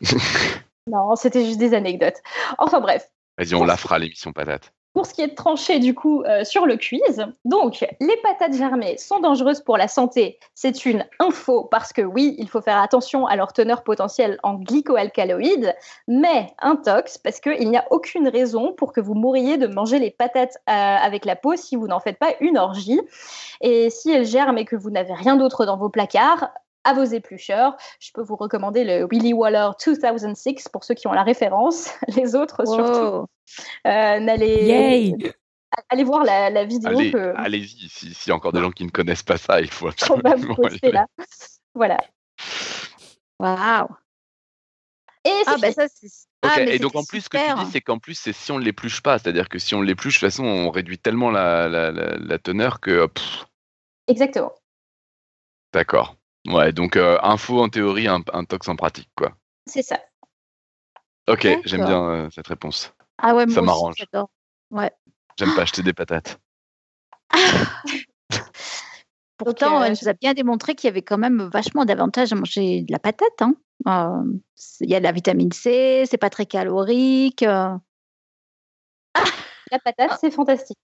[0.86, 2.22] non, c'était juste des anecdotes.
[2.58, 3.10] Enfin bref.
[3.38, 4.72] Vas-y, on la fera l'émission patate.
[4.94, 8.54] Pour ce qui est de trancher du coup euh, sur le quiz, donc les patates
[8.54, 10.38] germées sont dangereuses pour la santé.
[10.54, 14.54] C'est une info parce que oui, il faut faire attention à leur teneur potentielle en
[14.54, 15.74] glycoalcaloïdes,
[16.08, 20.10] mais intox parce qu'il n'y a aucune raison pour que vous mouriez de manger les
[20.10, 23.00] patates euh, avec la peau si vous n'en faites pas une orgie.
[23.60, 26.50] Et si elles germent et que vous n'avez rien d'autre dans vos placards,
[26.84, 27.76] à vos éplucheurs.
[28.00, 31.90] Je peux vous recommander le Willy Waller 2006 pour ceux qui ont la référence.
[32.16, 33.26] Les autres, surtout,
[33.86, 35.14] euh, n'allez.
[35.88, 36.98] Allez voir la, vidéo.
[36.98, 39.88] Allez, Allez-y, s'il y a encore des gens qui ne connaissent pas ça, il faut
[40.16, 41.06] absolument poster là.
[41.74, 41.96] Voilà.
[43.38, 43.88] Waouh.
[45.24, 46.08] Et ah, bah ça, c'est.
[46.42, 48.58] Ah, et donc en plus, ce que tu dis, c'est qu'en plus, c'est si on
[48.58, 49.18] ne l'épluche pas.
[49.18, 53.08] C'est-à-dire que si on l'épluche, de toute façon, on réduit tellement la, la, teneur que.
[54.08, 54.52] Exactement.
[55.72, 56.16] D'accord.
[56.48, 59.36] Ouais, donc euh, info en théorie, un, tox en pratique, quoi.
[59.66, 60.00] C'est ça.
[61.28, 62.92] Ok, j'aime bien euh, cette réponse.
[63.18, 63.94] Ah ouais, ça m'arrange.
[64.70, 64.90] Ouais.
[65.38, 66.40] J'aime pas acheter des patates.
[69.38, 72.82] Pourtant, elle nous a bien démontré qu'il y avait quand même vachement d'avantages à manger
[72.82, 73.40] de la patate.
[73.40, 73.54] Hein.
[73.86, 74.24] Euh,
[74.80, 77.42] il y a de la vitamine C, c'est pas très calorique.
[77.42, 77.80] La
[79.84, 80.78] patate, c'est fantastique.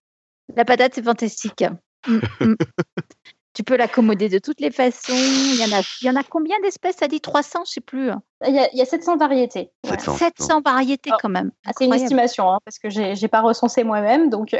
[0.55, 1.63] La patate, c'est fantastique.
[2.07, 2.55] Mm, mm.
[3.59, 5.11] Tu peux l'accommoder de toutes les façons.
[5.11, 6.95] Il y en a, il y en a combien d'espèces?
[6.95, 8.09] Ça dit 300, je sais plus.
[8.47, 9.69] Il y a, il y a 700 variétés.
[9.83, 11.51] 700, variétés quand même.
[11.65, 14.29] Ah, c'est une estimation, hein, parce que j'ai n'ai pas recensé moi-même.
[14.29, 14.55] donc.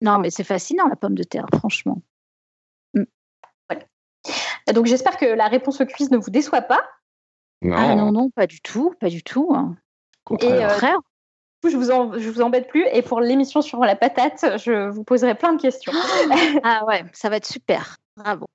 [0.00, 2.00] Non, mais c'est fascinant la pomme de terre, franchement.
[2.94, 3.02] Mm.
[4.72, 6.86] Donc j'espère que la réponse au quiz ne vous déçoit pas.
[7.60, 7.76] Non.
[7.76, 9.52] Ah non, non, pas du tout, pas du tout.
[9.52, 9.76] Hein.
[10.40, 10.68] Et, euh,
[11.64, 12.86] je vous, je vous embête plus.
[12.92, 15.92] Et pour l'émission sur la patate, je vous poserai plein de questions.
[16.62, 17.96] ah ouais, ça va être super.
[18.16, 18.46] Bravo.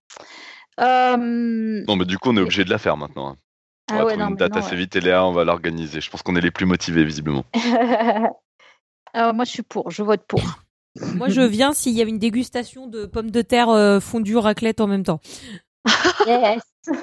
[0.80, 3.30] Euh, non, mais du coup, on est obligé de la faire maintenant.
[3.30, 3.38] Hein.
[3.92, 6.00] On ah va une date assez vite et Léa, on va l'organiser.
[6.00, 7.44] Je pense qu'on est les plus motivés, visiblement.
[9.14, 9.92] moi, je suis pour.
[9.92, 10.42] Je vote pour.
[11.16, 14.80] moi, je viens s'il y a une dégustation de pommes de terre euh, fondues raclette
[14.80, 15.20] en même temps.
[16.28, 16.62] Yes.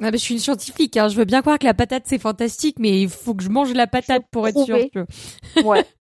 [0.00, 0.96] mais je suis une scientifique.
[0.96, 1.08] Hein.
[1.08, 3.72] Je veux bien croire que la patate c'est fantastique, mais il faut que je mange
[3.72, 4.78] la patate pour être sûre.
[4.92, 5.06] Que...
[5.62, 5.84] ouais.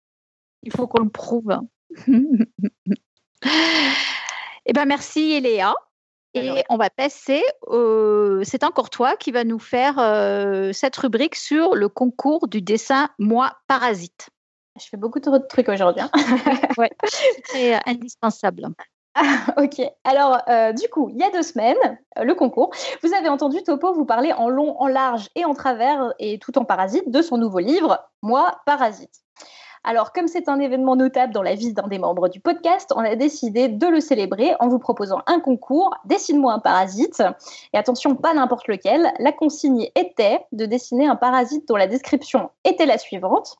[0.66, 1.58] Il faut qu'on le prouve.
[4.64, 5.74] eh ben merci Eléa.
[6.32, 7.42] Et on va passer,
[8.42, 13.10] c'est encore toi qui va nous faire euh, cette rubrique sur le concours du dessin
[13.18, 14.30] Moi Parasite.
[14.80, 16.02] Je fais beaucoup de trucs aujourd'hui.
[16.02, 16.10] Hein.
[16.78, 16.90] ouais,
[17.44, 18.66] c'est indispensable.
[19.56, 19.80] ok.
[20.04, 21.76] Alors, euh, du coup, il y a deux semaines,
[22.18, 22.70] euh, le concours,
[23.02, 26.58] vous avez entendu Topo vous parler en long, en large et en travers, et tout
[26.58, 29.22] en parasite, de son nouveau livre, Moi, Parasite.
[29.86, 33.04] Alors, comme c'est un événement notable dans la vie d'un des membres du podcast, on
[33.04, 37.22] a décidé de le célébrer en vous proposant un concours Dessine-moi un parasite.
[37.74, 39.12] Et attention, pas n'importe lequel.
[39.18, 43.58] La consigne était de dessiner un parasite dont la description était la suivante.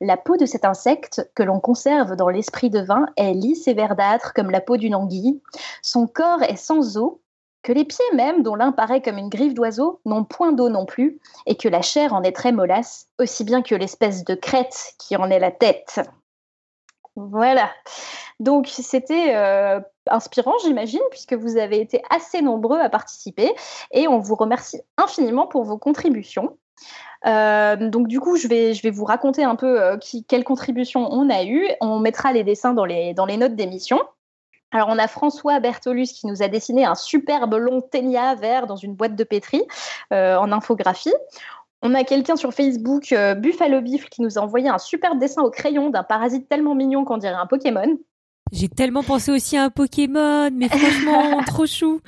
[0.00, 3.74] La peau de cet insecte, que l'on conserve dans l'esprit de vin, est lisse et
[3.74, 5.42] verdâtre comme la peau d'une anguille.
[5.82, 7.20] Son corps est sans eau,
[7.66, 10.86] que les pieds même, dont l'un paraît comme une griffe d'oiseau, n'ont point d'eau non
[10.86, 14.94] plus, et que la chair en est très mollasse, aussi bien que l'espèce de crête
[15.00, 16.00] qui en est la tête.
[17.16, 17.68] Voilà.
[18.38, 23.52] Donc c'était euh, inspirant, j'imagine, puisque vous avez été assez nombreux à participer,
[23.90, 26.56] et on vous remercie infiniment pour vos contributions.
[27.26, 30.44] Euh, donc du coup, je vais, je vais vous raconter un peu euh, qui, quelles
[30.44, 31.66] contributions on a eues.
[31.80, 34.00] On mettra les dessins dans les, dans les notes d'émission.
[34.76, 38.76] Alors, on a François Bertolus qui nous a dessiné un superbe long ténia vert dans
[38.76, 39.62] une boîte de pétri
[40.12, 41.14] euh, en infographie.
[41.80, 45.40] On a quelqu'un sur Facebook, euh, Buffalo Beef, qui nous a envoyé un superbe dessin
[45.40, 47.96] au crayon d'un parasite tellement mignon qu'on dirait un Pokémon.
[48.52, 52.02] J'ai tellement pensé aussi à un Pokémon, mais franchement, trop chou.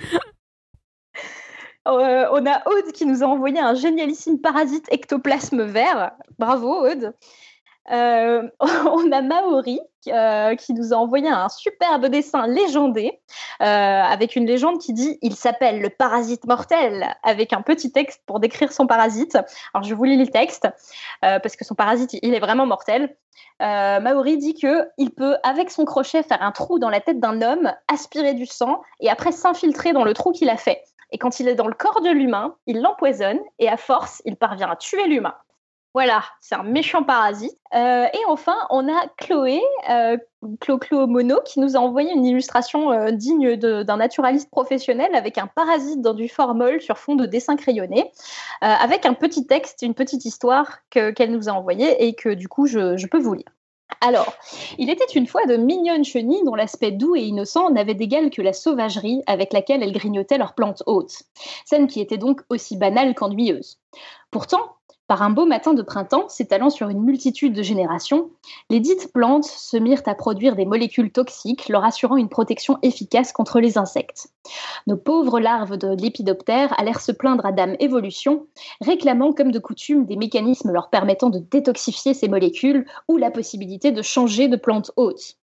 [1.87, 6.11] Euh, on a Aude qui nous a envoyé un génialissime parasite ectoplasme vert.
[6.39, 7.15] Bravo Aude.
[7.91, 13.21] Euh, on a Maori euh, qui nous a envoyé un superbe dessin légendé
[13.61, 18.23] euh, avec une légende qui dit il s'appelle le parasite mortel avec un petit texte
[18.27, 19.37] pour décrire son parasite.
[19.75, 20.69] Alors je vous lis le texte
[21.21, 23.17] parce que son parasite il est vraiment mortel.
[23.61, 27.43] Maori dit que il peut avec son crochet faire un trou dans la tête d'un
[27.43, 30.83] homme, aspirer du sang et après s'infiltrer dans le trou qu'il a fait.
[31.11, 34.37] Et quand il est dans le corps de l'humain, il l'empoisonne et à force, il
[34.37, 35.35] parvient à tuer l'humain.
[35.95, 37.57] Voilà, c'est un méchant parasite.
[37.75, 40.17] Euh, et enfin, on a Chloé, euh,
[40.61, 45.47] Clo Mono, qui nous a envoyé une illustration euh, digne d'un naturaliste professionnel avec un
[45.47, 49.95] parasite dans du formol sur fond de dessin crayonné, euh, avec un petit texte, une
[49.95, 53.49] petite histoire qu'elle nous a envoyée et que du coup, je, je peux vous lire.
[54.01, 54.35] Alors,
[54.77, 58.43] il était une fois de mignonnes chenilles dont l'aspect doux et innocent n'avait d'égal que
[58.43, 61.23] la sauvagerie avec laquelle elles grignotaient leurs plantes hautes,
[61.65, 63.81] scène qui était donc aussi banale qu'ennuyeuse.
[64.31, 64.78] Pourtant,
[65.09, 68.31] par un beau matin de printemps, s'étalant sur une multitude de générations,
[68.69, 73.33] les dites plantes se mirent à produire des molécules toxiques leur assurant une protection efficace
[73.33, 74.29] contre les insectes.
[74.87, 78.47] Nos pauvres larves de lépidoptères allèrent se plaindre à Dame Évolution,
[78.83, 83.93] réclamant comme de coutume des mécanismes leur permettant de détoxifier ces molécules ou la possibilité
[83.93, 85.39] de changer de plante haute.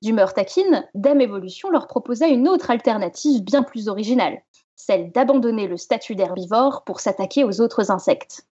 [0.00, 4.42] D'humeur taquine, Dame Évolution leur proposa une autre alternative bien plus originale,
[4.76, 8.46] celle d'abandonner le statut d'herbivore pour s'attaquer aux autres insectes.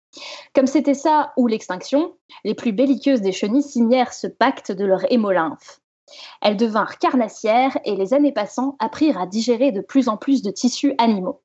[0.56, 5.12] Comme c'était ça ou l'extinction, les plus belliqueuses des chenilles signèrent ce pacte de leur
[5.12, 5.80] hémolymphe.
[6.42, 10.52] Elles devinrent carnassières et les années passant apprirent à digérer de plus en plus de
[10.52, 11.42] tissus animaux.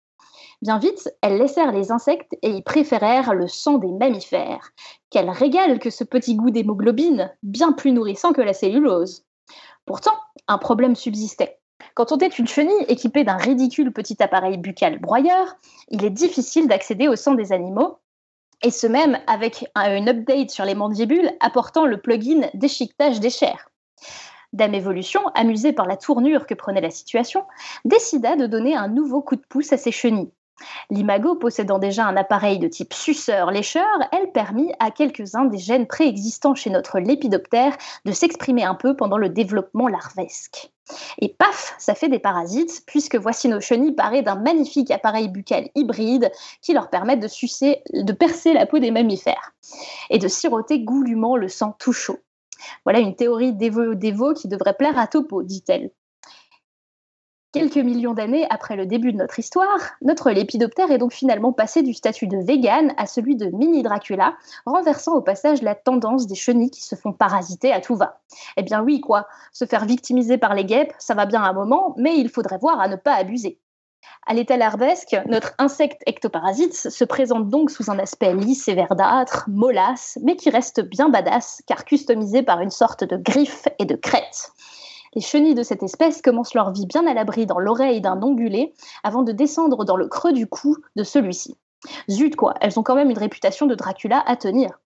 [0.63, 4.71] Bien vite, elles laissèrent les insectes et y préférèrent le sang des mammifères.
[5.11, 9.25] Quel régal que ce petit goût d'hémoglobine, bien plus nourrissant que la cellulose.
[9.85, 10.15] Pourtant,
[10.49, 11.59] un problème subsistait.
[11.95, 15.57] Quand on est une chenille équipée d'un ridicule petit appareil buccal broyeur,
[15.89, 17.99] il est difficile d'accéder au sang des animaux
[18.63, 23.71] et ce même avec une update sur les mandibules apportant le plugin déchiquetage des chairs.
[24.53, 27.45] Dame Evolution, amusée par la tournure que prenait la situation,
[27.85, 30.33] décida de donner un nouveau coup de pouce à ses chenilles.
[30.91, 36.55] L'imago possédant déjà un appareil de type suceur-lécheur, elle permit à quelques-uns des gènes préexistants
[36.55, 40.71] chez notre lépidoptère de s'exprimer un peu pendant le développement larvesque.
[41.19, 45.71] Et paf, ça fait des parasites, puisque voici nos chenilles parées d'un magnifique appareil buccal
[45.75, 49.53] hybride qui leur permet de, sucer, de percer la peau des mammifères
[50.11, 52.19] et de siroter goulûment le sang tout chaud.
[52.85, 55.91] Voilà une théorie dévo qui devrait plaire à Topo, dit-elle.
[57.55, 61.83] Quelques millions d'années après le début de notre histoire, notre lépidoptère est donc finalement passé
[61.83, 64.35] du statut de vegan à celui de mini Dracula,
[64.67, 68.19] renversant au passage la tendance des chenilles qui se font parasiter à tout va.
[68.57, 71.95] Eh bien oui, quoi, se faire victimiser par les guêpes, ça va bien un moment,
[71.97, 73.61] mais il faudrait voir à ne pas abuser.
[74.27, 79.45] À l'étal arbesque, notre insecte ectoparasite se présente donc sous un aspect lisse et verdâtre,
[79.47, 83.95] mollasse, mais qui reste bien badass, car customisé par une sorte de griffe et de
[83.95, 84.51] crête.
[85.15, 88.75] Les chenilles de cette espèce commencent leur vie bien à l'abri dans l'oreille d'un ongulé,
[89.03, 91.57] avant de descendre dans le creux du cou de celui-ci.
[92.11, 94.81] Zut quoi, elles ont quand même une réputation de Dracula à tenir.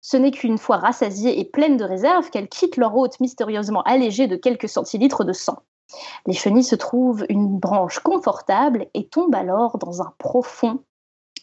[0.00, 4.26] Ce n'est qu'une fois rassasiées et pleines de réserve qu'elles quittent leur hôte mystérieusement allégée
[4.26, 5.62] de quelques centilitres de sang.
[6.26, 10.84] Les chenilles se trouvent une branche confortable et tombent alors dans un profond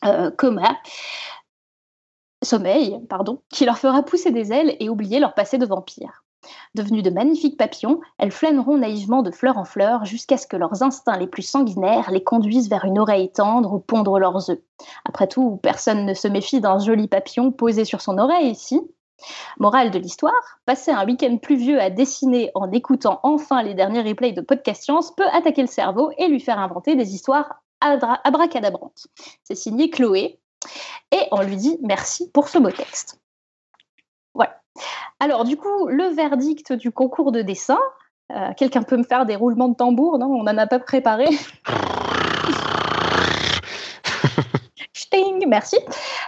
[0.06, 0.78] euh, coma,
[2.44, 6.23] sommeil, pardon, qui leur fera pousser des ailes et oublier leur passé de vampire.
[6.76, 10.84] Devenues de magnifiques papillons, elles flâneront naïvement de fleur en fleur jusqu'à ce que leurs
[10.84, 14.60] instincts les plus sanguinaires les conduisent vers une oreille tendre où pondre leurs œufs.
[15.06, 18.82] Après tout, personne ne se méfie d'un joli papillon posé sur son oreille ici.
[19.60, 24.34] Morale de l'histoire, passer un week-end pluvieux à dessiner en écoutant enfin les derniers replays
[24.34, 29.08] de Podcast Science peut attaquer le cerveau et lui faire inventer des histoires abracadabrantes.
[29.44, 30.40] C'est signé Chloé
[31.12, 33.23] et on lui dit merci pour ce beau texte.
[35.20, 37.80] Alors du coup, le verdict du concours de dessin,
[38.32, 40.28] euh, quelqu'un peut me faire des roulements de tambour, non?
[40.28, 41.26] On n'en a pas préparé.
[45.48, 45.78] merci.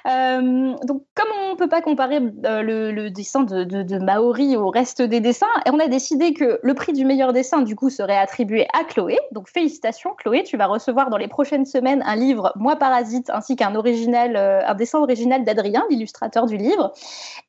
[0.07, 5.01] Euh, donc, comme on ne peut pas comparer euh, le, dessin de, Maori au reste
[5.01, 8.67] des dessins, on a décidé que le prix du meilleur dessin, du coup, serait attribué
[8.73, 9.17] à Chloé.
[9.31, 10.43] Donc, félicitations, Chloé.
[10.43, 14.75] Tu vas recevoir dans les prochaines semaines un livre Moi Parasite ainsi qu'un euh, un
[14.75, 16.93] dessin original d'Adrien, l'illustrateur du livre.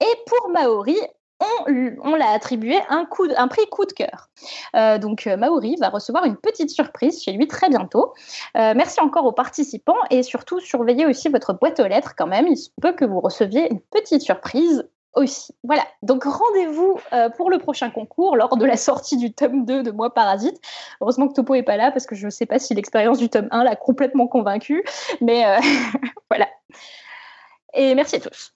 [0.01, 0.97] Et pour Maori,
[1.41, 4.29] on, l'a attribué un, prix coup de cœur.
[4.75, 8.15] Euh, donc euh, Maori va recevoir une petite surprise chez lui très bientôt.
[8.57, 12.47] Euh, merci encore aux participants et surtout surveillez aussi votre boîte aux lettres quand même.
[12.47, 15.55] Il se peut que vous receviez une petite surprise aussi.
[15.65, 17.01] Voilà, donc rendez-vous
[17.39, 20.61] pour le prochain concours lors de la sortie du tome 2 de Moi Parasite.
[21.01, 23.31] Heureusement que Topo est pas là parce que je ne sais pas si l'expérience du
[23.31, 24.85] tome 1 l'a complètement convaincu,
[25.23, 25.45] mais
[26.31, 26.49] voilà.
[27.73, 28.53] Et merci à tous.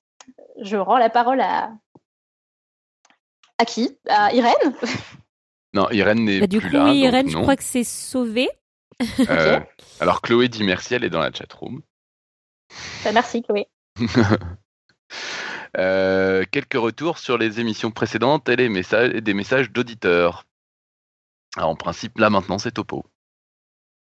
[0.61, 1.71] Je rends la parole à,
[3.61, 3.99] à qui?
[4.09, 4.75] À Irène?
[5.75, 6.85] Non, Irène n'est bah, plus coup, là.
[6.87, 8.49] Oui, Irène, je crois que c'est sauvé.
[9.31, 9.59] Euh,
[9.99, 11.81] alors Chloé dit merci, elle est dans la chatroom.
[13.03, 13.67] Bah, merci Chloé.
[15.79, 20.45] Euh, quelques retours sur les émissions précédentes et les messages, des messages d'auditeurs.
[21.57, 23.07] en principe, là maintenant, c'est Topo.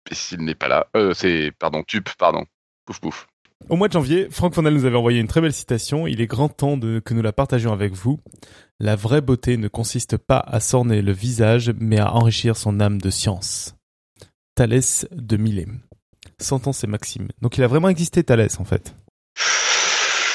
[0.10, 2.46] Et s'il n'est pas là, euh, c'est pardon, Tup, pardon.
[2.86, 3.28] Pouf pouf.
[3.68, 6.08] Au mois de janvier, Franck Fonel nous avait envoyé une très belle citation.
[6.08, 8.20] Il est grand temps de, que nous la partagions avec vous.
[8.80, 13.00] La vraie beauté ne consiste pas à s'orner le visage, mais à enrichir son âme
[13.00, 13.76] de science.
[14.56, 15.68] Thalès de Milet.
[16.40, 17.28] Sentence et Maxime.
[17.42, 18.96] Donc il a vraiment existé Thalès en fait.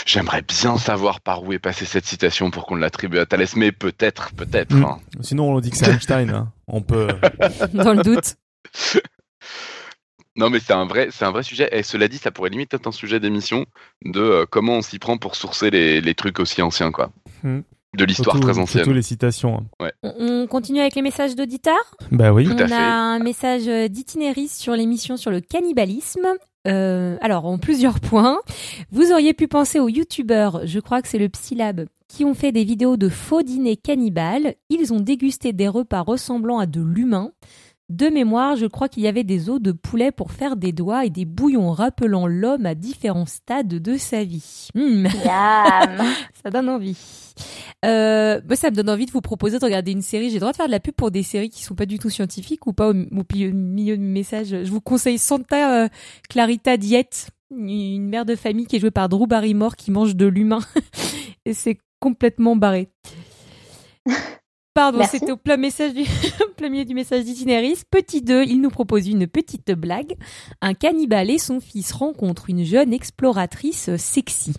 [0.07, 3.73] J'aimerais bien savoir par où est passée cette citation pour qu'on l'attribue à Thalès, mais
[3.73, 4.77] peut-être, peut-être.
[4.77, 4.85] Hmm.
[4.85, 4.99] Hein.
[5.23, 6.31] Sinon on dit que c'est Einstein.
[6.31, 6.53] Hein.
[6.69, 7.09] On peut.
[7.73, 8.37] Dans le doute.
[10.37, 11.69] Non, mais c'est un vrai, c'est un vrai sujet.
[11.73, 13.67] Et cela dit, ça pourrait limite être un sujet d'émission
[14.05, 17.11] de euh, comment on s'y prend pour sourcer les, trucs aussi anciens, quoi.
[17.43, 17.61] Hmm.
[17.95, 18.83] De l'histoire très ancienne.
[18.83, 19.65] Surtout les citations.
[19.79, 19.91] Hein.
[20.03, 21.95] On continue avec les messages d'auditeurs?
[22.11, 22.49] Bah oui.
[22.51, 26.27] on a un message d'itinéris sur l'émission sur le cannibalisme.
[26.67, 28.41] Euh, alors, en plusieurs points.
[28.91, 32.53] Vous auriez pu penser aux youtubeurs, je crois que c'est le Psylab, qui ont fait
[32.53, 34.55] des vidéos de faux dîners cannibales.
[34.71, 37.33] Ils ont dégusté des repas ressemblant à de l'humain.
[37.91, 41.05] De mémoire, je crois qu'il y avait des os de poulet pour faire des doigts
[41.05, 44.69] et des bouillons rappelant l'homme à différents stades de sa vie.
[44.75, 45.07] Hmm.
[46.43, 46.97] ça donne envie.
[47.85, 50.29] Euh, ça me donne envie de vous proposer de regarder une série.
[50.29, 51.99] J'ai le droit de faire de la pub pour des séries qui sont pas du
[51.99, 54.49] tout scientifiques ou pas au, milieu de message.
[54.49, 55.89] Je vous conseille Santa euh,
[56.31, 60.27] Clarita Diet, une mère de famille qui est jouée par Drew Barrymore qui mange de
[60.27, 60.61] l'humain.
[61.45, 62.89] et c'est complètement barré.
[64.75, 66.03] Pardon, c'était au plein, message du,
[66.57, 67.83] plein milieu du message d'itinéris.
[67.89, 70.17] Petit 2, il nous propose une petite blague.
[70.61, 74.55] Un cannibale et son fils rencontrent une jeune exploratrice sexy.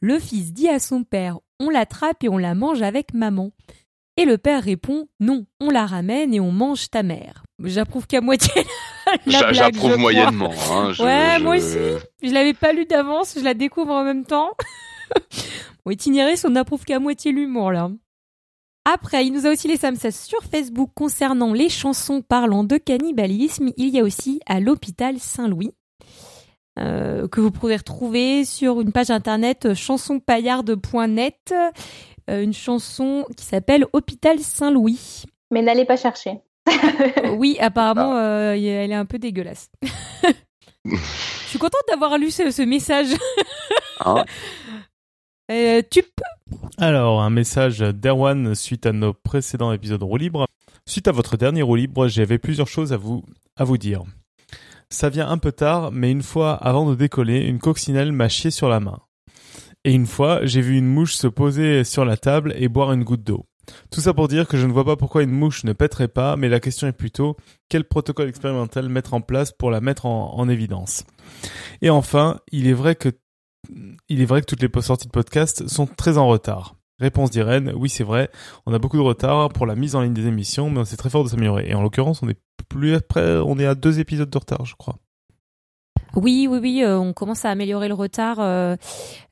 [0.00, 3.52] Le fils dit à son père On l'attrape et on la mange avec maman.
[4.16, 7.44] Et le père répond Non, on la ramène et on mange ta mère.
[7.62, 8.52] J'approuve qu'à moitié
[9.26, 9.54] la blague.
[9.54, 10.52] J'approuve moyennement.
[10.72, 11.78] Hein, ouais, moi aussi.
[12.20, 14.50] Je l'avais pas lu d'avance, je la découvre en même temps.
[15.84, 17.90] Au itinéris, on approuve qu'à moitié l'humour là.
[18.88, 22.76] Après, il nous a aussi laissé un message sur Facebook concernant les chansons parlant de
[22.76, 23.72] cannibalisme.
[23.76, 25.72] Il y a aussi à l'hôpital Saint-Louis.
[26.78, 31.52] Euh, que vous pourrez retrouver sur une page internet chansonpaillarde.net,
[32.30, 35.24] euh, une chanson qui s'appelle Hôpital Saint-Louis.
[35.50, 36.38] Mais n'allez pas chercher.
[37.38, 38.52] oui, apparemment, ah.
[38.52, 39.68] euh, elle est un peu dégueulasse.
[40.84, 43.08] Je suis contente d'avoir lu ce, message.
[43.98, 44.24] Ah.
[45.48, 46.02] Euh, tu
[46.78, 50.46] Alors, un message d'Erwan suite à nos précédents épisodes roue libre.
[50.86, 53.24] Suite à votre dernier roue libre, j'avais plusieurs choses à vous,
[53.56, 54.02] à vous dire.
[54.90, 58.50] Ça vient un peu tard, mais une fois avant de décoller, une coccinelle m'a chié
[58.50, 59.00] sur la main.
[59.84, 63.04] Et une fois, j'ai vu une mouche se poser sur la table et boire une
[63.04, 63.46] goutte d'eau.
[63.90, 66.36] Tout ça pour dire que je ne vois pas pourquoi une mouche ne pèterait pas,
[66.36, 67.36] mais la question est plutôt
[67.68, 71.04] quel protocole expérimental mettre en place pour la mettre en, évidence?
[71.82, 73.08] Et enfin, il est vrai que
[74.08, 76.76] il est vrai que toutes les sorties de podcast sont très en retard.
[76.98, 78.30] Réponse d'Irène, oui c'est vrai,
[78.64, 81.10] on a beaucoup de retard pour la mise en ligne des émissions, mais c'est très
[81.10, 81.68] fort de s'améliorer.
[81.68, 82.38] Et en l'occurrence, on est
[82.68, 84.96] plus après, on est à deux épisodes de retard, je crois.
[86.16, 88.38] Oui, oui, oui, euh, on commence à améliorer le retard.
[88.40, 88.76] Euh,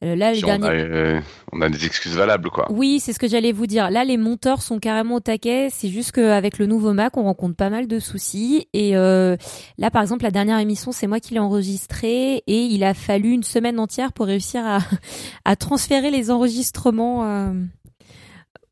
[0.05, 1.20] euh, là, les derniers...
[1.52, 2.66] on, a, des excuses valables, quoi.
[2.70, 3.90] Oui, c'est ce que j'allais vous dire.
[3.90, 5.69] Là, les monteurs sont carrément au taquet.
[5.70, 8.69] C'est juste qu'avec le nouveau Mac, on rencontre pas mal de soucis.
[8.74, 12.94] Et là, par exemple, la dernière émission, c'est moi qui l'ai enregistrée et il a
[12.94, 14.78] fallu une semaine entière pour réussir à,
[15.44, 17.55] à transférer les enregistrements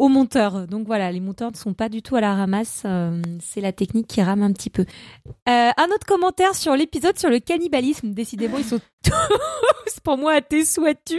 [0.03, 0.67] aux monteurs.
[0.67, 2.83] Donc voilà, les monteurs ne sont pas du tout à la ramasse.
[2.87, 4.83] Euh, c'est la technique qui rame un petit peu.
[5.49, 8.11] Euh, un autre commentaire sur l'épisode sur le cannibalisme.
[8.11, 11.15] Décidément, ils sont tous pour moi à tes souhaits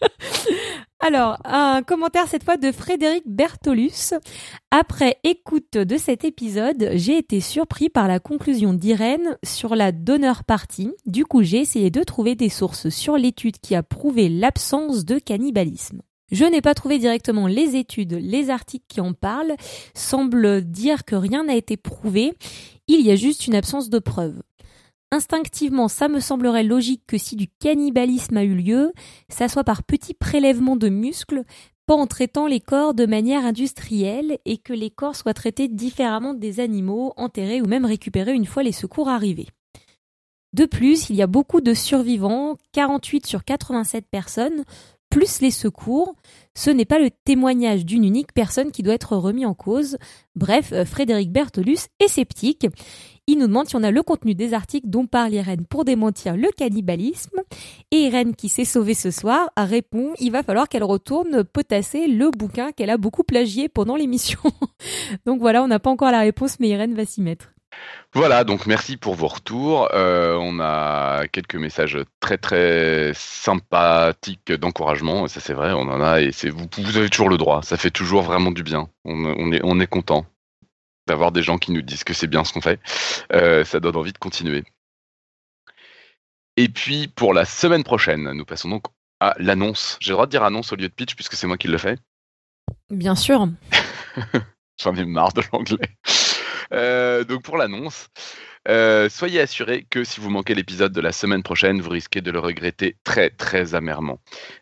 [1.00, 4.14] Alors, un commentaire cette fois de Frédéric Bertolus.
[4.70, 10.44] Après écoute de cet épisode, j'ai été surpris par la conclusion d'Irène sur la donneur
[10.44, 10.94] partie.
[11.04, 15.18] Du coup, j'ai essayé de trouver des sources sur l'étude qui a prouvé l'absence de
[15.18, 16.00] cannibalisme.
[16.32, 19.54] Je n'ai pas trouvé directement les études, les articles qui en parlent
[19.94, 22.32] semblent dire que rien n'a été prouvé,
[22.88, 24.42] il y a juste une absence de preuves.
[25.10, 28.92] Instinctivement, ça me semblerait logique que si du cannibalisme a eu lieu,
[29.28, 31.44] ça soit par petits prélèvements de muscles,
[31.84, 36.32] pas en traitant les corps de manière industrielle et que les corps soient traités différemment
[36.32, 39.48] des animaux, enterrés ou même récupérés une fois les secours arrivés.
[40.54, 44.64] De plus, il y a beaucoup de survivants, 48 sur 87 personnes,
[45.12, 46.14] plus les secours,
[46.54, 49.98] ce n'est pas le témoignage d'une unique personne qui doit être remis en cause.
[50.36, 52.66] Bref, euh, Frédéric Bertolus est sceptique.
[53.26, 56.34] Il nous demande si on a le contenu des articles dont parle Irène pour démentir
[56.34, 57.42] le cannibalisme.
[57.90, 62.30] Et Irène, qui s'est sauvée ce soir, répond il va falloir qu'elle retourne potasser le
[62.30, 64.40] bouquin qu'elle a beaucoup plagié pendant l'émission.
[65.26, 67.51] Donc voilà, on n'a pas encore la réponse, mais Irène va s'y mettre.
[68.14, 69.88] Voilà, donc merci pour vos retours.
[69.94, 76.20] Euh, on a quelques messages très très sympathiques d'encouragement, ça c'est vrai, on en a
[76.20, 77.62] et c'est vous, vous avez toujours le droit.
[77.62, 78.90] Ça fait toujours vraiment du bien.
[79.04, 80.26] On, est on est content
[81.06, 82.80] d'avoir des gens qui nous disent que c'est bien ce qu'on fait.
[83.32, 84.64] Euh, ça donne envie de continuer.
[86.58, 88.84] Et puis pour la semaine prochaine, nous passons donc
[89.20, 89.96] à l'annonce.
[90.00, 91.78] J'ai le droit de dire annonce au lieu de pitch puisque c'est moi qui le
[91.78, 91.96] fais.
[92.90, 93.48] Bien sûr.
[94.82, 95.96] J'en ai marre de l'anglais.
[96.72, 98.08] Euh, donc pour l'annonce,
[98.68, 102.30] euh, soyez assurés que si vous manquez l'épisode de la semaine prochaine, vous risquez de
[102.30, 104.20] le regretter très très amèrement,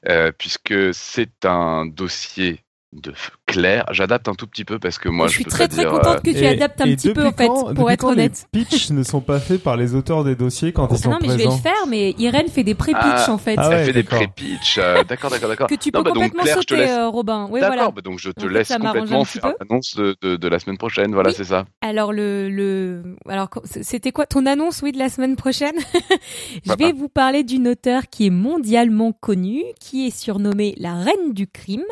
[0.08, 3.12] euh, puisque c'est un dossier de
[3.50, 3.84] clair.
[3.90, 6.46] J'adapte un tout petit peu parce que moi je, suis très très contente que tu
[6.46, 8.46] adaptes un petit peu en fait pour être honnête.
[8.52, 11.10] Les pitchs ne sont pas faits par les auteurs des dossiers quand ils sont présents.
[11.10, 13.56] Non mais je vais le faire mais Irène fait des pré-pitch ah, en fait.
[13.58, 14.78] Ah elle fait des pré-pitch.
[14.78, 15.68] Euh, d'accord d'accord d'accord.
[15.68, 16.90] Que tu peux bah complètement sauter laisse...
[16.90, 17.46] Euh, Robin.
[17.50, 20.78] Ouais, d'accord bah donc je te laisse complètement faire l'annonce de, de, de, la semaine
[20.78, 21.12] prochaine.
[21.12, 21.64] Voilà c'est ça.
[21.80, 25.76] Alors le le alors c'était quoi ton annonce oui de la semaine prochaine?
[26.64, 31.32] Je vais vous parler d'une auteure qui est mondialement connue, qui est surnommée la reine
[31.32, 31.84] du crime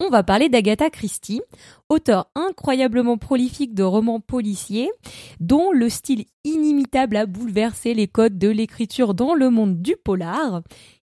[0.00, 1.42] on va parler d'Agatha Christie,
[1.88, 4.90] auteur incroyablement prolifique de romans policiers,
[5.40, 10.62] dont le style inimitable a bouleversé les codes de l'écriture dans le monde du polar.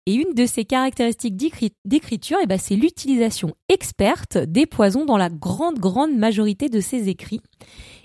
[0.09, 1.37] Et une de ses caractéristiques
[1.85, 7.09] d'écriture, eh ben, c'est l'utilisation experte des poisons dans la grande, grande majorité de ses
[7.09, 7.41] écrits.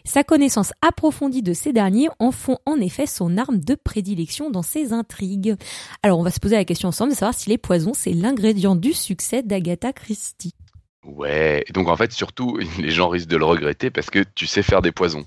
[0.03, 4.64] Sa connaissance approfondie de ces derniers en font en effet son arme de prédilection dans
[4.64, 5.56] ses intrigues.
[6.02, 8.76] Alors on va se poser la question ensemble de savoir si les poisons, c'est l'ingrédient
[8.76, 10.56] du succès d'Agatha Christie.
[11.06, 14.48] Ouais, et donc en fait, surtout, les gens risquent de le regretter parce que tu
[14.48, 15.26] sais faire des poisons.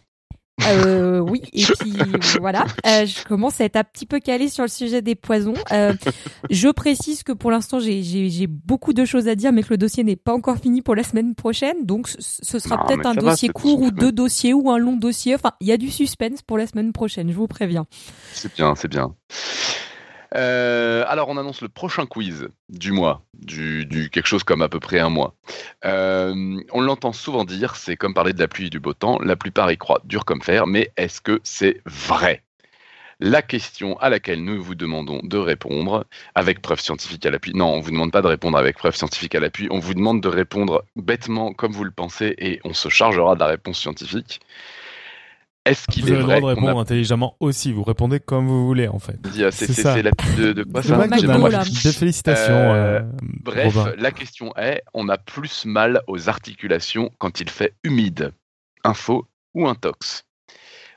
[0.63, 4.63] Euh, oui, et puis voilà, euh, je commence à être un petit peu calée sur
[4.63, 5.55] le sujet des poisons.
[5.73, 5.93] Euh,
[6.49, 10.05] je précise que pour l'instant, j'ai beaucoup de choses à dire, mais que le dossier
[10.05, 11.85] n'est pas encore fini pour la semaine prochaine.
[11.85, 15.35] Donc, ce sera peut-être un dossier court ou deux dossiers ou un long dossier.
[15.35, 17.87] Enfin, il y a du suspense pour la semaine prochaine, je vous préviens.
[18.33, 19.15] C'est bien, c'est bien.
[20.37, 24.81] Euh, alors, on annonce le prochain quiz du mois, du, quelque chose comme à peu
[24.81, 25.35] près un mois.
[25.85, 29.19] Euh, on l'entend souvent dire, c'est comme parler de la pluie et du beau temps.
[29.21, 32.43] La plupart y croient dur comme fer, mais est-ce que c'est vrai?
[33.21, 36.05] La question à laquelle nous vous demandons de répondre
[36.35, 37.53] avec preuve scientifique à l'appui.
[37.55, 39.69] Non, on vous demande pas de répondre avec preuve scientifique à l'appui.
[39.71, 43.41] On vous demande de répondre bêtement comme vous le pensez et on se chargera de
[43.41, 44.41] la réponse scientifique.
[45.65, 47.73] Est-ce qu'il est vrai Vous avez le droit de répondre intelligemment aussi.
[47.73, 49.17] Vous répondez comme vous voulez, en fait.
[49.51, 52.53] C'est la de, de quoi ça Des félicitations.
[52.55, 53.01] Euh,
[53.43, 58.33] bref, la question est on a plus mal aux articulations quand il fait humide.
[58.85, 60.25] Info ou intox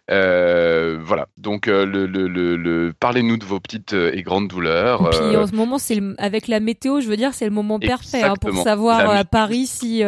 [0.10, 1.28] voilà.
[1.38, 5.08] Donc, le, le, le, parlez-nous de vos petites et grandes douleurs.
[5.14, 7.80] Et puis en ce moment, c'est avec la météo, je veux dire, c'est le moment
[7.80, 10.04] parfait hein, pour savoir à Paris si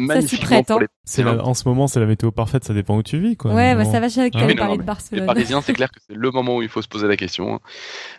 [0.00, 0.62] magnifiquement
[1.04, 3.52] C'est en ce moment, c'est la météo parfaite, ça dépend où tu vis, quoi.
[3.52, 5.22] Ouais, bah, ça va, j'avais ah, parler de Barcelone.
[5.22, 7.54] Les Parisiens, c'est clair que c'est le moment où il faut se poser la question.
[7.54, 7.60] Hein.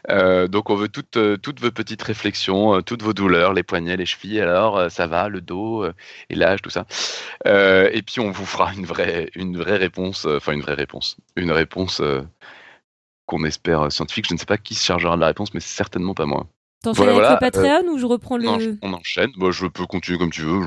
[0.09, 3.63] Euh, donc, on veut toutes, euh, toutes vos petites réflexions, euh, toutes vos douleurs, les
[3.63, 5.85] poignets, les chevilles, alors, ça va, le dos,
[6.29, 6.85] et l'âge, tout ça.
[7.45, 11.51] et puis, on vous fera une vraie, une vraie réponse, enfin, une vraie réponse, une
[11.51, 12.01] réponse
[13.25, 14.27] qu'on espère scientifique.
[14.27, 16.47] Je ne sais pas qui se chargera de la réponse, mais certainement pas moi.
[16.83, 18.45] T'enchaînes avec le Patreon ou je reprends le.
[18.45, 19.29] Non, on enchaîne.
[19.37, 20.61] Moi, je peux continuer comme tu veux.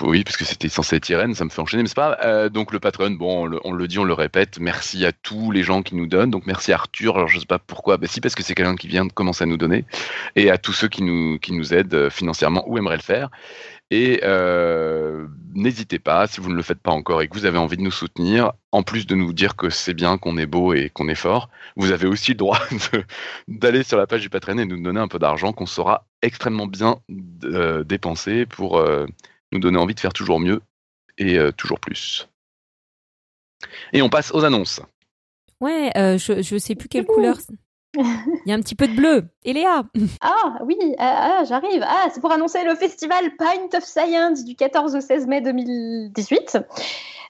[0.00, 2.16] oui, parce que c'était censé être Irène, ça me fait enchaîner, mais c'est pas.
[2.24, 4.58] Euh, donc le Patreon, bon, on le, dit, on le répète.
[4.60, 6.30] Merci à tous les gens qui nous donnent.
[6.30, 7.16] Donc merci à Arthur.
[7.16, 7.98] Alors je sais pas pourquoi.
[7.98, 9.84] Bah si, parce que c'est quelqu'un qui vient de commencer à nous donner,
[10.36, 13.28] et à tous ceux qui nous qui nous aident euh, financièrement ou aimeraient le faire.
[13.90, 17.56] Et euh, n'hésitez pas, si vous ne le faites pas encore et que vous avez
[17.56, 20.74] envie de nous soutenir, en plus de nous dire que c'est bien, qu'on est beau
[20.74, 22.60] et qu'on est fort, vous avez aussi le droit
[23.48, 26.66] d'aller sur la page du Patreon et nous donner un peu d'argent qu'on saura extrêmement
[26.66, 27.00] bien
[27.44, 29.06] euh, dépenser pour euh,
[29.52, 30.60] nous donner envie de faire toujours mieux
[31.16, 32.28] et toujours plus.
[33.92, 34.80] Et on passe aux annonces.
[35.60, 37.38] Ouais, je ne sais plus quelle couleur.
[37.94, 39.28] Il y a un petit peu de bleu.
[39.44, 39.82] Et Léa
[40.20, 41.84] Ah oui, ah, ah, j'arrive.
[41.86, 46.58] Ah, c'est pour annoncer le festival Pint of Science du 14 au 16 mai 2018.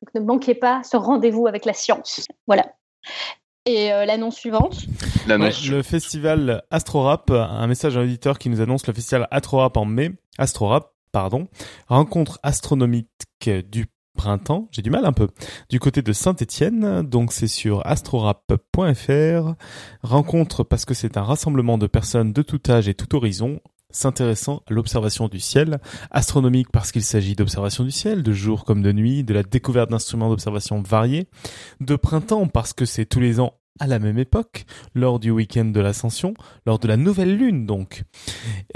[0.03, 2.27] donc ne manquez pas ce rendez-vous avec la science.
[2.47, 2.73] Voilà.
[3.67, 4.87] Et euh, l'annonce suivante
[5.27, 10.13] Le festival Astrorap, un message à l'auditeur qui nous annonce le festival Astrorap en mai.
[10.39, 11.49] Astrorap, pardon.
[11.89, 13.09] Rencontre astronomique
[13.69, 13.87] du
[14.17, 15.29] printemps, j'ai du mal un peu,
[15.69, 19.55] du côté de Saint-Étienne, donc c'est sur astrorap.fr.
[20.03, 23.61] Rencontre parce que c'est un rassemblement de personnes de tout âge et tout horizon
[23.97, 25.78] s'intéressant à l'observation du ciel,
[26.10, 29.90] astronomique parce qu'il s'agit d'observation du ciel, de jour comme de nuit, de la découverte
[29.90, 31.28] d'instruments d'observation variés,
[31.81, 34.64] de printemps parce que c'est tous les ans à la même époque,
[34.94, 38.05] lors du week-end de l'ascension, lors de la nouvelle lune donc.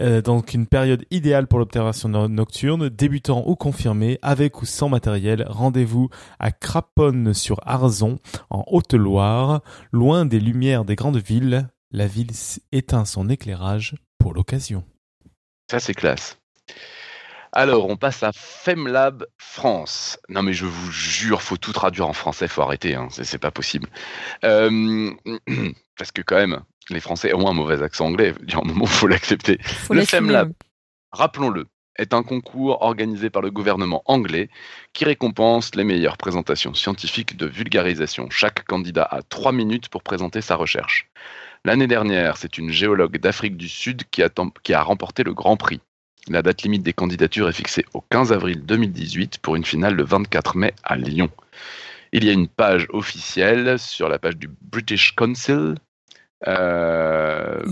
[0.00, 5.46] Euh, donc une période idéale pour l'observation nocturne, débutant ou confirmé, avec ou sans matériel,
[5.48, 8.18] rendez-vous à Craponne sur Arzon,
[8.50, 12.32] en Haute-Loire, loin des lumières des grandes villes, la ville
[12.72, 14.84] éteint son éclairage pour l'occasion.
[15.70, 16.36] Ça, c'est classe.
[17.52, 20.18] Alors, on passe à FemLab France.
[20.28, 23.52] Non, mais je vous jure, faut tout traduire en français, faut arrêter, hein, c'est pas
[23.52, 23.88] possible.
[24.42, 25.12] Euh,
[25.96, 28.34] parce que quand même, les Français ont un mauvais accent anglais.
[28.42, 29.60] Il y a un moment, faut l'accepter.
[29.90, 30.52] Le FemLab,
[31.12, 34.48] rappelons-le, est un concours organisé par le gouvernement anglais
[34.92, 38.28] qui récompense les meilleures présentations scientifiques de vulgarisation.
[38.30, 41.10] Chaque candidat a trois minutes pour présenter sa recherche.
[41.64, 45.80] L'année dernière, c'est une géologue d'Afrique du Sud qui a, remporté le Grand Prix.
[46.28, 50.04] La date limite des candidatures est fixée au 15 avril 2018 pour une finale le
[50.04, 51.28] 24 mai à Lyon.
[52.12, 55.74] Il y a une page officielle sur la page du British Council.
[56.46, 57.62] Euh,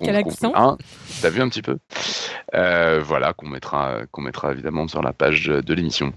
[0.00, 0.76] Quel accent
[1.22, 1.78] T'as vu un petit peu?
[2.54, 6.12] Euh, Voilà, qu'on mettra, qu'on mettra évidemment sur la page de l'émission.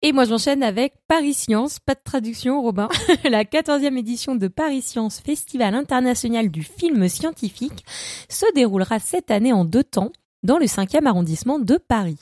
[0.00, 2.88] Et moi, j'enchaîne avec Paris Science, pas de traduction, Robin.
[3.28, 7.84] la 14e édition de Paris Science, Festival international du film scientifique,
[8.28, 10.12] se déroulera cette année en deux temps,
[10.44, 12.18] dans le 5e arrondissement de Paris.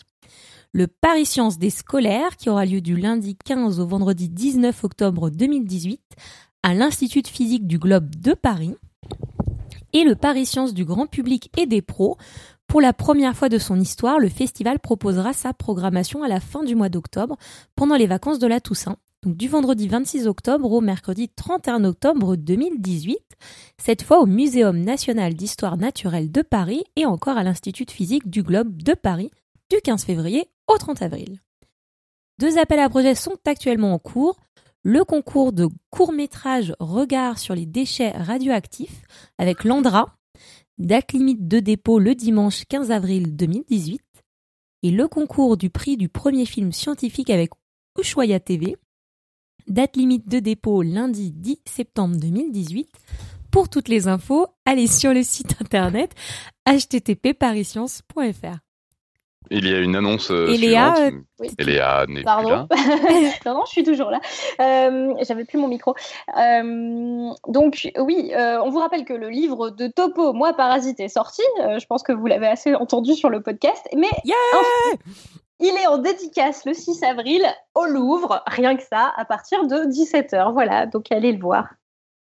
[0.72, 5.28] Le Paris Science des scolaires, qui aura lieu du lundi 15 au vendredi 19 octobre
[5.28, 6.00] 2018,
[6.62, 8.74] à l'Institut de physique du Globe de Paris.
[9.92, 12.16] Et le Paris Science du grand public et des pros,
[12.66, 16.64] pour la première fois de son histoire, le festival proposera sa programmation à la fin
[16.64, 17.36] du mois d'octobre,
[17.74, 22.36] pendant les vacances de la Toussaint, donc du vendredi 26 octobre au mercredi 31 octobre
[22.36, 23.18] 2018,
[23.78, 28.28] cette fois au Muséum national d'histoire naturelle de Paris et encore à l'Institut de physique
[28.28, 29.30] du Globe de Paris,
[29.70, 31.40] du 15 février au 30 avril.
[32.38, 34.36] Deux appels à projets sont actuellement en cours.
[34.88, 39.02] Le concours de court-métrage Regard sur les déchets radioactifs
[39.36, 40.16] avec l'Andra,
[40.78, 44.00] date limite de dépôt le dimanche 15 avril 2018,
[44.84, 47.50] et le concours du prix du premier film scientifique avec
[47.98, 48.76] Ushuaia TV,
[49.66, 52.88] date limite de dépôt lundi 10 septembre 2018.
[53.50, 56.12] Pour toutes les infos, allez sur le site internet
[56.64, 57.34] http
[59.50, 61.10] il y a une annonce euh, Léa, euh,
[61.58, 62.66] Léa n'est plus là.
[63.46, 64.20] non, non, je suis toujours là.
[64.60, 65.94] Euh, J'avais plus mon micro.
[66.38, 71.42] Euh, donc oui, on vous rappelle que le livre de Topo, Moi Parasite, est sorti.
[71.58, 73.86] je pense que vous l'avez assez entendu sur le podcast.
[73.96, 74.10] Mais
[75.60, 77.42] il est en dédicace le 6 avril
[77.74, 80.52] au Louvre, rien que ça, à partir de 17h.
[80.52, 81.68] Voilà, donc allez le voir.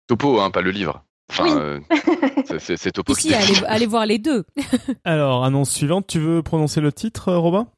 [0.07, 1.03] Topo, hein, pas le livre.
[1.31, 1.81] Enfin, euh,
[2.59, 3.35] c'est Topo qui
[3.67, 4.45] allez, voir les deux.
[5.05, 7.69] Alors, annonce suivante, tu veux prononcer le titre, euh, Robin?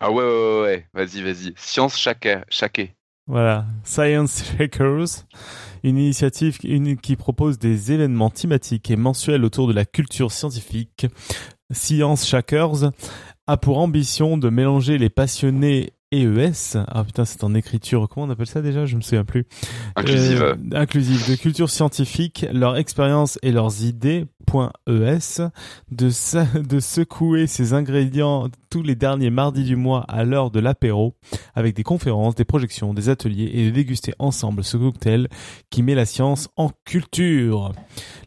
[0.00, 1.54] Ah ouais, ouais, ouais, vas-y, vas-y.
[1.56, 2.28] Science chaque
[3.26, 5.24] Voilà, Science Shakers,
[5.82, 11.06] une initiative qui propose des événements thématiques et mensuels autour de la culture scientifique.
[11.70, 12.92] Science Shakers
[13.46, 15.92] a pour ambition de mélanger les passionnés
[16.22, 16.78] EES.
[16.88, 18.08] Ah putain, c'est en écriture.
[18.08, 18.86] Comment on appelle ça déjà?
[18.86, 19.46] Je me souviens plus.
[19.94, 20.42] Inclusive.
[20.42, 24.26] Euh, inclusive de culture scientifique, leur expérience et leurs idées.
[24.46, 25.42] Point ES.
[25.90, 26.08] De,
[26.62, 31.14] de secouer ces ingrédients tous les derniers mardis du mois à l'heure de l'apéro,
[31.54, 35.28] avec des conférences, des projections, des ateliers et de déguster ensemble ce cocktail
[35.70, 37.72] qui met la science en culture.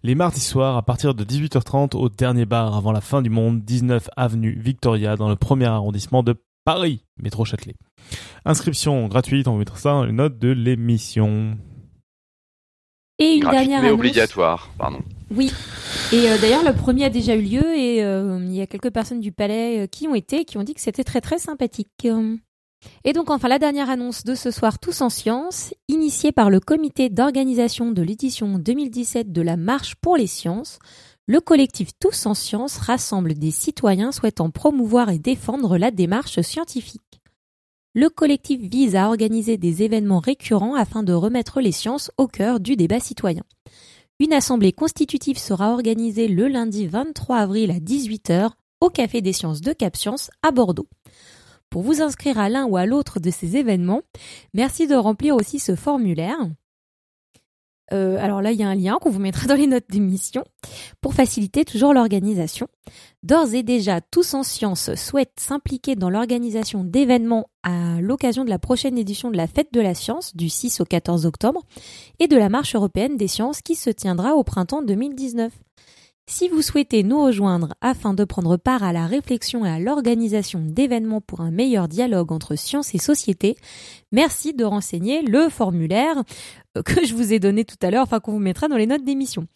[0.04, 3.64] Les mardis soirs à partir de 18h30 au dernier bar avant la fin du monde,
[3.64, 6.36] 19 avenue Victoria dans le premier arrondissement de
[6.70, 7.74] Paris, métro Châtelet.
[8.46, 11.58] Inscription gratuite, on va mettre ça dans les notes de l'émission.
[13.18, 15.00] Et une dernière mais obligatoire, pardon.
[15.32, 15.52] Oui.
[16.14, 18.92] Et euh, d'ailleurs, le premier a déjà eu lieu et euh, il y a quelques
[18.92, 22.08] personnes du palais euh, qui ont été, qui ont dit que c'était très très sympathique.
[23.04, 26.60] Et donc enfin la dernière annonce de ce soir Tous en Sciences, initiée par le
[26.60, 30.80] comité d'organisation de l'édition 2017 de la Marche pour les sciences,
[31.28, 37.22] le collectif Tous en Sciences rassemble des citoyens souhaitant promouvoir et défendre la démarche scientifique.
[37.96, 42.60] Le collectif vise à organiser des événements récurrents afin de remettre les sciences au cœur
[42.60, 43.44] du débat citoyen.
[44.20, 48.52] Une assemblée constitutive sera organisée le lundi 23 avril à 18h
[48.82, 50.88] au Café des Sciences de Cap Science à Bordeaux.
[51.70, 54.02] Pour vous inscrire à l'un ou à l'autre de ces événements,
[54.54, 56.38] merci de remplir aussi ce formulaire.
[57.92, 60.44] Euh, alors là, il y a un lien qu'on vous mettra dans les notes d'émission
[61.02, 62.68] pour faciliter toujours l'organisation.
[63.24, 68.60] D'ores et déjà, Tous en Sciences souhaitent s'impliquer dans l'organisation d'événements à l'occasion de la
[68.60, 71.64] prochaine édition de la Fête de la Science du 6 au 14 octobre
[72.20, 75.52] et de la Marche européenne des sciences qui se tiendra au printemps 2019.
[76.32, 80.60] Si vous souhaitez nous rejoindre afin de prendre part à la réflexion et à l'organisation
[80.64, 83.58] d'événements pour un meilleur dialogue entre science et société,
[84.12, 86.24] merci de renseigner le formulaire
[86.78, 88.86] euh, que je vous ai donné tout à l'heure, enfin qu'on vous mettra dans les
[88.86, 89.48] notes d'émission.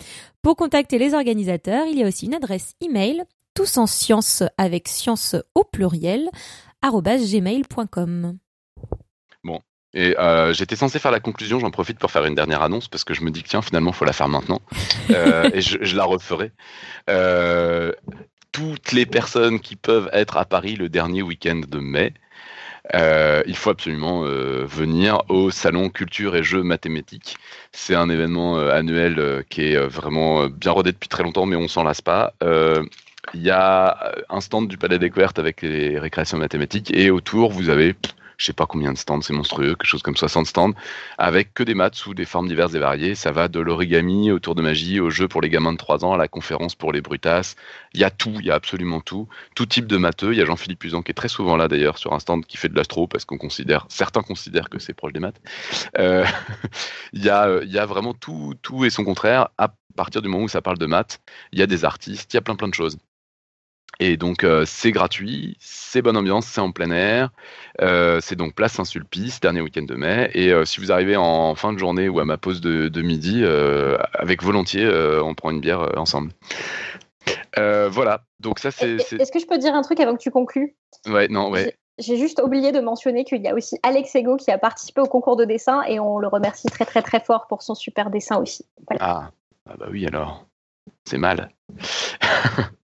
[0.41, 3.23] Pour contacter les organisateurs, il y a aussi une adresse email
[3.53, 6.27] tous en science avec science au pluriel
[6.83, 8.39] gmail.com.
[9.93, 13.03] Et euh, j'étais censé faire la conclusion, j'en profite pour faire une dernière annonce parce
[13.03, 14.61] que je me dis que tiens, finalement, il faut la faire maintenant.
[15.09, 16.51] Euh, et je, je, la referai.
[17.09, 17.91] Euh,
[18.53, 22.13] toutes les personnes qui peuvent être à Paris le dernier week-end de mai,
[22.93, 27.35] il faut absolument venir au salon culture et jeux mathématiques.
[27.73, 31.83] C'est un événement annuel qui est vraiment bien rodé depuis très longtemps, mais on s'en
[31.83, 32.33] lasse pas.
[32.41, 37.69] Il y a un stand du Palais Découverte avec les récréations mathématiques et autour vous
[37.69, 37.95] avez
[38.37, 40.73] je sais pas combien de stands, c'est monstrueux, quelque chose comme 60 stands,
[41.17, 43.15] avec que des maths sous des formes diverses et variées.
[43.15, 46.05] Ça va de l'origami au tour de magie, au jeu pour les gamins de 3
[46.05, 47.55] ans, à la conférence pour les brutasses.
[47.93, 49.27] Il y a tout, il y a absolument tout.
[49.55, 50.33] Tout type de matheux.
[50.33, 52.57] Il y a Jean-Philippe Usan qui est très souvent là d'ailleurs sur un stand qui
[52.57, 55.41] fait de l'astro parce qu'on considère, certains considèrent que c'est proche des maths.
[55.97, 56.25] Euh,
[57.13, 59.49] il, y a, il y a vraiment tout, tout et son contraire.
[59.57, 62.37] À partir du moment où ça parle de maths, il y a des artistes, il
[62.37, 62.97] y a plein plein de choses.
[63.99, 67.29] Et donc euh, c'est gratuit, c'est bonne ambiance, c'est en plein air.
[67.81, 70.31] Euh, c'est donc place Saint-Sulpice, dernier week-end de mai.
[70.33, 73.43] Et euh, si vous arrivez en fin de journée ou à ma pause de, midi,
[74.13, 74.87] avec volontiers,
[75.23, 76.31] on prend une bière ensemble.
[77.55, 78.21] voilà.
[78.39, 78.95] Donc ça c'est.
[78.95, 80.75] Est-ce que je peux dire un truc avant que tu conclues
[81.07, 81.75] Ouais, non, ouais.
[81.99, 85.05] J'ai juste oublié de mentionner qu'il y a aussi Alex Ego qui a participé au
[85.05, 88.37] concours de dessin et on le remercie très très très fort pour son super dessin
[88.37, 88.65] aussi.
[88.99, 89.29] Ah.
[89.69, 90.47] ah bah oui alors,
[91.05, 91.51] c'est mal.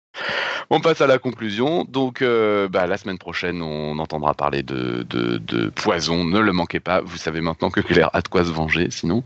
[0.76, 1.86] On passe à la conclusion.
[1.88, 6.24] Donc, euh, bah, la semaine prochaine, on entendra parler de, poison.
[6.24, 7.02] Ne le manquez pas.
[7.02, 9.24] Vous savez maintenant que Claire a de quoi se venger, sinon.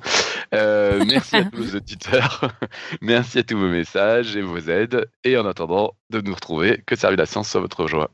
[0.54, 2.52] Euh, merci à tous nos auditeurs.
[3.02, 5.10] merci à tous vos messages et vos aides.
[5.24, 8.12] Et en attendant de nous retrouver, que servir la science soit votre joie.